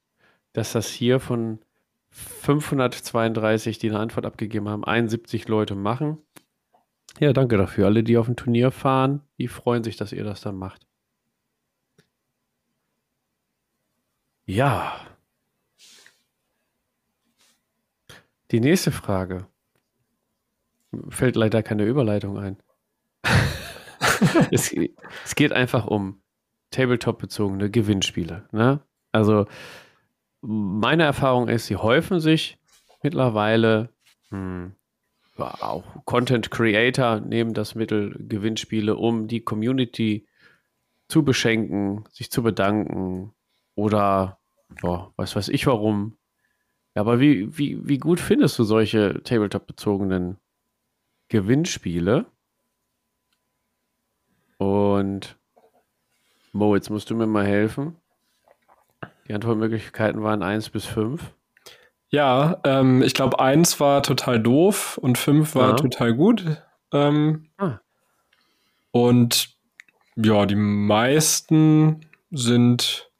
[0.52, 1.60] dass das hier von
[2.10, 6.18] 532, die eine Antwort abgegeben haben, 71 Leute machen.
[7.20, 7.86] Ja, danke dafür.
[7.86, 10.86] Alle, die auf ein Turnier fahren, die freuen sich, dass ihr das dann macht.
[14.46, 15.00] Ja,
[18.54, 19.48] Die nächste Frage.
[21.08, 22.56] Fällt leider keine Überleitung ein.
[24.50, 24.72] es,
[25.24, 26.20] es, geht einfach um
[26.70, 28.48] Tabletop-bezogene Gewinnspiele.
[28.52, 28.80] Ne?
[29.12, 29.46] Also
[30.40, 32.58] meine Erfahrung ist, sie häufen sich
[33.02, 33.90] mittlerweile.
[34.30, 34.72] Hm,
[35.36, 40.26] auch Content Creator nehmen das Mittel Gewinnspiele, um die Community
[41.08, 43.32] zu beschenken, sich zu bedanken
[43.74, 44.38] oder
[44.82, 46.16] oh, was weiß ich warum.
[46.94, 50.38] Ja, aber wie, wie, wie gut findest du solche Tabletop-bezogenen
[51.28, 52.26] Gewinnspiele?
[54.58, 55.36] Und
[56.52, 57.96] Mo, jetzt musst du mir mal helfen.
[59.26, 61.34] Die Antwortmöglichkeiten waren 1 bis 5.
[62.10, 65.74] Ja, ähm, ich glaube, 1 war total doof und 5 war ja.
[65.74, 66.62] total gut.
[66.92, 67.80] Ähm, ah.
[68.92, 69.56] Und
[70.14, 73.10] ja, die meisten sind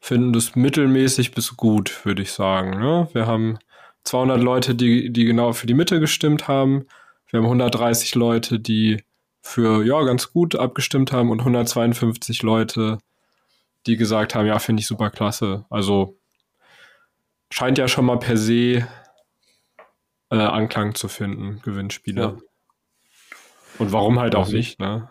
[0.00, 2.78] finden das mittelmäßig bis gut, würde ich sagen.
[2.78, 3.08] Ne?
[3.12, 3.58] Wir haben
[4.04, 6.86] 200 Leute, die, die genau für die Mitte gestimmt haben.
[7.28, 9.02] Wir haben 130 Leute, die
[9.42, 12.98] für ja ganz gut abgestimmt haben und 152 Leute,
[13.86, 15.64] die gesagt haben, ja, finde ich super klasse.
[15.70, 16.18] Also
[17.50, 18.86] scheint ja schon mal per se
[20.30, 22.20] äh, Anklang zu finden, Gewinnspiele.
[22.20, 22.36] Ja.
[23.78, 25.08] Und warum halt auch nicht, ne?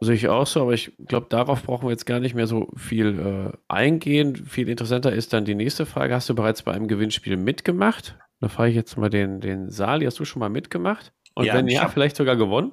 [0.00, 2.68] Sehe ich auch so, aber ich glaube, darauf brauchen wir jetzt gar nicht mehr so
[2.76, 3.18] viel
[3.52, 4.36] äh, eingehen.
[4.36, 6.14] Viel interessanter ist dann die nächste Frage.
[6.14, 8.16] Hast du bereits bei einem Gewinnspiel mitgemacht?
[8.40, 10.04] Da frage ich jetzt mal den, den Sali.
[10.06, 11.12] Hast du schon mal mitgemacht?
[11.38, 12.72] Und ja, wenn ja, hab, vielleicht sogar gewonnen?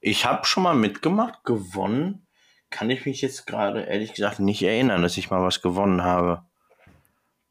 [0.00, 2.26] ich habe schon mal mitgemacht, gewonnen.
[2.68, 6.42] Kann ich mich jetzt gerade ehrlich gesagt nicht erinnern, dass ich mal was gewonnen habe.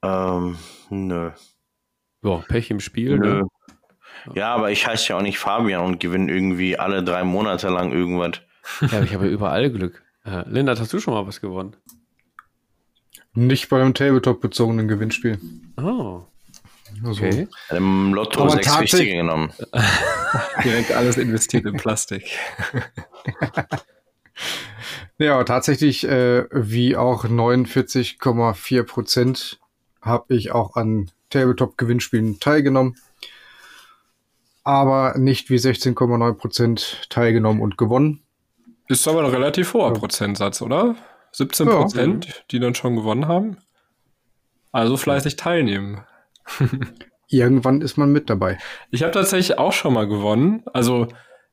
[0.04, 0.58] Ähm,
[0.90, 1.32] nö.
[2.22, 3.28] Ja, Pech im Spiel, ne?
[3.28, 3.34] nö.
[3.40, 3.48] Ne?
[4.36, 7.94] Ja, aber ich heiße ja auch nicht Fabian und gewinne irgendwie alle drei Monate lang
[7.94, 8.41] irgendwas.
[8.91, 10.04] Ja, ich habe überall Glück.
[10.26, 11.78] Äh, Lindert, hast du schon mal was gewonnen?
[13.36, 15.40] Nicht bei einem Tabletop-bezogenen Gewinnspiel.
[15.78, 16.26] Oh.
[17.03, 17.47] Also, okay.
[17.69, 19.51] Im Lotto Aber sechs wichtige genommen.
[20.63, 22.23] Direkt alles investiert in Plastik.
[25.17, 29.59] ja, tatsächlich, äh, wie auch 49,4 Prozent
[30.01, 32.95] habe ich auch an Tabletop-Gewinnspielen teilgenommen.
[34.63, 38.21] Aber nicht wie 16,9 Prozent teilgenommen und gewonnen.
[38.88, 39.93] Ist aber ein relativ hoher ja.
[39.93, 40.95] Prozentsatz, oder?
[41.31, 42.34] 17 Prozent, ja.
[42.51, 43.57] die dann schon gewonnen haben.
[44.71, 46.03] Also fleißig teilnehmen.
[47.28, 48.57] Irgendwann ist man mit dabei.
[48.91, 50.64] Ich habe tatsächlich auch schon mal gewonnen.
[50.74, 51.07] Also,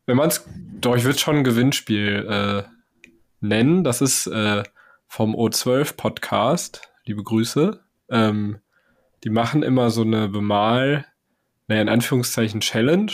[0.06, 0.48] wenn man es,
[0.80, 2.62] doch, ich würde schon ein Gewinnspiel äh,
[3.40, 3.84] nennen.
[3.84, 4.62] Das ist äh,
[5.06, 6.82] vom O12 Podcast.
[7.04, 7.80] Liebe Grüße.
[8.10, 8.58] Ähm,
[9.24, 11.06] die machen immer so eine Bemal,
[11.68, 13.12] naja, in Anführungszeichen Challenge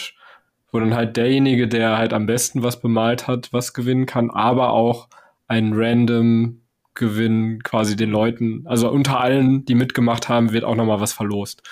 [0.73, 4.71] wo dann halt derjenige, der halt am besten was bemalt hat, was gewinnen kann, aber
[4.71, 5.09] auch
[5.47, 6.62] ein random
[6.95, 11.63] Gewinn quasi den Leuten, also unter allen, die mitgemacht haben, wird auch nochmal was verlost.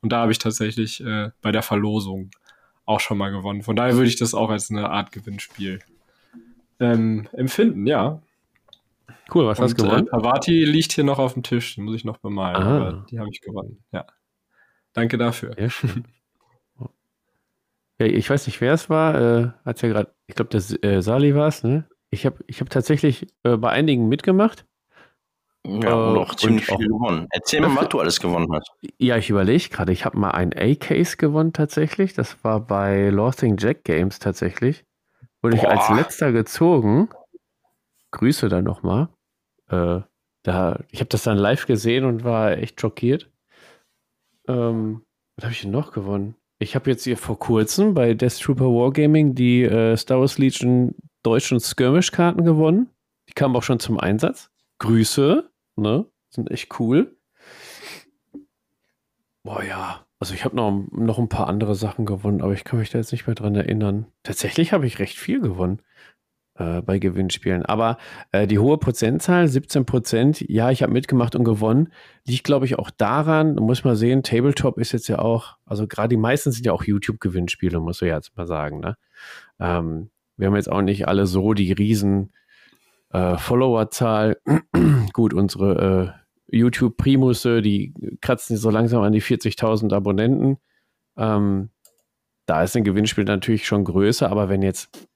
[0.00, 2.30] Und da habe ich tatsächlich äh, bei der Verlosung
[2.86, 3.62] auch schon mal gewonnen.
[3.62, 5.80] Von daher würde ich das auch als eine Art Gewinnspiel
[6.80, 8.22] ähm, empfinden, ja.
[9.32, 10.06] Cool, was Und, hast du gewonnen?
[10.06, 12.76] Äh, Pavati liegt hier noch auf dem Tisch, die muss ich noch bemalen, ah.
[12.76, 14.06] aber die habe ich gewonnen, ja.
[14.92, 15.54] Danke dafür.
[15.54, 16.04] Sehr schön.
[18.00, 19.14] Ja, ich weiß nicht, wer es war.
[19.14, 21.86] Äh, hat ja gerade, ich glaube, der äh, Sali war es, ne?
[22.08, 24.64] Ich habe ich hab tatsächlich äh, bei einigen mitgemacht.
[25.66, 27.26] Ja, und auch ziemlich viel gewonnen.
[27.30, 28.72] Erzähl mal, was du alles gewonnen hast.
[28.98, 29.92] Ja, ich überlege gerade.
[29.92, 32.14] Ich habe mal ein A-Case gewonnen tatsächlich.
[32.14, 34.84] Das war bei Losing Jack Games tatsächlich.
[35.42, 35.62] Wurde Boah.
[35.62, 37.10] ich als letzter gezogen.
[38.12, 39.08] Grüße dann nochmal.
[39.68, 40.00] Äh,
[40.42, 43.30] da, ich habe das dann live gesehen und war echt schockiert.
[44.48, 45.02] Ähm,
[45.36, 46.36] was habe ich denn noch gewonnen?
[46.58, 50.94] Ich habe jetzt hier vor kurzem bei Death Trooper Wargaming die äh, Star Wars Legion
[51.22, 52.90] deutschen Skirmish-Karten gewonnen.
[53.28, 54.50] Die kamen auch schon zum Einsatz.
[54.78, 55.49] Grüße,
[55.80, 56.06] ne?
[56.28, 57.16] Sind echt cool.
[59.42, 60.06] Boah, ja.
[60.18, 62.98] Also ich habe noch, noch ein paar andere Sachen gewonnen, aber ich kann mich da
[62.98, 64.06] jetzt nicht mehr dran erinnern.
[64.22, 65.80] Tatsächlich habe ich recht viel gewonnen
[66.60, 67.64] äh, bei Gewinnspielen.
[67.64, 67.96] Aber
[68.32, 71.88] äh, die hohe Prozentzahl, 17 Prozent, ja, ich habe mitgemacht und gewonnen,
[72.26, 76.10] liegt, glaube ich, auch daran, muss man sehen, Tabletop ist jetzt ja auch, also gerade
[76.10, 78.80] die meisten sind ja auch YouTube-Gewinnspiele, muss ich jetzt mal sagen.
[78.80, 78.96] Ne?
[79.58, 82.32] Ähm, wir haben jetzt auch nicht alle so die riesen
[83.10, 84.40] äh, Followerzahl.
[85.12, 86.14] Gut, unsere
[86.50, 90.58] äh, YouTube-Primusse, die kratzen so langsam an die 40.000 Abonnenten.
[91.16, 91.70] Ähm,
[92.46, 95.08] da ist ein Gewinnspiel natürlich schon größer, aber wenn jetzt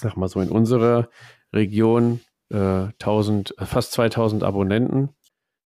[0.00, 1.08] sag mal so, in unserer
[1.52, 2.20] Region
[2.50, 5.10] äh, 1000, fast 2000 Abonnenten.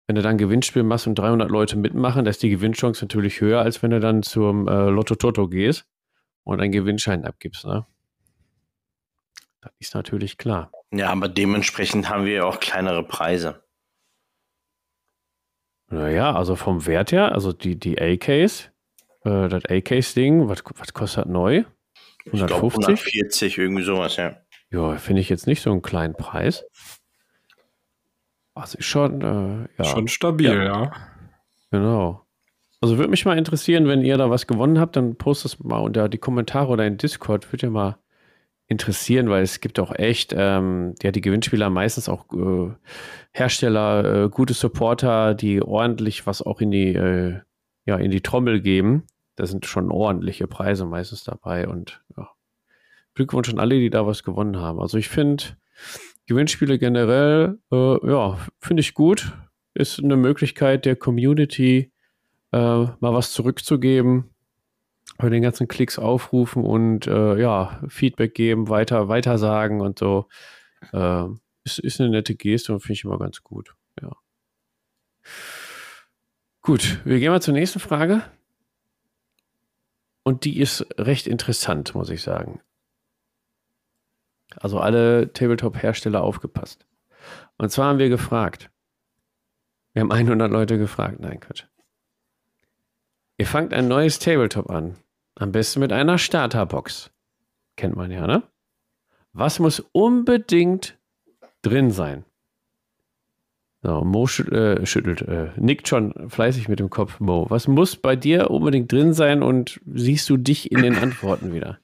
[0.07, 3.61] Wenn du dann Gewinnspiel machst und 300 Leute mitmachen, da ist die Gewinnchance natürlich höher,
[3.61, 5.85] als wenn du dann zum äh, Lotto Toto gehst
[6.43, 7.65] und einen Gewinnschein abgibst.
[7.65, 7.85] Ne?
[9.61, 10.71] Das ist natürlich klar.
[10.91, 13.63] Ja, aber dementsprechend haben wir auch kleinere Preise.
[15.87, 18.69] Naja, also vom Wert her, also die, die A-Case,
[19.23, 21.63] äh, das A-Case-Ding, was, was kostet neu?
[22.27, 22.87] 150?
[22.87, 24.37] 140, irgendwie sowas, ja.
[24.71, 26.63] Ja, finde ich jetzt nicht so einen kleinen Preis.
[28.53, 29.85] Also schon, äh, ja.
[29.85, 30.63] Schon stabil, ja.
[30.63, 30.91] ja.
[31.71, 32.25] Genau.
[32.81, 35.79] Also würde mich mal interessieren, wenn ihr da was gewonnen habt, dann postet es mal
[35.79, 37.51] unter die Kommentare oder in Discord.
[37.51, 37.97] Würde ja mal
[38.69, 42.71] interessieren, weil es gibt auch echt, ähm, ja, die Gewinnspieler meistens auch äh,
[43.33, 47.39] Hersteller, äh, gute Supporter, die ordentlich was auch in die, äh,
[47.85, 49.03] ja, in die Trommel geben
[49.39, 52.29] da sind schon ordentliche Preise meistens dabei und ja.
[53.13, 54.81] Glückwunsch an alle, die da was gewonnen haben.
[54.81, 55.45] Also ich finde
[56.27, 59.31] Gewinnspiele generell, äh, ja, finde ich gut.
[59.73, 61.89] Ist eine Möglichkeit der Community,
[62.51, 64.29] äh, mal was zurückzugeben,
[65.27, 70.27] den ganzen Klicks aufrufen und äh, ja, Feedback geben, weiter, weiter sagen und so.
[70.93, 71.25] Äh,
[71.65, 73.75] ist, ist eine nette Geste und finde ich immer ganz gut.
[74.01, 74.15] Ja.
[76.61, 78.23] Gut, wir gehen mal zur nächsten Frage.
[80.23, 82.61] Und die ist recht interessant, muss ich sagen.
[84.55, 86.85] Also alle Tabletop-Hersteller aufgepasst.
[87.57, 88.69] Und zwar haben wir gefragt.
[89.93, 91.19] Wir haben 100 Leute gefragt.
[91.19, 91.65] Nein, Quatsch.
[93.37, 94.97] Ihr fangt ein neues Tabletop an.
[95.39, 97.11] Am besten mit einer Starterbox.
[97.77, 98.43] Kennt man ja, ne?
[99.31, 100.97] Was muss unbedingt
[101.61, 102.25] drin sein?
[103.81, 107.21] So, Mo schüt, äh, schüttelt, äh, nickt schon fleißig mit dem Kopf.
[107.21, 111.53] Mo, was muss bei dir unbedingt drin sein und siehst du dich in den Antworten
[111.53, 111.79] wieder?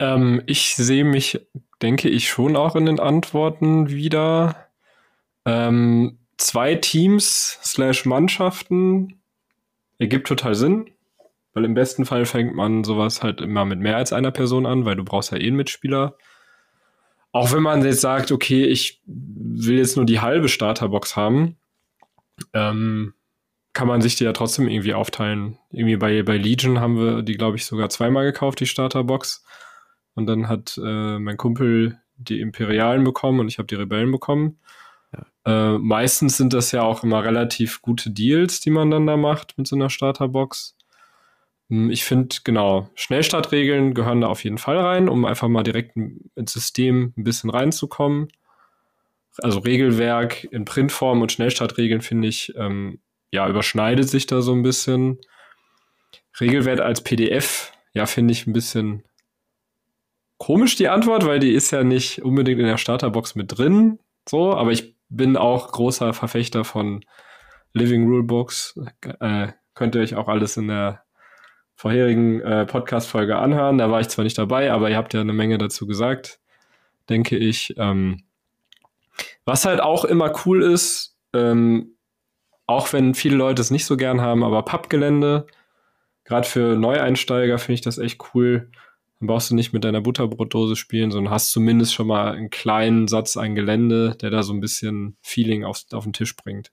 [0.00, 1.46] Ähm, ich sehe mich,
[1.80, 4.68] denke ich, schon auch in den Antworten wieder.
[5.44, 9.20] Ähm, zwei Teams slash Mannschaften
[9.98, 10.90] ergibt total Sinn,
[11.56, 14.84] weil im besten Fall fängt man sowas halt immer mit mehr als einer Person an,
[14.84, 16.18] weil du brauchst ja eh einen Mitspieler.
[17.32, 21.56] Auch wenn man jetzt sagt, okay, ich will jetzt nur die halbe Starterbox haben,
[22.52, 23.14] ähm,
[23.72, 25.56] kann man sich die ja trotzdem irgendwie aufteilen.
[25.70, 29.42] Irgendwie bei, bei Legion haben wir die, glaube ich, sogar zweimal gekauft, die Starterbox.
[30.14, 34.58] Und dann hat äh, mein Kumpel die Imperialen bekommen und ich habe die Rebellen bekommen.
[35.14, 35.74] Ja.
[35.74, 39.56] Äh, meistens sind das ja auch immer relativ gute Deals, die man dann da macht
[39.56, 40.75] mit so einer Starterbox.
[41.68, 45.96] Hm, ich finde, genau, Schnellstartregeln gehören da auf jeden Fall rein, um einfach mal direkt
[45.96, 48.28] ins System ein bisschen reinzukommen.
[49.38, 54.62] Also Regelwerk in Printform und Schnellstartregeln finde ich, ähm, ja, überschneidet sich da so ein
[54.62, 55.18] bisschen.
[56.40, 59.02] Regelwert als PDF, ja, finde ich ein bisschen
[60.38, 63.98] komisch die Antwort, weil die ist ja nicht unbedingt in der Starterbox mit drin,
[64.28, 67.04] so, aber ich bin auch großer Verfechter von
[67.72, 68.78] Living Rulebooks.
[69.20, 71.05] Äh, könnt ihr euch auch alles in der
[71.76, 73.78] vorherigen äh, Podcast-Folge anhören.
[73.78, 76.40] Da war ich zwar nicht dabei, aber ihr habt ja eine Menge dazu gesagt,
[77.08, 77.74] denke ich.
[77.76, 78.24] Ähm,
[79.44, 81.96] Was halt auch immer cool ist, ähm,
[82.66, 85.46] auch wenn viele Leute es nicht so gern haben, aber Pappgelände,
[86.24, 88.70] gerade für Neueinsteiger finde ich das echt cool.
[89.20, 93.06] Dann brauchst du nicht mit deiner Butterbrotdose spielen, sondern hast zumindest schon mal einen kleinen
[93.06, 96.72] Satz an Gelände, der da so ein bisschen Feeling auf, auf den Tisch bringt.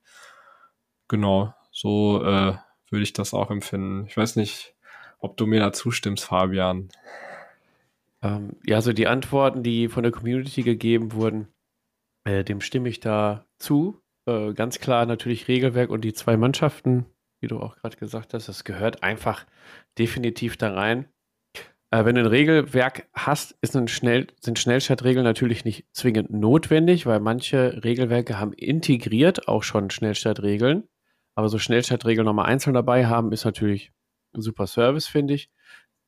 [1.08, 2.56] Genau, so äh,
[2.90, 4.08] würde ich das auch empfinden.
[4.08, 4.76] Ich weiß nicht,
[5.24, 6.90] ob du mir da zustimmst, Fabian.
[8.22, 11.48] Ähm, ja, so die Antworten, die von der Community gegeben wurden,
[12.26, 14.02] äh, dem stimme ich da zu.
[14.28, 17.06] Äh, ganz klar natürlich Regelwerk und die zwei Mannschaften,
[17.42, 19.46] wie du auch gerade gesagt hast, das gehört einfach
[19.98, 21.08] definitiv da rein.
[21.90, 23.56] Äh, wenn du ein Regelwerk hast,
[23.90, 30.84] Schnell, sind Schnellstartregeln natürlich nicht zwingend notwendig, weil manche Regelwerke haben integriert auch schon Schnellstartregeln.
[31.36, 33.94] Aber so Schnellstartregeln nochmal einzeln dabei haben, ist natürlich
[34.36, 35.50] ein super Service, finde ich.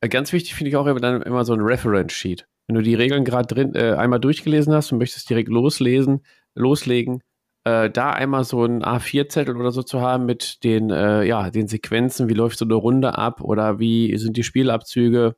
[0.00, 2.46] Äh, ganz wichtig finde ich auch immer, dann immer so ein Reference Sheet.
[2.66, 6.24] Wenn du die Regeln gerade drin äh, einmal durchgelesen hast und möchtest direkt loslesen,
[6.54, 7.22] loslegen,
[7.64, 11.68] äh, da einmal so ein A4-Zettel oder so zu haben mit den, äh, ja, den
[11.68, 15.36] Sequenzen, wie läuft so eine Runde ab oder wie sind die Spielabzüge.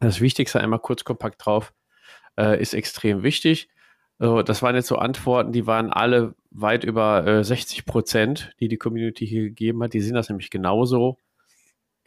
[0.00, 1.72] Das Wichtigste einmal kurz kompakt drauf,
[2.38, 3.68] äh, ist extrem wichtig.
[4.18, 8.76] Also das waren jetzt so Antworten, die waren alle weit über 60 Prozent, die die
[8.76, 9.92] Community hier gegeben hat.
[9.94, 11.18] Die sehen das nämlich genauso.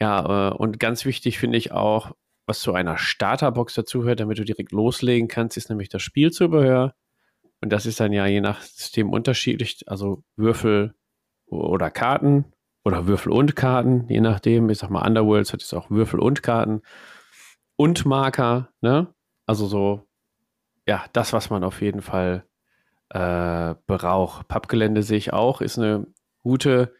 [0.02, 2.10] Ja, und ganz wichtig finde ich auch,
[2.44, 6.96] was zu einer Starterbox dazugehört, damit du direkt loslegen kannst, ist nämlich das Spielzubehör.
[7.60, 10.96] Und das ist dann ja je nach System unterschiedlich, also Würfel
[11.46, 12.46] oder Karten
[12.84, 14.70] oder Würfel und Karten, je nachdem.
[14.70, 16.82] Ich sag mal, Underworlds hat jetzt auch Würfel und Karten
[17.76, 19.06] und Marker, ne?
[19.46, 20.08] Also so,
[20.84, 22.44] ja, das, was man auf jeden Fall
[23.10, 24.48] äh, braucht.
[24.48, 26.08] Pappgelände sehe ich auch, ist eine
[26.42, 26.92] gute,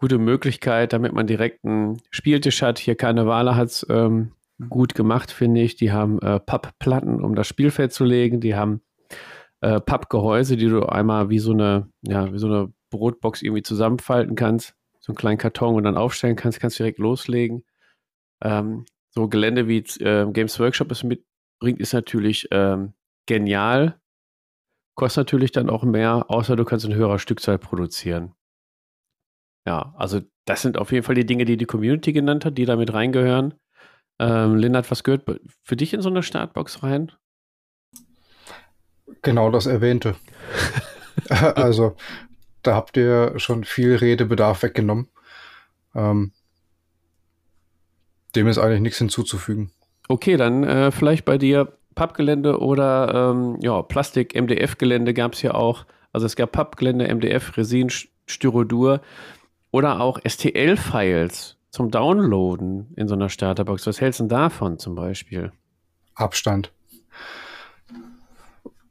[0.00, 2.78] gute Möglichkeit, damit man direkt einen Spieltisch hat.
[2.78, 4.32] Hier Karnevale hat es ähm,
[4.68, 5.76] gut gemacht, finde ich.
[5.76, 8.40] Die haben äh, Pappplatten, um das Spielfeld zu legen.
[8.40, 8.80] Die haben
[9.60, 14.36] äh, Pappgehäuse, die du einmal wie so eine, ja, wie so eine Brotbox irgendwie zusammenfalten
[14.36, 14.74] kannst.
[15.00, 17.64] So einen kleinen Karton und dann aufstellen kannst, kannst direkt loslegen.
[18.42, 22.94] Ähm, so Gelände wie äh, Games Workshop es mitbringt, ist natürlich ähm,
[23.26, 24.00] genial.
[24.94, 28.34] Kostet natürlich dann auch mehr, außer du kannst eine höhere Stückzahl produzieren.
[29.66, 32.64] Ja, also das sind auf jeden Fall die Dinge, die die Community genannt hat, die
[32.64, 33.54] da mit reingehören.
[34.18, 35.24] Ähm, Lennart, was gehört
[35.62, 37.12] für dich in so eine Startbox rein?
[39.22, 40.16] Genau das Erwähnte.
[41.28, 41.96] also,
[42.62, 45.08] da habt ihr schon viel Redebedarf weggenommen.
[45.94, 46.32] Ähm,
[48.34, 49.72] dem ist eigentlich nichts hinzuzufügen.
[50.08, 55.86] Okay, dann äh, vielleicht bei dir Pappgelände oder ähm, ja, Plastik-MDF-Gelände gab es ja auch.
[56.12, 57.90] Also es gab Pappgelände, MDF, Resin,
[58.26, 59.00] Styrodur
[59.70, 63.86] oder auch STL-Files zum Downloaden in so einer Starterbox.
[63.86, 65.52] Was hältst du denn davon zum Beispiel?
[66.14, 66.72] Abstand.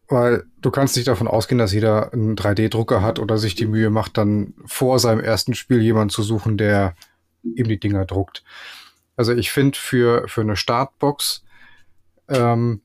[0.07, 3.89] Weil du kannst nicht davon ausgehen, dass jeder einen 3D-Drucker hat oder sich die Mühe
[3.89, 6.95] macht, dann vor seinem ersten Spiel jemanden zu suchen, der
[7.43, 8.43] ihm die Dinger druckt.
[9.15, 11.43] Also ich finde für, für eine Startbox
[12.30, 12.81] ähm,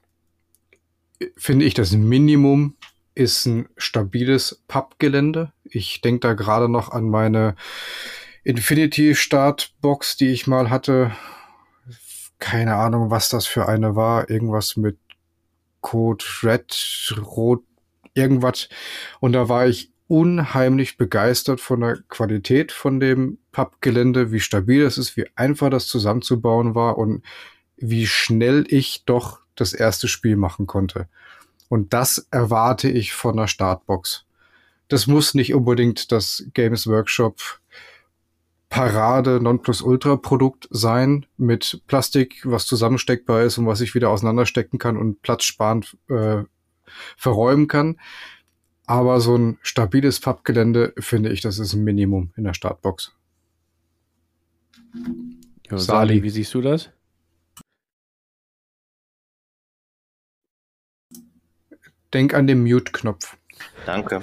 [1.37, 2.77] finde ich das Minimum
[3.15, 5.53] ist ein stabiles Pappgelände.
[5.75, 7.57] Ich denke da gerade noch an meine
[8.45, 11.13] Infinity Startbox, die ich mal hatte.
[12.39, 14.31] Keine Ahnung, was das für eine war.
[14.31, 14.99] Irgendwas mit
[15.81, 17.65] Code Red, Rot,
[18.15, 18.69] irgendwas.
[19.21, 24.99] Und da war ich unheimlich begeistert von der Qualität von dem Pappgelände, wie stabil es
[24.99, 27.25] ist, wie einfach das zusammenzubauen war und
[27.77, 31.09] wie schnell ich doch das erste Spiel machen konnte.
[31.69, 34.27] Und das erwarte ich von der Startbox.
[34.89, 37.61] Das muss nicht unbedingt das Games Workshop
[38.69, 45.23] Parade Nonplusultra-Produkt sein mit Plastik, was zusammensteckbar ist und was ich wieder auseinanderstecken kann und
[45.23, 46.43] platzsparend äh,
[47.17, 48.01] verräumen kann.
[48.87, 53.13] Aber so ein stabiles Pappgelände finde ich, das ist ein Minimum in der Startbox.
[55.71, 56.91] Ja, Sali, wie siehst du das?
[62.13, 63.37] Denk an den Mute-Knopf.
[63.87, 64.23] Danke.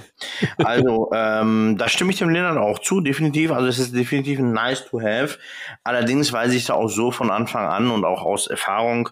[0.57, 3.51] Also, ähm, da stimme ich dem Lennart auch zu, definitiv.
[3.51, 5.37] Also, es ist definitiv ein nice to have.
[5.83, 9.09] Allerdings weiß ich da auch so von Anfang an und auch aus Erfahrung,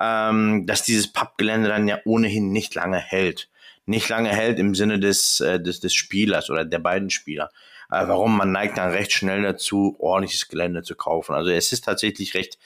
[0.00, 3.48] ähm, dass dieses Pappgelände dann ja ohnehin nicht lange hält.
[3.86, 7.50] Nicht lange hält im Sinne des, äh, des, des Spielers oder der beiden Spieler.
[7.90, 8.36] Äh, warum?
[8.36, 11.34] Man neigt dann recht schnell dazu, ordentliches Gelände zu kaufen.
[11.34, 12.58] Also, es ist tatsächlich recht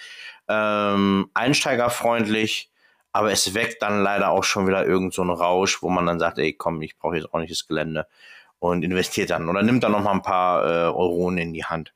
[0.49, 2.72] ähm, einsteigerfreundlich
[3.13, 6.39] aber es weckt dann leider auch schon wieder irgend so Rausch, wo man dann sagt,
[6.39, 8.07] ey, komm, ich brauche jetzt ordentliches Gelände
[8.59, 11.93] und investiert dann oder nimmt dann noch mal ein paar äh, Euronen in die Hand.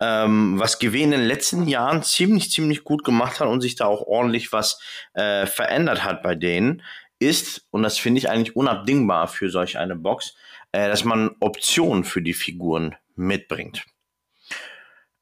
[0.00, 3.86] Ähm, was GW in den letzten Jahren ziemlich, ziemlich gut gemacht hat und sich da
[3.86, 4.80] auch ordentlich was
[5.14, 6.82] äh, verändert hat bei denen,
[7.18, 10.34] ist, und das finde ich eigentlich unabdingbar für solch eine Box,
[10.72, 13.86] äh, dass man Optionen für die Figuren mitbringt.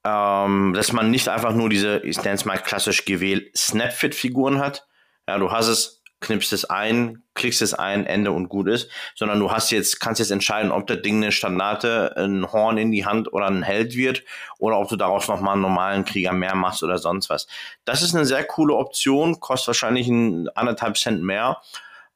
[0.07, 4.87] Ähm, dass man nicht einfach nur diese, ich nenne es mal klassisch gewählt, Snapfit-Figuren hat.
[5.27, 9.41] Ja, du hast es, knippst es ein, klickst es ein, Ende und gut ist, sondern
[9.41, 13.07] du hast jetzt, kannst jetzt entscheiden, ob das Ding eine Standarte, ein Horn in die
[13.07, 14.23] Hand oder ein Held wird
[14.59, 17.47] oder ob du daraus nochmal einen normalen Krieger mehr machst oder sonst was.
[17.85, 21.61] Das ist eine sehr coole Option, kostet wahrscheinlich ein anderthalb Cent mehr.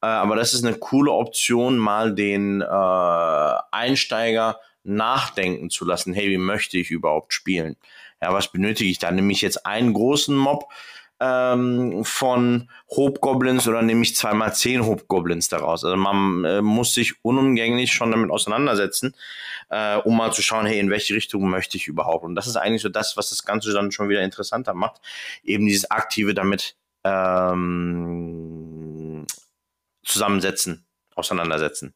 [0.03, 4.59] Äh, aber das ist eine coole Option, mal den äh, Einsteiger
[4.89, 7.77] nachdenken zu lassen, hey, wie möchte ich überhaupt spielen?
[8.21, 9.11] Ja, was benötige ich da?
[9.11, 10.69] Nehme ich jetzt einen großen Mob,
[11.21, 15.85] ähm, von Hobgoblins oder nehme ich zweimal zehn Hobgoblins daraus.
[15.85, 19.15] Also man äh, muss sich unumgänglich schon damit auseinandersetzen,
[19.71, 22.25] äh, um mal zu schauen, hey, in welche Richtung möchte ich überhaupt.
[22.25, 25.01] Und das ist eigentlich so das, was das Ganze dann schon wieder interessanter macht.
[25.43, 28.07] Eben dieses aktive damit ähm,
[30.05, 31.95] zusammensetzen, auseinandersetzen.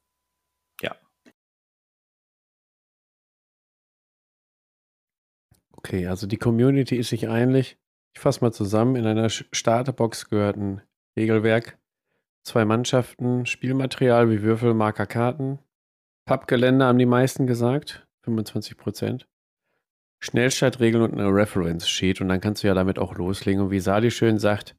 [5.84, 7.76] Okay, also die Community ist sich einig.
[8.14, 8.94] Ich fasse mal zusammen.
[8.94, 10.82] In einer Starterbox gehört ein
[11.18, 11.78] Regelwerk,
[12.44, 15.58] zwei Mannschaften, Spielmaterial wie Würfel, Marker, Karten,
[16.24, 19.28] Pappgelände haben die meisten gesagt, 25 Prozent.
[20.20, 23.60] Schnellstartregeln und eine Reference Sheet und dann kannst du ja damit auch loslegen.
[23.60, 24.76] Und wie Sali schön sagt,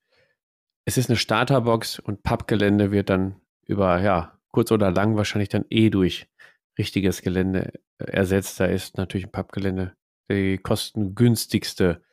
[0.85, 5.65] es ist eine Starterbox und Pappgelände wird dann über, ja, kurz oder lang wahrscheinlich dann
[5.69, 6.29] eh durch
[6.77, 8.59] richtiges Gelände äh, ersetzt.
[8.59, 9.95] Da ist natürlich ein Pappgelände
[10.29, 12.03] die kostengünstigste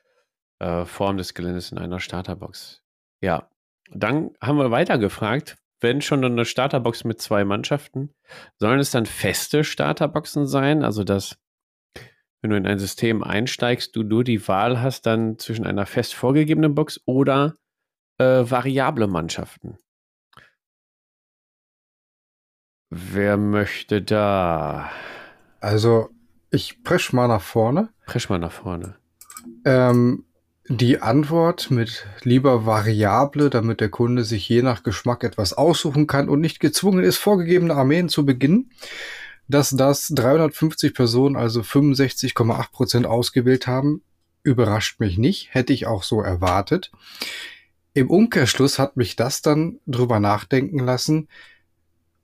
[0.58, 2.82] äh, Form des Geländes in einer Starterbox.
[3.20, 3.50] Ja,
[3.90, 8.14] dann haben wir weiter gefragt, wenn schon eine Starterbox mit zwei Mannschaften,
[8.58, 10.84] sollen es dann feste Starterboxen sein?
[10.84, 11.38] Also, dass,
[12.40, 16.14] wenn du in ein System einsteigst, du nur die Wahl hast dann zwischen einer fest
[16.14, 17.56] vorgegebenen Box oder
[18.18, 19.78] äh, variable Mannschaften.
[22.90, 24.90] Wer möchte da?
[25.60, 26.10] Also,
[26.50, 27.90] ich presch mal nach vorne.
[28.06, 28.96] Presch mal nach vorne.
[29.64, 30.24] Ähm,
[30.68, 36.28] die Antwort mit lieber Variable, damit der Kunde sich je nach Geschmack etwas aussuchen kann
[36.28, 38.70] und nicht gezwungen ist, vorgegebene Armeen zu beginnen.
[39.48, 44.02] Dass das 350 Personen, also 65,8 Prozent ausgewählt haben,
[44.44, 46.92] überrascht mich nicht, hätte ich auch so erwartet.
[47.92, 51.28] Im Umkehrschluss hat mich das dann drüber nachdenken lassen,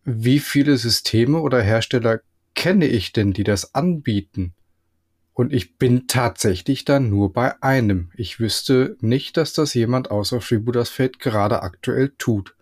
[0.04, 2.20] wie viele Systeme oder Hersteller
[2.56, 4.54] kenne ich denn, die das anbieten?
[5.34, 8.10] Und ich bin tatsächlich dann nur bei einem.
[8.16, 12.56] Ich wüsste nicht, dass das jemand außer Freebooters Fate gerade aktuell tut.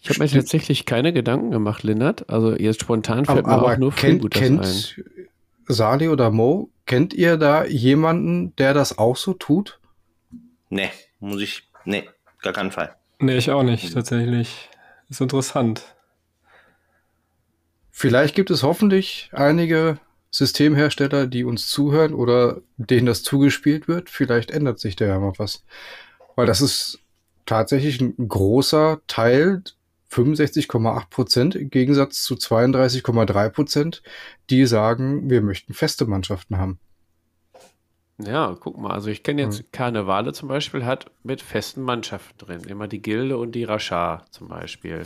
[0.00, 2.30] Ich habe mir tatsächlich keine Gedanken gemacht, Lennart.
[2.30, 5.28] Also jetzt spontan fällt aber, mir auch nur Freebooters kennt, kennt ein.
[5.68, 9.80] Sali oder Mo, kennt ihr da jemanden, der das auch so tut?
[10.70, 12.08] Nee, muss ich, nee,
[12.40, 12.96] gar keinen Fall.
[13.18, 14.70] Nee, ich auch nicht, tatsächlich.
[15.10, 15.94] Ist interessant.
[17.98, 19.98] Vielleicht gibt es hoffentlich einige
[20.30, 24.08] Systemhersteller, die uns zuhören oder denen das zugespielt wird.
[24.08, 25.64] Vielleicht ändert sich da ja mal was.
[26.36, 27.00] Weil das ist
[27.44, 29.64] tatsächlich ein großer Teil,
[30.12, 34.04] 65,8 Prozent im Gegensatz zu 32,3 Prozent,
[34.48, 36.78] die sagen, wir möchten feste Mannschaften haben.
[38.18, 39.66] Ja, guck mal, also ich kenne jetzt hm.
[39.72, 42.60] Karnevale zum Beispiel, hat mit festen Mannschaften drin.
[42.60, 45.02] Immer die Gilde und die Rashar zum Beispiel.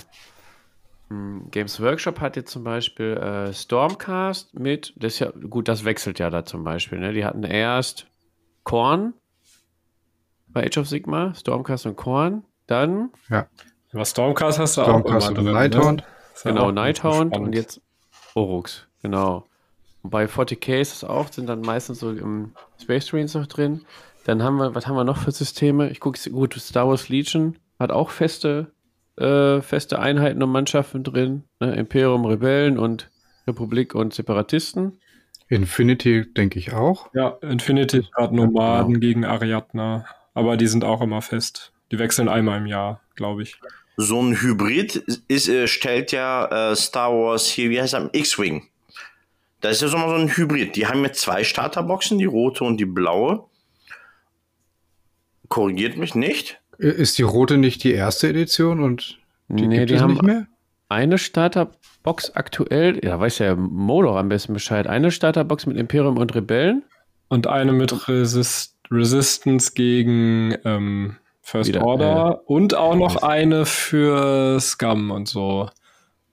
[1.13, 5.85] Hm, Games Workshop hat jetzt zum Beispiel äh, Stormcast mit, das ist ja, gut, das
[5.85, 7.13] wechselt ja da zum Beispiel, ne?
[7.13, 8.07] Die hatten erst
[8.65, 9.13] Korn
[10.49, 13.11] bei Age of Sigma, Stormcast und Korn, dann.
[13.29, 13.47] Ja.
[13.93, 16.01] Aber Stormcast hast du Stormcast auch immer und Nighthound.
[16.01, 16.07] Ne?
[16.45, 17.83] Genau, Nighthound und jetzt
[18.35, 19.45] Orux, genau.
[20.03, 23.85] Und bei 40k ist es auch, sind dann meistens so im Space Marines noch drin.
[24.25, 25.91] Dann haben wir, was haben wir noch für Systeme?
[25.91, 28.73] Ich gucke, gut, Star Wars Legion hat auch feste
[29.17, 31.45] äh, feste Einheiten und Mannschaften drin.
[31.61, 31.75] Ne?
[31.75, 33.11] Imperium, Rebellen und
[33.47, 34.99] Republik und Separatisten.
[35.49, 37.11] Infinity denke ich auch.
[37.15, 38.99] Ja, Infinity ist gerade Nomaden ja.
[39.01, 40.07] gegen Ariadna.
[40.35, 41.73] Aber die sind auch immer fest.
[41.91, 43.61] Die wechseln einmal im Jahr, glaube ich.
[43.99, 44.97] So ein Hybrid
[45.29, 48.69] ist, äh, stellt ja äh, Star Wars hier, wie heißt er, X-Wing.
[49.61, 50.75] Das ist ja so mal so ein Hybrid.
[50.75, 53.45] Die haben jetzt zwei Starterboxen, die rote und die blaue.
[55.49, 56.62] Korrigiert mich nicht.
[56.83, 59.19] Ist die rote nicht die erste Edition und
[59.49, 60.47] die nee, gibt die es haben nicht mehr?
[60.89, 64.89] Eine Starterbox aktuell, ja, weiß ja Modor am besten Bescheid.
[64.89, 66.83] Eine Starterbox mit Imperium und Rebellen.
[67.29, 73.65] Und eine mit Resist Resistance gegen ähm, First Wieder, Order äh, und auch noch eine
[73.65, 75.69] für Scum und so.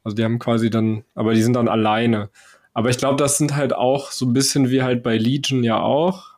[0.04, 2.30] Also die haben quasi dann, aber die sind dann alleine.
[2.74, 5.80] Aber ich glaube, das sind halt auch so ein bisschen wie halt bei Legion ja
[5.80, 6.29] auch.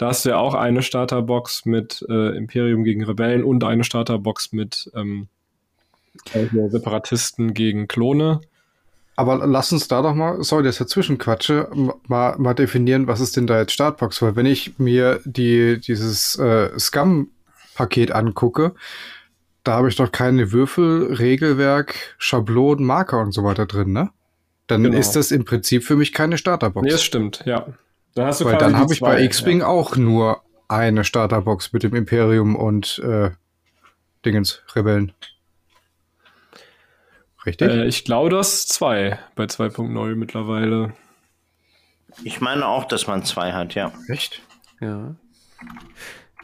[0.00, 4.50] Da hast du ja auch eine Starterbox mit äh, Imperium gegen Rebellen und eine Starterbox
[4.50, 5.28] mit ähm,
[6.32, 8.40] Also Separatisten gegen Klone.
[9.14, 11.68] Aber lass uns da doch mal, sorry, dass ich dazwischen quatsche,
[12.08, 14.22] mal, mal definieren, was ist denn da jetzt Startbox?
[14.22, 18.74] Weil wenn ich mir die, dieses äh, Scum-Paket angucke,
[19.64, 24.08] da habe ich doch keine Würfel, Regelwerk, Schablonen, Marker und so weiter drin, ne?
[24.66, 24.96] Dann genau.
[24.96, 26.84] ist das im Prinzip für mich keine Starterbox.
[26.86, 27.66] Nee, das stimmt, ja.
[28.14, 29.66] Dann hast du Weil dann habe ich bei X-Wing ja.
[29.66, 33.30] auch nur eine Starterbox mit dem Imperium und äh,
[34.24, 35.12] Dingens, Rebellen.
[37.46, 37.68] Richtig?
[37.68, 40.92] Äh, ich glaube, das zwei bei 2.0 mittlerweile.
[42.22, 43.92] Ich meine auch, dass man zwei hat, ja.
[44.08, 44.42] Echt?
[44.80, 45.14] Ja.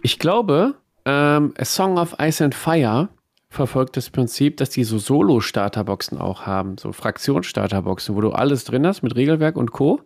[0.02, 0.74] Ich glaube,
[1.04, 3.08] ähm, A Song of Ice and Fire
[3.48, 8.86] verfolgt das Prinzip, dass die so Solo-Starterboxen auch haben, so Fraktionsstarterboxen, wo du alles drin
[8.86, 10.00] hast mit Regelwerk und Co.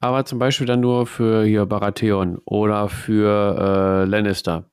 [0.00, 4.70] Aber zum Beispiel dann nur für hier Baratheon oder für äh, Lannister.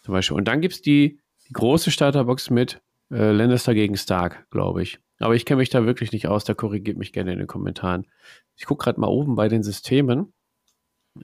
[0.00, 0.36] Zum Beispiel.
[0.36, 2.80] Und dann gibt es die, die, große Starterbox mit
[3.10, 4.98] äh, Lannister gegen Stark, glaube ich.
[5.20, 8.06] Aber ich kenne mich da wirklich nicht aus, da korrigiert mich gerne in den Kommentaren.
[8.56, 10.32] Ich gucke gerade mal oben bei den Systemen,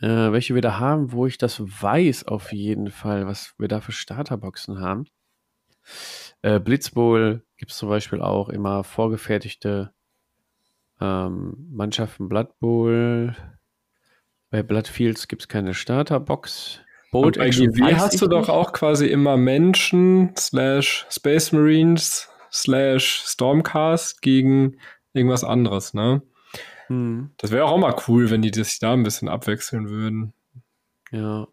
[0.01, 3.81] äh, welche wir da haben, wo ich das weiß auf jeden Fall, was wir da
[3.81, 5.07] für Starterboxen haben.
[6.43, 9.93] Äh, Blitzbowl gibt es zum Beispiel auch immer vorgefertigte
[11.01, 13.35] ähm, Mannschaften Blood Bowl.
[14.51, 16.81] Bei Bloodfields gibt es keine Starterbox.
[17.11, 24.21] Boat bei GW hast du doch auch quasi immer Menschen slash Space Marines slash Stormcast
[24.21, 24.79] gegen
[25.13, 26.23] irgendwas anderes, ne?
[26.89, 27.31] Hm.
[27.37, 30.35] Das wäre auch mal cool, wenn die sich da ein bisschen abwechseln würden.
[31.13, 31.47] Ja.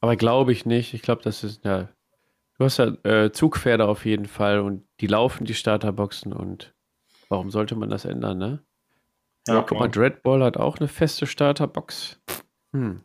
[0.00, 0.94] Aber glaube ich nicht.
[0.94, 1.88] Ich glaube, das ist, ja.
[2.58, 6.74] Du hast ja äh, Zugpferde auf jeden Fall und die laufen die Starterboxen und
[7.32, 8.62] warum sollte man das ändern, ne?
[9.48, 12.20] Ja, ja guck mal, Dreadball hat auch eine feste Starterbox.
[12.72, 13.00] Hm.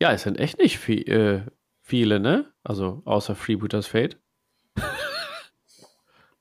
[0.00, 1.42] Ja, es sind echt nicht viel, äh,
[1.82, 2.46] viele, ne?
[2.64, 4.18] Also außer Freebooters Fate.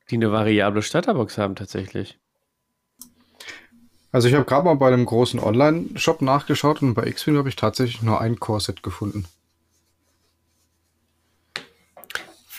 [0.09, 2.17] die eine variable Starterbox haben tatsächlich.
[4.13, 7.57] Also ich habe gerade mal bei einem großen Online-Shop nachgeschaut und bei X-Wing habe ich
[7.57, 9.25] tatsächlich nur ein Core-Set gefunden.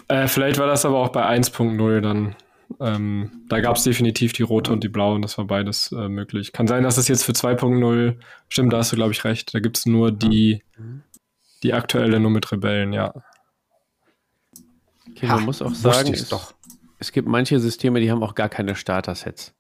[0.09, 2.37] Äh, vielleicht war das aber auch bei 1.0 dann.
[2.81, 6.09] Ähm, da gab es definitiv die rote und die blaue und das war beides äh,
[6.09, 6.53] möglich.
[6.53, 8.17] Kann sein, dass es jetzt für 2.0,
[8.49, 9.53] stimmt, da hast du, glaube ich, recht.
[9.55, 10.63] Da gibt es nur die,
[11.63, 13.13] die aktuelle nur mit Rebellen, ja.
[15.11, 16.55] Okay, man ha, muss auch sagen, es, doch.
[17.01, 19.55] es gibt manche Systeme, die haben auch gar keine Starter-Sets.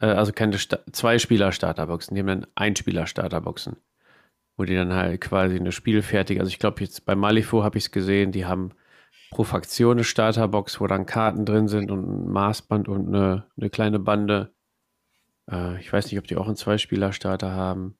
[0.00, 3.76] Äh, also keine Sta Zwei-Spieler-Starterboxen, die haben dann Ein-Spieler-Starterboxen.
[4.58, 7.84] Wo die dann halt quasi eine spielfertige, also ich glaube jetzt bei Malifo habe ich
[7.84, 8.72] es gesehen, die haben
[9.30, 13.70] pro Fraktion eine Starterbox, wo dann Karten drin sind und ein Maßband und eine, eine
[13.70, 14.54] kleine Bande.
[15.50, 17.98] Äh, ich weiß nicht, ob die auch einen Zweispieler-Starter haben.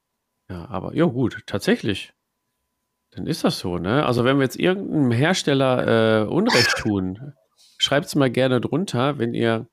[0.48, 2.14] Ja, aber ja, gut, tatsächlich.
[3.10, 4.04] Dann ist das so, ne?
[4.06, 7.32] Also, wenn wir jetzt irgendeinem Hersteller äh, Unrecht tun,
[7.78, 9.66] schreibt es mal gerne drunter, wenn ihr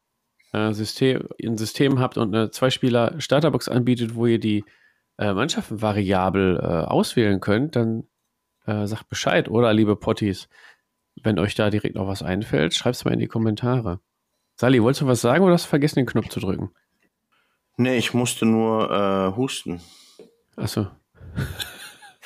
[0.53, 4.63] äh, System, ein System habt und eine Zweispieler-Starterbox anbietet, wo ihr die
[5.17, 8.07] äh, Mannschaften variabel äh, auswählen könnt, dann
[8.65, 10.49] äh, sagt Bescheid, oder liebe Potties?
[11.25, 13.99] Wenn euch da direkt noch was einfällt, schreibt es mal in die Kommentare.
[14.57, 16.69] Sally, wolltest du was sagen oder hast du vergessen, den Knopf zu drücken?
[17.77, 19.81] Nee, ich musste nur äh, husten.
[20.55, 20.87] Achso.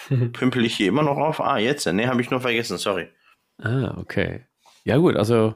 [0.34, 1.40] Pümpel ich hier immer noch auf?
[1.40, 1.86] Ah, jetzt.
[1.86, 3.08] Nee, habe ich nur vergessen, sorry.
[3.58, 4.46] Ah, okay.
[4.84, 5.56] Ja, gut, also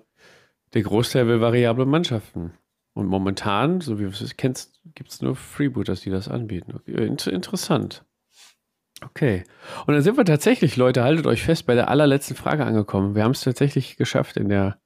[0.73, 2.53] der Großteil will variable Mannschaften.
[2.93, 6.75] Und momentan, so wie du es kennst, gibt es nur Freebooters, die das anbieten.
[6.75, 8.05] Okay, interessant.
[9.05, 9.43] Okay.
[9.85, 13.15] Und dann sind wir tatsächlich, Leute, haltet euch fest, bei der allerletzten Frage angekommen.
[13.15, 14.77] Wir haben es tatsächlich geschafft in der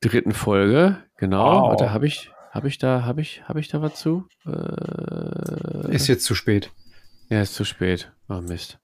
[0.00, 0.98] dritten Folge.
[1.16, 1.62] Genau.
[1.62, 1.70] Wow.
[1.70, 4.26] Warte, habe ich, habe ich da, habe ich, habe ich da was zu?
[4.46, 6.70] Äh, ist jetzt zu spät.
[7.28, 8.12] Ja, ist zu spät.
[8.28, 8.78] Oh Mist.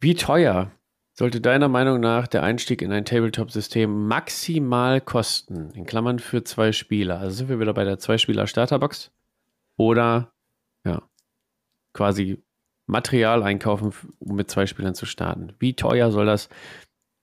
[0.00, 0.70] Wie teuer
[1.12, 5.70] sollte deiner Meinung nach der Einstieg in ein Tabletop-System maximal kosten?
[5.70, 7.20] In Klammern für zwei Spieler.
[7.20, 9.12] Also sind wir wieder bei der Zwei-Spieler-Starterbox?
[9.76, 10.34] Oder
[11.94, 12.42] quasi
[12.86, 15.54] Material einkaufen, um mit zwei Spielern zu starten.
[15.58, 16.50] Wie teuer soll das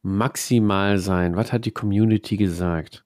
[0.02, 1.35] maximal sein?
[1.35, 3.06] Was hat die Community gesagt?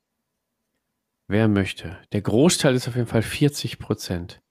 [1.27, 1.97] Wer möchte?
[2.13, 4.41] Der Großteil ist auf jeden Fall 40 Prozent.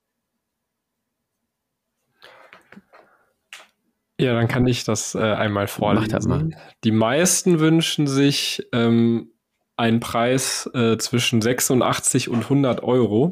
[4.20, 6.06] Ja, dann kann ich das äh, einmal vorlesen.
[6.06, 6.50] Mach das mal.
[6.84, 9.32] Die meisten wünschen sich ähm,
[9.76, 13.30] einen Preis äh, zwischen 86 und 100 Euro.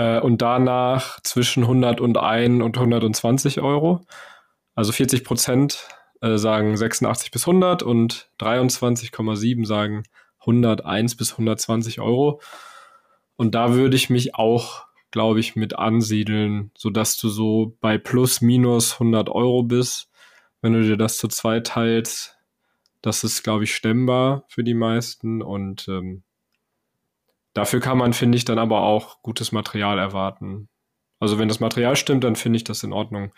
[0.00, 4.00] Äh, und danach zwischen 101 und 120 Euro.
[4.74, 5.88] Also 40 Prozent
[6.22, 10.04] äh, sagen 86 bis 100 und 23,7 sagen
[10.40, 12.40] 101 bis 120 Euro.
[13.36, 18.40] Und da würde ich mich auch, glaube ich, mit ansiedeln, sodass du so bei plus
[18.40, 20.10] minus 100 Euro bist.
[20.62, 22.38] Wenn du dir das zu zweit teilst,
[23.02, 26.22] Das ist, glaube ich, stemmbar für die meisten und ähm,
[27.52, 30.68] dafür kann man, finde ich, dann aber auch gutes Material erwarten.
[31.18, 33.32] Also wenn das Material stimmt, dann finde ich das in Ordnung.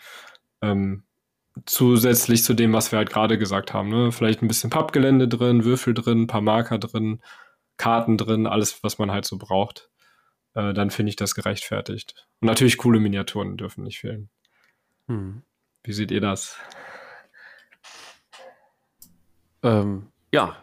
[0.61, 1.03] Ähm,
[1.65, 3.89] zusätzlich zu dem, was wir halt gerade gesagt haben.
[3.89, 4.11] Ne?
[4.11, 7.21] Vielleicht ein bisschen Pappgelände drin, Würfel drin, ein paar Marker drin,
[7.77, 9.89] Karten drin, alles, was man halt so braucht.
[10.53, 12.27] Äh, dann finde ich das gerechtfertigt.
[12.39, 14.29] Und natürlich coole Miniaturen dürfen nicht fehlen.
[15.07, 15.43] Hm.
[15.83, 16.57] Wie seht ihr das?
[19.61, 20.57] Ähm, ja,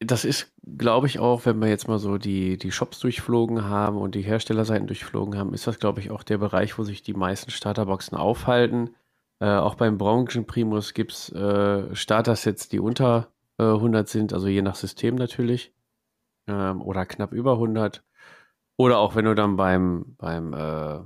[0.00, 3.96] das ist, glaube ich, auch, wenn wir jetzt mal so die, die Shops durchflogen haben
[3.96, 7.14] und die Herstellerseiten durchflogen haben, ist das, glaube ich, auch der Bereich, wo sich die
[7.14, 8.94] meisten Starterboxen aufhalten.
[9.40, 14.62] Äh, auch beim Branchenprimus gibt es äh, Starter-Sets, die unter äh, 100 sind, also je
[14.62, 15.72] nach System natürlich.
[16.46, 18.04] Ähm, oder knapp über 100.
[18.78, 21.00] Oder auch wenn du dann beim, beim äh,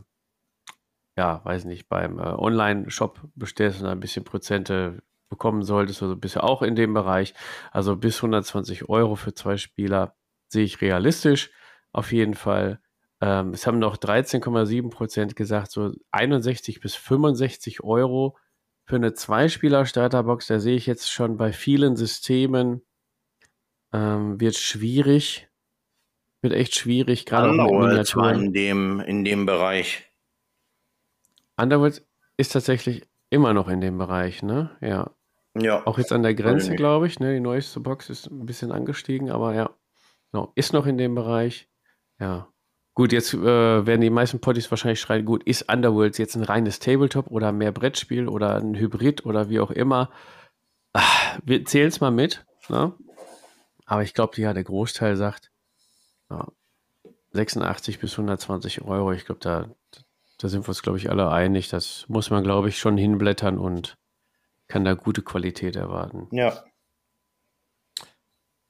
[1.16, 6.36] ja, weiß nicht, beim äh, Online-Shop bestellst und ein bisschen Prozente bekommen solltest, also bist
[6.36, 7.32] du auch in dem Bereich.
[7.73, 10.15] Also bis 120 Euro für zwei Spieler
[10.48, 11.51] sehe ich realistisch
[11.93, 12.81] auf jeden Fall.
[13.20, 18.36] Ähm, es haben noch 13,7 Prozent gesagt, so 61 bis 65 Euro
[18.85, 20.48] für eine Zweispieler-Starterbox.
[20.48, 22.82] Da sehe ich jetzt schon bei vielen Systemen
[23.93, 25.48] ähm, wird schwierig.
[26.43, 28.47] Wird echt schwierig, gerade auch Miniaturen.
[28.47, 30.11] in dem, in dem Bereich.
[31.57, 32.02] Underworld
[32.39, 34.77] ist tatsächlich immer noch in dem Bereich, ne?
[34.81, 35.11] Ja.
[35.61, 35.87] Ja.
[35.87, 37.20] Auch jetzt an der Grenze, glaube ich.
[37.20, 37.35] Ne?
[37.35, 39.70] Die neueste Box ist ein bisschen angestiegen, aber ja.
[40.32, 41.69] No, ist noch in dem Bereich.
[42.19, 42.49] Ja.
[42.95, 46.81] Gut, jetzt äh, werden die meisten Potties wahrscheinlich schreien, gut, ist Underworld jetzt ein reines
[46.81, 50.11] Tabletop oder mehr Brettspiel oder ein Hybrid oder wie auch immer.
[50.93, 52.45] Ach, wir zählen es mal mit.
[52.69, 52.93] Ne?
[53.87, 55.51] Aber ich glaube, ja, der Großteil sagt
[56.31, 56.49] ja,
[57.32, 59.12] 86 bis 120 Euro.
[59.12, 59.69] Ich glaube, da,
[60.39, 61.69] da sind wir uns, glaube ich, alle einig.
[61.69, 63.97] Das muss man, glaube ich, schon hinblättern und
[64.70, 66.28] kann da gute Qualität erwarten.
[66.30, 66.64] Ja.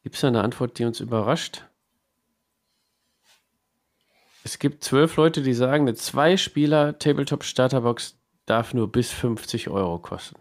[0.03, 1.65] Gibt es da eine Antwort, die uns überrascht?
[4.43, 9.99] Es gibt zwölf Leute, die sagen, eine Zwei-Spieler Tabletop Starterbox darf nur bis 50 Euro
[9.99, 10.41] kosten.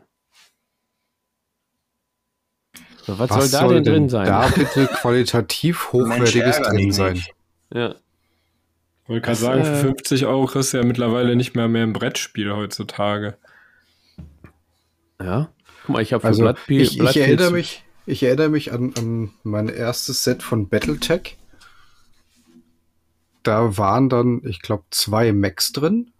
[3.01, 4.25] So, was, was, soll da soll denn drin sein?
[4.25, 7.21] Da bitte qualitativ hochwertiges drin sein.
[7.73, 7.95] Ja.
[9.03, 11.83] Ich wollte gerade sagen, für 50 äh, Euro kriegst du ja mittlerweile nicht mehr mehr
[11.83, 13.37] ein Brettspiel heutzutage.
[15.21, 15.51] Ja.
[15.85, 19.31] Guck mal, ich habe also, Bloodpil, ich, ich erinnere mich, ich erinnere mich an, an
[19.43, 21.37] mein erstes Set von Battletech.
[23.43, 26.11] Da waren dann, ich glaube, zwei Macs drin.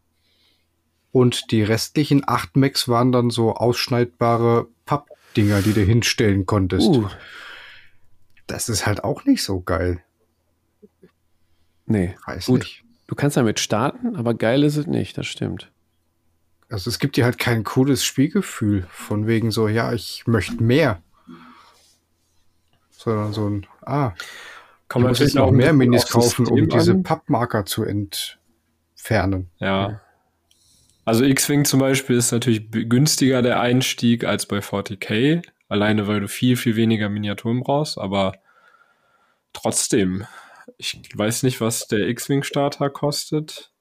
[1.12, 6.88] Und die restlichen acht Macs waren dann so ausschneidbare Pappdinger, die du hinstellen konntest.
[6.88, 7.10] Uh.
[8.46, 10.04] Das ist halt auch nicht so geil.
[11.86, 12.60] Nee, Weiß gut.
[12.60, 12.84] Nicht.
[13.08, 15.72] Du kannst damit starten, aber geil ist es nicht, das stimmt.
[16.70, 21.02] Also es gibt dir halt kein cooles Spielgefühl von wegen so, ja, ich möchte mehr.
[22.92, 24.14] Sondern so ein, ah,
[24.88, 26.70] kann man sich noch mehr Minis kaufen, um an?
[26.70, 29.50] diese Pappmarker zu entfernen.
[29.60, 30.02] Ja.
[31.06, 36.28] Also X-Wing zum Beispiel ist natürlich günstiger der Einstieg als bei 40k, alleine weil du
[36.28, 38.34] viel, viel weniger Miniaturen brauchst, aber
[39.54, 40.26] trotzdem,
[40.78, 43.72] ich weiß nicht, was der X-Wing-Starter kostet.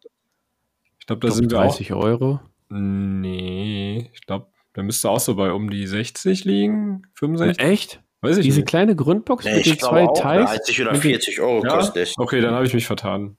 [1.00, 2.02] Ich glaube, da ich glaub, sind wir 30 auch.
[2.02, 2.40] Euro.
[2.70, 7.64] Nee, ich glaube, der müsste auch so bei um die 60 liegen, 65.
[7.64, 8.02] Echt?
[8.20, 8.68] Weiß ich Diese nicht.
[8.68, 10.46] kleine Grundbox nee, mit den zwei Teilen.
[10.46, 11.76] 30 oder 40 Euro ja?
[11.76, 12.14] kostet.
[12.16, 13.38] Okay, dann habe ich mich vertan.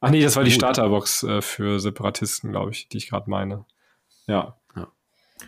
[0.00, 3.66] Ach nee, das war die Starterbox äh, für Separatisten, glaube ich, die ich gerade meine.
[4.26, 4.58] Ja.
[4.74, 4.88] ja.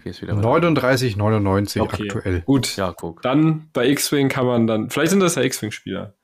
[0.04, 2.02] 39,99 okay.
[2.04, 2.40] aktuell.
[2.42, 2.76] Gut.
[2.76, 3.20] Ja, guck.
[3.22, 4.90] Dann bei X-Wing kann man dann.
[4.90, 6.14] Vielleicht sind das ja X-Wing-Spieler.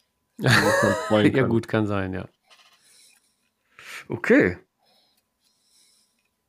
[0.38, 2.28] ja, gut, kann sein, ja.
[4.08, 4.58] Okay.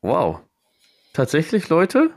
[0.02, 0.40] Wow.
[1.14, 2.12] Tatsächlich, Leute?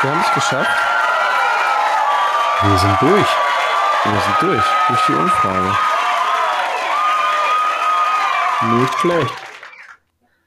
[0.00, 0.70] Wir haben es geschafft.
[2.62, 3.28] Wir sind durch.
[4.04, 4.64] Wir sind durch.
[4.88, 5.76] Durch die Umfrage.
[8.62, 9.34] Nicht schlecht.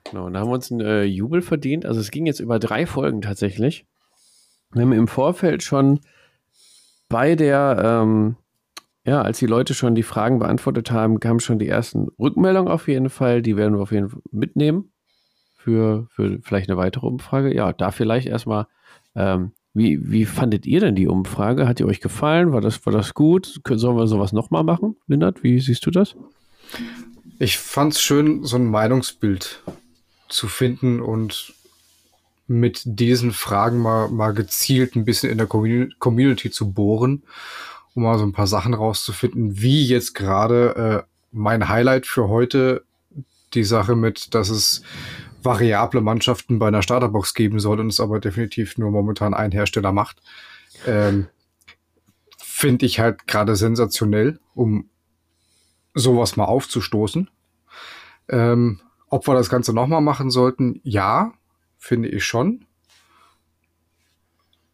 [0.06, 1.86] Genau, und da haben wir uns einen äh, Jubel verdient.
[1.86, 3.86] Also es ging jetzt über drei Folgen tatsächlich.
[4.72, 6.00] Wir haben im Vorfeld schon
[7.10, 8.38] bei der ähm,
[9.06, 12.88] ja, als die Leute schon die Fragen beantwortet haben, kamen schon die ersten Rückmeldungen auf
[12.88, 13.42] jeden Fall.
[13.42, 14.92] Die werden wir auf jeden Fall mitnehmen
[15.58, 17.54] für, für vielleicht eine weitere Umfrage.
[17.54, 18.68] Ja, da vielleicht erstmal,
[19.16, 21.68] ähm, wie, wie fandet ihr denn die Umfrage?
[21.68, 22.54] Hat die euch gefallen?
[22.54, 23.60] War das, war das gut?
[23.68, 24.96] Sollen wir sowas nochmal machen?
[25.08, 26.16] Lindert, wie siehst du das?
[27.40, 29.64] Ich fand es schön, so ein Meinungsbild
[30.30, 31.54] zu finden und
[32.48, 37.24] mit diesen Fragen mal, mal gezielt ein bisschen in der Community zu bohren
[37.96, 42.84] um mal so ein paar Sachen rauszufinden, wie jetzt gerade äh, mein Highlight für heute
[43.54, 44.82] die Sache mit, dass es
[45.44, 49.92] variable Mannschaften bei einer Starterbox geben soll und es aber definitiv nur momentan ein Hersteller
[49.92, 50.22] macht.
[50.88, 51.28] Ähm,
[52.38, 54.90] Finde ich halt gerade sensationell, um
[55.94, 57.30] sowas mal aufzustoßen.
[58.30, 58.80] Ähm,
[59.10, 61.34] ob wir das Ganze nochmal machen sollten, ja,
[61.78, 62.66] finde ich schon.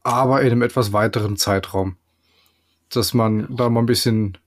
[0.03, 1.97] Aber in einem etwas weiteren Zeitraum.
[2.89, 4.37] Dass man da mal ein bisschen,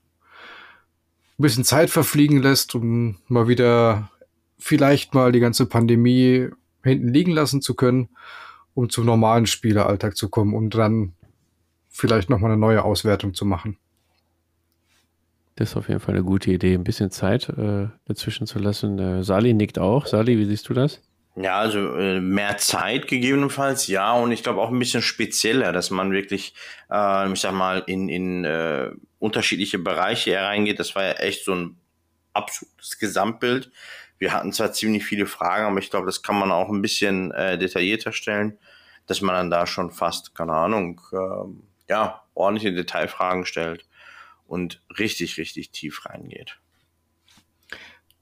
[1.37, 4.09] ein bisschen Zeit verfliegen lässt, um mal wieder
[4.57, 6.49] vielleicht mal die ganze Pandemie
[6.83, 8.09] hinten liegen lassen zu können,
[8.73, 11.13] um zum normalen Spieleralltag zu kommen und dann
[11.89, 13.77] vielleicht nochmal eine neue Auswertung zu machen.
[15.55, 18.97] Das ist auf jeden Fall eine gute Idee, ein bisschen Zeit äh, dazwischen zu lassen.
[18.97, 20.07] Äh, Sali nickt auch.
[20.07, 21.01] Sali, wie siehst du das?
[21.35, 25.89] Ja, also äh, mehr Zeit gegebenenfalls, ja, und ich glaube auch ein bisschen spezieller, dass
[25.89, 26.53] man wirklich,
[26.91, 30.79] äh, ich sag mal, in, in äh, unterschiedliche Bereiche hereingeht.
[30.79, 31.77] Das war ja echt so ein
[32.33, 33.71] absolutes Gesamtbild.
[34.19, 37.31] Wir hatten zwar ziemlich viele Fragen, aber ich glaube, das kann man auch ein bisschen
[37.31, 38.59] äh, detaillierter stellen,
[39.07, 43.87] dass man dann da schon fast, keine Ahnung, äh, ja, ordentliche Detailfragen stellt
[44.45, 46.59] und richtig, richtig tief reingeht.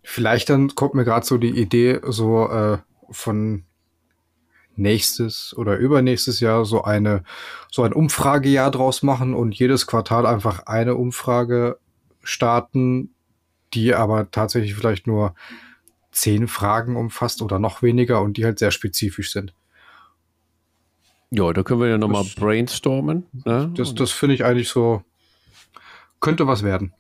[0.02, 2.78] Vielleicht dann kommt mir gerade so die Idee, so äh,
[3.12, 3.66] von
[4.76, 7.24] nächstes oder übernächstes Jahr so eine
[7.70, 11.78] so ein Umfragejahr draus machen und jedes Quartal einfach eine Umfrage
[12.24, 13.14] starten,
[13.74, 15.36] die aber tatsächlich vielleicht nur
[16.12, 19.54] zehn Fragen umfasst oder noch weniger und die halt sehr spezifisch sind.
[21.30, 23.26] Ja, da können wir ja nochmal brainstormen.
[23.46, 23.72] Ne?
[23.76, 25.04] Das, das finde ich eigentlich so,
[26.20, 26.94] könnte was werden.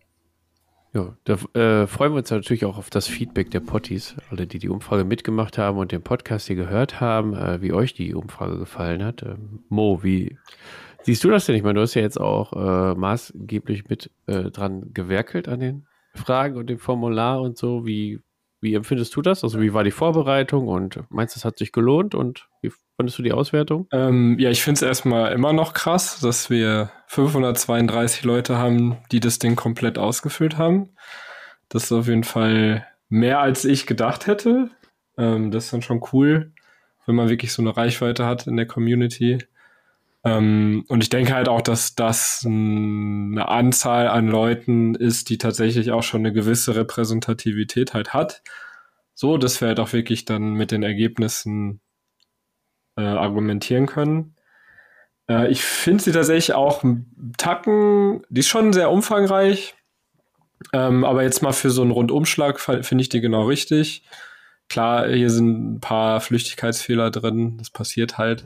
[0.94, 4.60] Ja, da äh, freuen wir uns natürlich auch auf das Feedback der Potties, alle, die
[4.60, 8.58] die Umfrage mitgemacht haben und den Podcast hier gehört haben, äh, wie euch die Umfrage
[8.58, 9.24] gefallen hat.
[9.24, 10.38] Ähm, Mo, wie
[11.04, 11.56] siehst du das denn?
[11.56, 15.86] Ich meine, du hast ja jetzt auch äh, maßgeblich mit äh, dran gewerkelt an den
[16.14, 17.86] Fragen und dem Formular und so.
[17.86, 18.20] Wie,
[18.62, 19.44] wie empfindest du das?
[19.44, 23.18] Also, wie war die Vorbereitung und meinst du, es hat sich gelohnt und wie fandest
[23.18, 23.88] du die Auswertung?
[23.92, 29.20] Ähm, ja, ich finde es erstmal immer noch krass, dass wir 532 Leute haben, die
[29.20, 30.90] das Ding komplett ausgefüllt haben.
[31.70, 34.70] Das ist auf jeden Fall mehr als ich gedacht hätte.
[35.18, 36.54] Ähm, das ist dann schon cool,
[37.06, 39.40] wenn man wirklich so eine Reichweite hat in der Community.
[40.24, 45.92] Ähm, und ich denke halt auch, dass das eine Anzahl an Leuten ist, die tatsächlich
[45.92, 48.44] auch schon eine gewisse Repräsentativität halt hat.
[49.14, 51.82] So, dass wir halt auch wirklich dann mit den Ergebnissen
[52.98, 54.36] äh, argumentieren können.
[55.30, 56.84] Äh, ich finde sie tatsächlich auch
[57.38, 59.76] Tacken, die ist schon sehr umfangreich.
[60.74, 64.04] Ähm, aber jetzt mal für so einen Rundumschlag finde ich die genau richtig.
[64.70, 68.46] Klar, hier sind ein paar Flüchtigkeitsfehler drin, das passiert halt.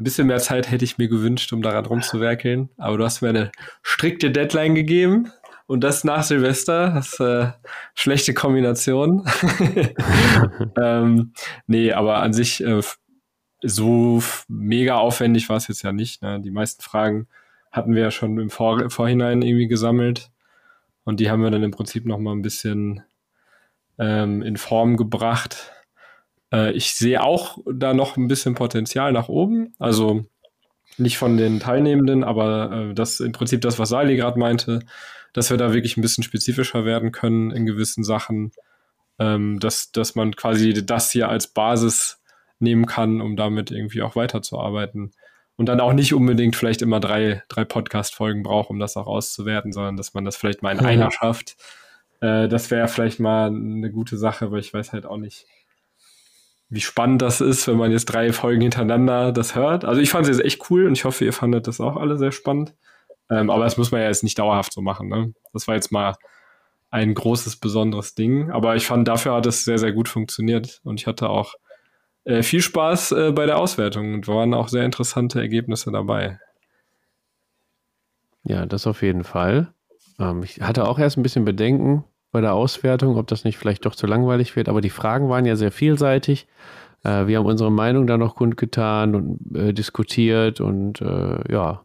[0.00, 2.70] Ein bisschen mehr Zeit hätte ich mir gewünscht, um daran rumzuwerkeln.
[2.78, 3.52] Aber du hast mir eine
[3.82, 5.30] strikte Deadline gegeben.
[5.66, 7.52] Und das nach Silvester, das ist äh,
[7.94, 9.26] schlechte Kombination.
[10.80, 11.34] ähm,
[11.66, 12.80] nee, aber an sich äh,
[13.62, 16.22] so mega aufwendig war es jetzt ja nicht.
[16.22, 16.40] Ne?
[16.40, 17.28] Die meisten Fragen
[17.70, 20.30] hatten wir ja schon im Vor Vorhinein irgendwie gesammelt.
[21.04, 23.02] Und die haben wir dann im Prinzip noch mal ein bisschen
[23.98, 25.72] ähm, in Form gebracht.
[26.52, 29.74] Äh, ich sehe auch da noch ein bisschen Potenzial nach oben.
[29.78, 30.24] Also
[30.98, 34.80] nicht von den Teilnehmenden, aber äh, das im Prinzip das, was Sali gerade meinte,
[35.32, 38.52] dass wir da wirklich ein bisschen spezifischer werden können in gewissen Sachen.
[39.18, 42.22] Ähm, dass, dass man quasi das hier als Basis
[42.58, 45.12] nehmen kann, um damit irgendwie auch weiterzuarbeiten.
[45.56, 49.72] Und dann auch nicht unbedingt vielleicht immer drei, drei Podcast-Folgen braucht, um das auch auszuwerten,
[49.72, 51.56] sondern dass man das vielleicht mal in einer schafft.
[52.20, 55.46] Äh, das wäre vielleicht mal eine gute Sache, weil ich weiß halt auch nicht,
[56.70, 59.84] wie spannend das ist, wenn man jetzt drei Folgen hintereinander das hört.
[59.84, 62.16] Also ich fand es jetzt echt cool und ich hoffe, ihr fandet das auch alle
[62.16, 62.74] sehr spannend.
[63.28, 65.08] Ähm, aber das muss man ja jetzt nicht dauerhaft so machen.
[65.08, 65.34] Ne?
[65.52, 66.14] Das war jetzt mal
[66.90, 68.50] ein großes, besonderes Ding.
[68.50, 70.80] Aber ich fand, dafür hat es sehr, sehr gut funktioniert.
[70.84, 71.54] Und ich hatte auch
[72.24, 76.38] äh, viel Spaß äh, bei der Auswertung und waren auch sehr interessante Ergebnisse dabei.
[78.44, 79.72] Ja, das auf jeden Fall.
[80.20, 83.84] Ähm, ich hatte auch erst ein bisschen Bedenken, bei der Auswertung, ob das nicht vielleicht
[83.86, 84.68] doch zu langweilig wird.
[84.68, 86.46] Aber die Fragen waren ja sehr vielseitig.
[87.02, 91.84] Äh, wir haben unsere Meinung da noch kundgetan und äh, diskutiert und äh, ja,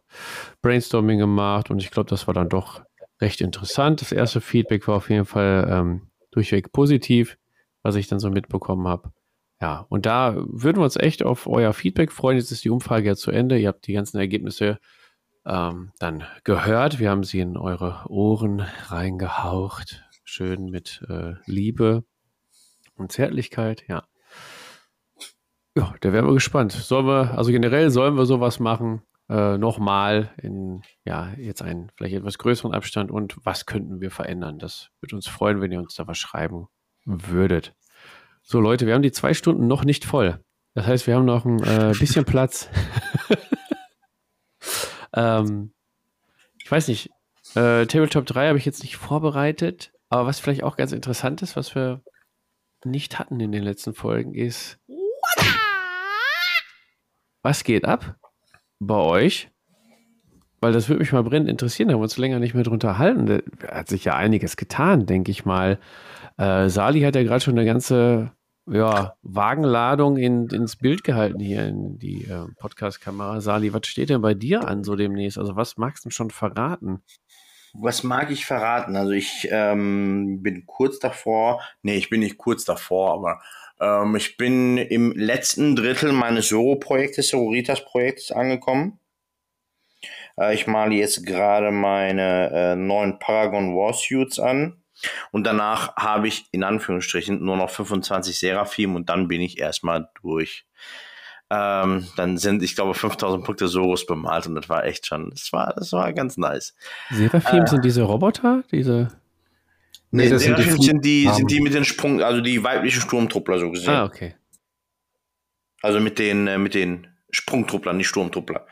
[0.62, 1.70] Brainstorming gemacht.
[1.70, 2.82] Und ich glaube, das war dann doch
[3.20, 4.00] recht interessant.
[4.00, 7.38] Das erste Feedback war auf jeden Fall ähm, durchweg positiv,
[7.82, 9.10] was ich dann so mitbekommen habe.
[9.60, 12.36] Ja, und da würden wir uns echt auf euer Feedback freuen.
[12.36, 13.58] Jetzt ist die Umfrage ja zu Ende.
[13.58, 14.78] Ihr habt die ganzen Ergebnisse
[15.46, 16.98] ähm, dann gehört.
[16.98, 22.04] Wir haben sie in eure Ohren reingehaucht schön mit äh, Liebe
[22.96, 24.04] und Zärtlichkeit, ja.
[25.76, 26.72] Ja, da wären wir gespannt.
[26.72, 32.16] Sollen wir, also generell sollen wir sowas machen, äh, nochmal in, ja, jetzt einen vielleicht
[32.16, 34.58] etwas größeren Abstand und was könnten wir verändern?
[34.58, 36.68] Das würde uns freuen, wenn ihr uns da was schreiben
[37.04, 37.74] würdet.
[38.42, 40.40] So, Leute, wir haben die zwei Stunden noch nicht voll.
[40.74, 42.68] Das heißt, wir haben noch ein äh, bisschen Platz.
[45.14, 45.72] ähm,
[46.62, 47.10] ich weiß nicht,
[47.54, 51.56] äh, Tabletop 3 habe ich jetzt nicht vorbereitet, aber was vielleicht auch ganz interessant ist,
[51.56, 52.02] was wir
[52.84, 54.78] nicht hatten in den letzten Folgen, ist,
[57.42, 58.16] was geht ab
[58.78, 59.50] bei euch?
[60.60, 62.98] Weil das würde mich mal brennend interessieren, da haben wir uns länger nicht mehr drunter
[62.98, 63.26] halten.
[63.26, 65.78] Da hat sich ja einiges getan, denke ich mal.
[66.38, 68.32] Äh, Sali hat ja gerade schon eine ganze
[68.68, 73.40] ja, Wagenladung in, ins Bild gehalten hier in die äh, Podcast-Kamera.
[73.40, 75.38] Sali, was steht denn bei dir an so demnächst?
[75.38, 77.02] Also was magst du schon verraten?
[77.78, 78.96] Was mag ich verraten?
[78.96, 83.40] Also ich ähm, bin kurz davor, nee, ich bin nicht kurz davor, aber
[83.80, 88.98] ähm, ich bin im letzten Drittel meines Soro-Projektes, Sororitas-Projektes angekommen.
[90.38, 94.82] Äh, ich male jetzt gerade meine äh, neuen Paragon Warsuits an.
[95.30, 100.08] Und danach habe ich in Anführungsstrichen nur noch 25 Seraphim und dann bin ich erstmal
[100.22, 100.66] durch.
[101.48, 105.52] Ähm, dann sind, ich glaube, 5000 Punkte Soros bemalt und das war echt schon, das
[105.52, 106.74] war, das war ganz nice.
[107.10, 109.08] Seraphim äh, sind diese Roboter, diese.
[110.10, 113.60] Nee, das sind die, sind die, sind die mit den Sprung, also die weiblichen Sturmtruppler
[113.60, 113.94] so gesehen.
[113.94, 114.34] Ah, okay.
[115.82, 118.66] Also mit den, äh, mit den Sprungtrupplern, nicht Sturmtruppler.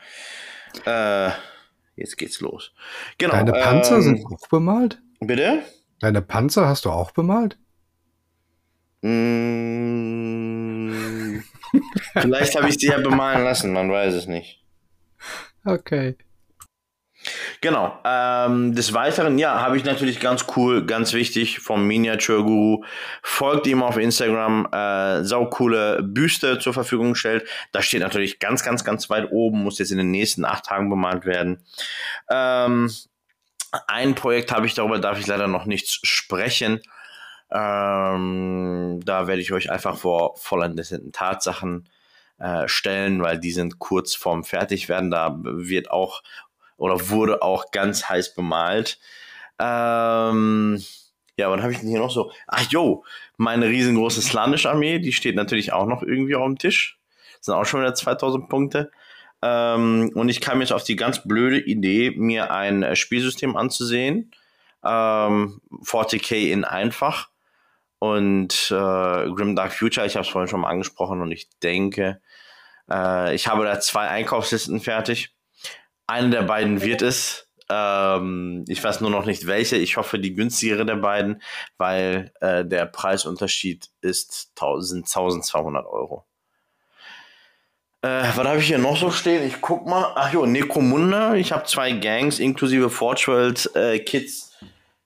[0.85, 1.29] Äh,
[1.95, 2.73] jetzt geht's los.
[3.17, 3.33] Genau.
[3.33, 5.01] Deine Panzer ähm, sind auch bemalt?
[5.21, 5.63] Bitte?
[5.99, 7.57] Deine Panzer hast du auch bemalt?
[9.01, 9.85] Mm,
[12.13, 14.63] vielleicht habe ich sie ja bemalen lassen, man weiß es nicht.
[15.65, 16.15] Okay.
[17.61, 17.99] Genau.
[18.05, 22.83] Ähm, des Weiteren, ja, habe ich natürlich ganz cool, ganz wichtig vom Miniature Guru.
[23.23, 27.47] Folgt ihm auf Instagram, äh, saukoole Büste zur Verfügung gestellt.
[27.71, 30.89] Da steht natürlich ganz, ganz, ganz weit oben, muss jetzt in den nächsten acht Tagen
[30.89, 31.63] bemalt werden.
[32.29, 32.91] Ähm,
[33.87, 36.81] ein Projekt habe ich, darüber darf ich leider noch nichts sprechen.
[37.51, 41.87] Ähm, da werde ich euch einfach vor vollendeten Tatsachen
[42.37, 45.11] äh, stellen, weil die sind kurz vorm Fertigwerden.
[45.11, 46.21] Da wird auch
[46.77, 48.99] oder wurde auch ganz heiß bemalt.
[49.59, 50.83] Ähm,
[51.37, 52.31] ja, was habe ich denn hier noch so?
[52.47, 53.03] Ach jo,
[53.37, 56.99] meine riesengroße Slanish-Armee, die steht natürlich auch noch irgendwie auf dem Tisch.
[57.37, 58.91] Das sind auch schon wieder 2000 Punkte.
[59.41, 64.31] Ähm, und ich kam jetzt auf die ganz blöde Idee, mir ein äh, Spielsystem anzusehen.
[64.83, 67.29] Ähm, 40k in einfach.
[67.99, 72.21] Und äh, Grim Dark Future, ich habe es vorhin schon mal angesprochen und ich denke,
[72.89, 75.33] äh, ich habe da zwei Einkaufslisten fertig.
[76.07, 77.47] Eine der beiden wird es.
[77.69, 79.77] Ähm, ich weiß nur noch nicht welche.
[79.77, 81.41] Ich hoffe die günstigere der beiden,
[81.77, 86.25] weil äh, der Preisunterschied ist 1000, 1200 Euro.
[88.03, 89.47] Äh, was habe ich hier noch so stehen?
[89.47, 90.13] Ich guck mal.
[90.15, 91.33] Ach jo, Necromunda.
[91.33, 94.53] Ich habe zwei Gangs inklusive Forge World äh, Kits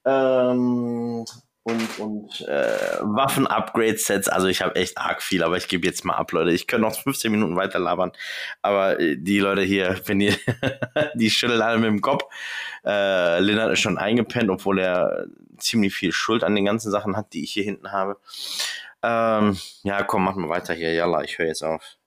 [0.05, 1.23] ähm,
[1.63, 4.29] und, und äh, Waffen-Upgrade-Sets.
[4.29, 6.51] Also ich habe echt arg viel, aber ich gebe jetzt mal ab, Leute.
[6.51, 8.11] Ich könnte noch 15 Minuten weiter labern.
[8.61, 10.35] Aber äh, die Leute hier, wenn ihr,
[11.15, 12.23] die schütteln alle mit dem Kopf.
[12.85, 15.25] Äh, Lennart ist schon eingepennt, obwohl er
[15.57, 18.17] ziemlich viel Schuld an den ganzen Sachen hat, die ich hier hinten habe.
[19.03, 20.93] Ähm, ja, komm, mach mal weiter hier.
[20.93, 21.97] Jalla, ich höre jetzt auf.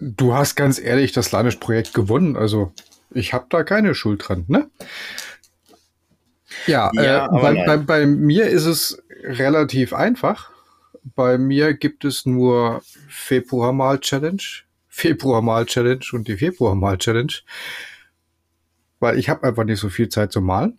[0.00, 2.72] Du hast ganz ehrlich das Lanisch-Projekt gewonnen, also
[3.10, 4.70] ich habe da keine Schuld dran, ne?
[6.68, 10.50] Ja, ja äh, bei, bei, bei, mir ist es relativ einfach.
[11.14, 14.42] Bei mir gibt es nur Februar-Mal-Challenge,
[14.88, 17.32] Februar-Mal-Challenge und die Februar-Mal-Challenge,
[19.00, 20.78] weil ich habe einfach nicht so viel Zeit zum Malen.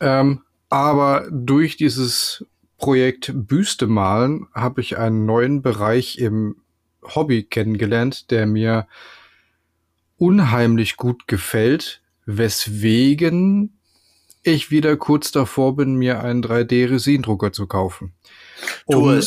[0.00, 2.46] Ähm, aber durch dieses
[2.78, 6.56] Projekt Büste malen habe ich einen neuen Bereich im
[7.02, 8.88] Hobby kennengelernt, der mir
[10.16, 13.78] unheimlich gut gefällt, weswegen
[14.42, 18.12] ich wieder kurz davor bin, mir einen 3D-Resindrucker zu kaufen.
[18.84, 19.20] Um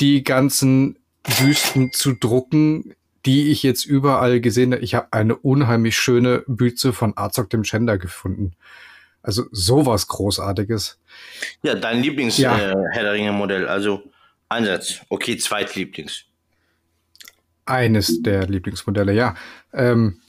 [0.00, 0.98] die ganzen
[1.38, 2.94] Büsten zu drucken,
[3.24, 4.82] die ich jetzt überall gesehen habe.
[4.82, 8.52] Ich habe eine unheimlich schöne Büste von Arzog dem Schender gefunden.
[9.22, 10.98] Also sowas Großartiges.
[11.62, 12.70] Ja, dein Lieblings-Herr ja.
[12.72, 14.02] äh, der Ringe-Modell, also
[14.48, 15.00] Einsatz.
[15.08, 16.24] Okay, Zweitlieblings.
[17.64, 19.36] Eines der Lieblingsmodelle, ja.
[19.72, 20.20] Ähm,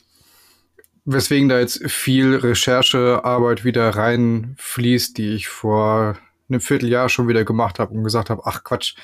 [1.06, 6.18] weswegen da jetzt viel Recherchearbeit wieder reinfließt, die ich vor
[6.50, 8.96] einem Vierteljahr schon wieder gemacht habe und gesagt habe, ach Quatsch,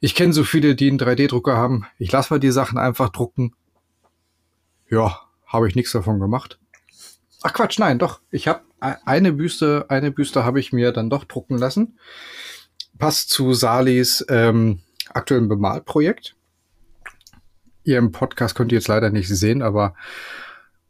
[0.00, 1.86] ich kenne so viele, die einen 3D-Drucker haben.
[1.98, 3.54] Ich lasse mal die Sachen einfach drucken.
[4.90, 6.58] Ja, habe ich nichts davon gemacht.
[7.42, 8.20] Ach Quatsch, nein, doch.
[8.30, 11.98] Ich habe eine Büste, eine Büste habe ich mir dann doch drucken lassen.
[12.98, 14.80] Passt zu Salis ähm,
[15.12, 16.36] aktuellen Bemalprojekt
[17.84, 19.94] ihr im Podcast könnt ihr jetzt leider nicht sehen, aber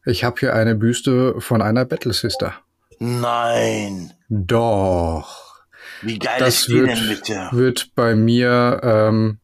[0.04, 2.54] ich habe hier eine Büste von einer Battle Sister.
[2.98, 4.12] Nein.
[4.28, 5.64] Doch.
[6.02, 7.48] Wie geil das ist die wird, denn bitte?
[7.52, 9.38] Wird bei mir ähm,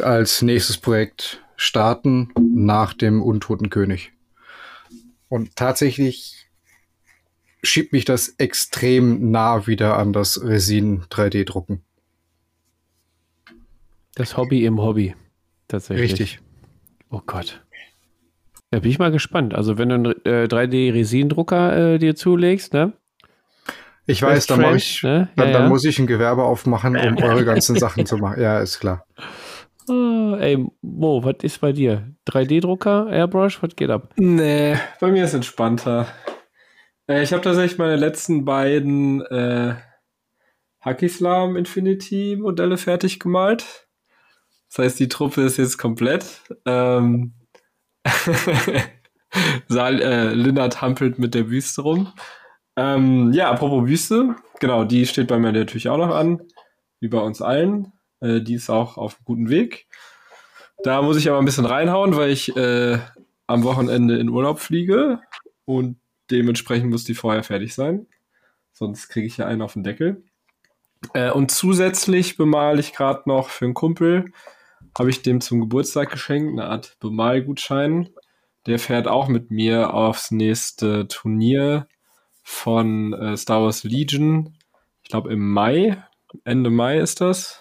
[0.00, 4.12] als nächstes Projekt starten nach dem Untoten König.
[5.28, 6.48] Und tatsächlich
[7.62, 11.82] schiebt mich das extrem nah wieder an das Resin 3D-Drucken.
[14.14, 15.14] Das Hobby im Hobby.
[15.68, 16.12] Tatsächlich.
[16.12, 16.40] Richtig.
[17.10, 17.62] Oh Gott.
[18.70, 19.54] Da bin ich mal gespannt.
[19.54, 22.92] Also, wenn du einen äh, 3D-Resin-Drucker äh, dir zulegst, ne?
[24.06, 25.28] Ich weiß, dann, French, ich, ne?
[25.36, 28.40] ja, dann, dann muss ich ein Gewerbe aufmachen, um eure ganzen Sachen zu machen.
[28.40, 29.06] Ja, ist klar.
[29.88, 32.14] Oh, ey, Mo, was ist bei dir?
[32.28, 34.12] 3D-Drucker, Airbrush, was geht ab?
[34.16, 36.06] Nee, bei mir ist entspannter.
[37.08, 39.74] Äh, ich habe tatsächlich meine letzten beiden äh,
[40.80, 43.88] Hackislam Infinity Modelle fertig gemalt.
[44.68, 46.42] Das heißt, die Truppe ist jetzt komplett.
[46.64, 47.32] Ähm,
[49.68, 52.12] Saal, äh, Lindert hampelt mit der Wüste rum.
[52.76, 56.40] Ähm, ja, apropos Wüste, genau, die steht bei mir natürlich auch noch an,
[57.00, 57.92] wie bei uns allen.
[58.20, 59.86] Äh, die ist auch auf einem guten Weg.
[60.82, 62.98] Da muss ich aber ein bisschen reinhauen, weil ich äh,
[63.46, 65.20] am Wochenende in Urlaub fliege
[65.64, 65.98] und
[66.30, 68.06] dementsprechend muss die vorher fertig sein.
[68.72, 70.22] Sonst kriege ich ja einen auf den Deckel.
[71.12, 74.32] Äh, und zusätzlich bemale ich gerade noch für einen Kumpel,
[74.98, 78.08] habe ich dem zum Geburtstag geschenkt, eine Art Bemalgutschein.
[78.66, 81.86] Der fährt auch mit mir aufs nächste Turnier
[82.42, 84.56] von äh, Star Wars Legion.
[85.02, 86.02] Ich glaube im Mai,
[86.44, 87.60] Ende Mai ist das.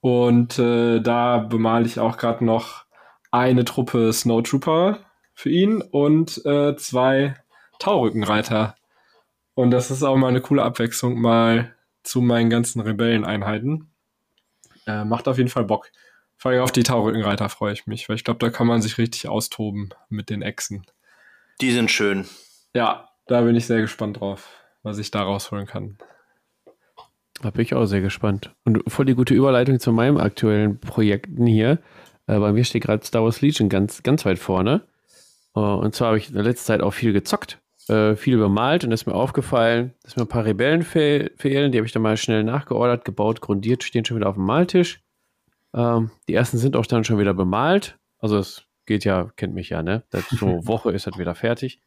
[0.00, 2.84] Und äh, da bemale ich auch gerade noch
[3.30, 5.00] eine Truppe Snowtrooper
[5.34, 7.34] für ihn und äh, zwei
[7.78, 8.76] Taurückenreiter.
[9.54, 13.90] Und das ist auch mal eine coole Abwechslung mal zu meinen ganzen Rebelleneinheiten.
[14.86, 15.90] Äh, macht auf jeden Fall Bock.
[16.36, 18.98] Vor allem auf die Taurückenreiter freue ich mich, weil ich glaube, da kann man sich
[18.98, 20.84] richtig austoben mit den Echsen.
[21.60, 22.26] Die sind schön.
[22.74, 24.48] Ja, da bin ich sehr gespannt drauf,
[24.82, 25.98] was ich da rausholen kann.
[27.42, 28.54] Da bin ich auch sehr gespannt.
[28.64, 31.78] Und voll die gute Überleitung zu meinem aktuellen Projekten hier.
[32.26, 34.82] Äh, bei mir steht gerade Star Wars Legion ganz, ganz weit vorne.
[35.54, 37.58] Uh, und zwar habe ich in der letzten Zeit auch viel gezockt,
[37.88, 41.72] äh, viel bemalt und ist mir aufgefallen, dass mir ein paar Rebellen fehl fehlen.
[41.72, 45.00] Die habe ich dann mal schnell nachgeordert, gebaut, grundiert, stehen schon wieder auf dem Maltisch.
[45.76, 47.98] Ähm, die ersten sind auch dann schon wieder bemalt.
[48.18, 50.02] Also es geht ja, kennt mich ja, ne?
[50.30, 51.80] So Woche ist das wieder fertig.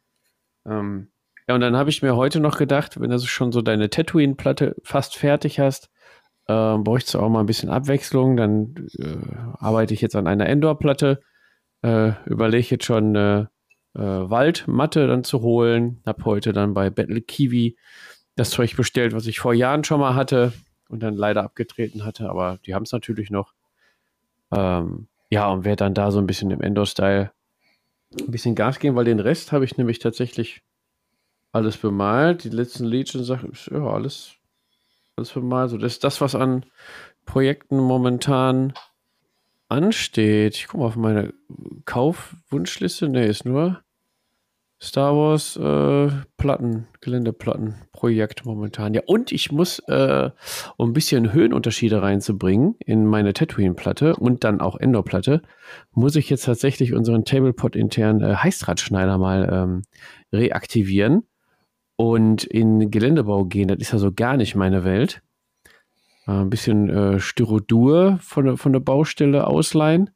[0.64, 1.08] Ähm,
[1.48, 4.76] ja, und dann habe ich mir heute noch gedacht, wenn du schon so deine Tatooine-Platte
[4.84, 5.90] fast fertig hast,
[6.46, 8.36] äh, bräuchtest du auch mal ein bisschen Abwechslung.
[8.36, 9.16] Dann äh,
[9.58, 11.20] arbeite ich jetzt an einer Endor-Platte,
[11.82, 13.50] äh, überlege jetzt schon eine
[13.94, 16.00] äh, Waldmatte dann zu holen.
[16.06, 17.76] Habe heute dann bei Battle Kiwi
[18.36, 20.52] das Zeug bestellt, was ich vor Jahren schon mal hatte
[20.88, 23.54] und dann leider abgetreten hatte, aber die haben es natürlich noch.
[24.52, 27.32] Ähm, ja, und werde dann da so ein bisschen im Endor-Style
[28.18, 30.62] ein bisschen Gas geben, weil den Rest habe ich nämlich tatsächlich
[31.52, 32.44] alles bemalt.
[32.44, 34.34] Die letzten Legion-Sachen, ja, alles,
[35.16, 35.70] alles bemalt.
[35.70, 36.66] So, das ist das, was an
[37.26, 38.72] Projekten momentan
[39.68, 40.56] ansteht.
[40.56, 41.32] Ich gucke mal auf meine
[41.84, 43.08] Kaufwunschliste.
[43.08, 43.82] Ne, ist nur
[44.82, 46.08] Star Wars äh,
[46.38, 48.94] Platten, Geländeplattenprojekt momentan.
[48.94, 50.30] Ja, und ich muss, äh,
[50.78, 55.42] um ein bisschen Höhenunterschiede reinzubringen in meine Tatooine-Platte und dann auch Endor-Platte,
[55.92, 59.82] muss ich jetzt tatsächlich unseren Tablepot-internen äh, Heißdrahtschneider mal ähm,
[60.32, 61.24] reaktivieren
[61.96, 63.68] und in Geländebau gehen.
[63.68, 65.20] Das ist ja so gar nicht meine Welt.
[66.26, 70.08] Äh, ein bisschen äh, Styrodur von, von der Baustelle ausleihen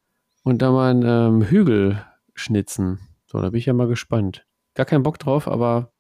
[0.43, 2.03] und da mal einen ähm, Hügel
[2.35, 2.99] schnitzen.
[3.27, 4.47] So, da bin ich ja mal gespannt.
[4.75, 5.93] Gar keinen Bock drauf, aber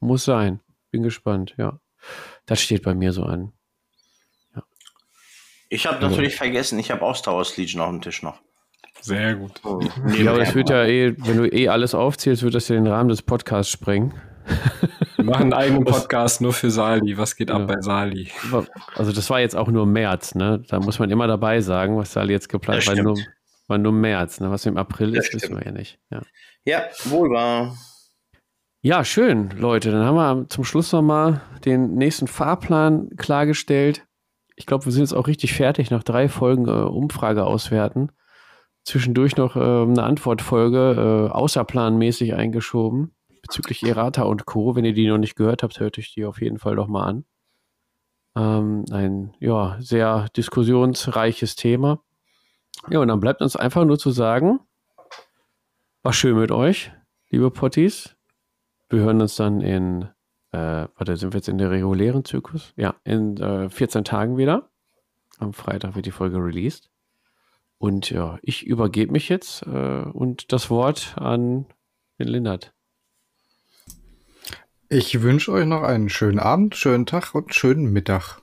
[0.00, 0.60] muss sein.
[0.90, 1.80] Bin gespannt, ja.
[2.46, 3.52] Das steht bei mir so an.
[4.54, 4.62] Ja.
[5.68, 6.08] Ich habe also.
[6.08, 8.40] natürlich vergessen, ich habe auch Star Wars Legion auf dem Tisch noch.
[9.00, 9.60] Sehr gut.
[9.64, 9.80] Oh,
[10.16, 12.86] ja, aber das wird ja eh, wenn du eh alles aufzählst, wird das ja den
[12.86, 14.14] Rahmen des Podcasts sprengen.
[15.16, 17.16] Wir machen einen eigenen Podcast nur für Sali.
[17.16, 18.30] Was geht ab bei Sali?
[18.94, 20.64] Also das war jetzt auch nur März, ne?
[20.68, 22.96] Da muss man immer dabei sagen, was Sali jetzt geplant hat.
[22.96, 23.18] War nur,
[23.66, 24.50] war nur März, ne?
[24.50, 25.42] Was im April das ist, stimmt.
[25.42, 25.98] wissen wir ja nicht.
[26.10, 26.22] Ja,
[26.64, 27.76] ja wohl wahr.
[28.80, 29.90] Ja, schön, Leute.
[29.90, 34.06] Dann haben wir zum Schluss nochmal den nächsten Fahrplan klargestellt.
[34.54, 38.12] Ich glaube, wir sind jetzt auch richtig fertig nach drei Folgen äh, Umfrage auswerten.
[38.84, 44.76] Zwischendurch noch äh, eine Antwortfolge äh, außerplanmäßig eingeschoben bezüglich Errata und Co.
[44.76, 47.04] Wenn ihr die noch nicht gehört habt, hört euch die auf jeden Fall doch mal
[47.04, 47.24] an.
[48.36, 52.02] Ähm, ein ja, sehr diskussionsreiches Thema.
[52.90, 54.60] Ja, und dann bleibt uns einfach nur zu sagen,
[56.02, 56.92] war schön mit euch,
[57.30, 58.17] liebe Potties.
[58.88, 60.02] Wir hören uns dann in,
[60.52, 62.72] äh, warte, sind wir jetzt in der regulären Zyklus?
[62.76, 64.70] Ja, in äh, 14 Tagen wieder.
[65.38, 66.90] Am Freitag wird die Folge released.
[67.76, 71.66] Und ja, ich übergebe mich jetzt äh, und das Wort an
[72.18, 72.72] den Lindert.
[74.88, 78.40] Ich wünsche euch noch einen schönen Abend, schönen Tag und schönen Mittag.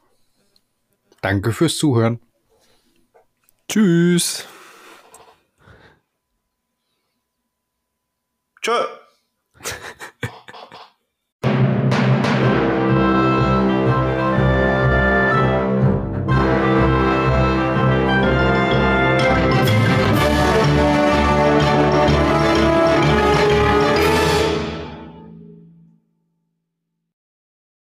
[1.22, 2.20] Danke fürs Zuhören.
[3.68, 4.48] Tschüss.
[8.62, 8.86] Tschö.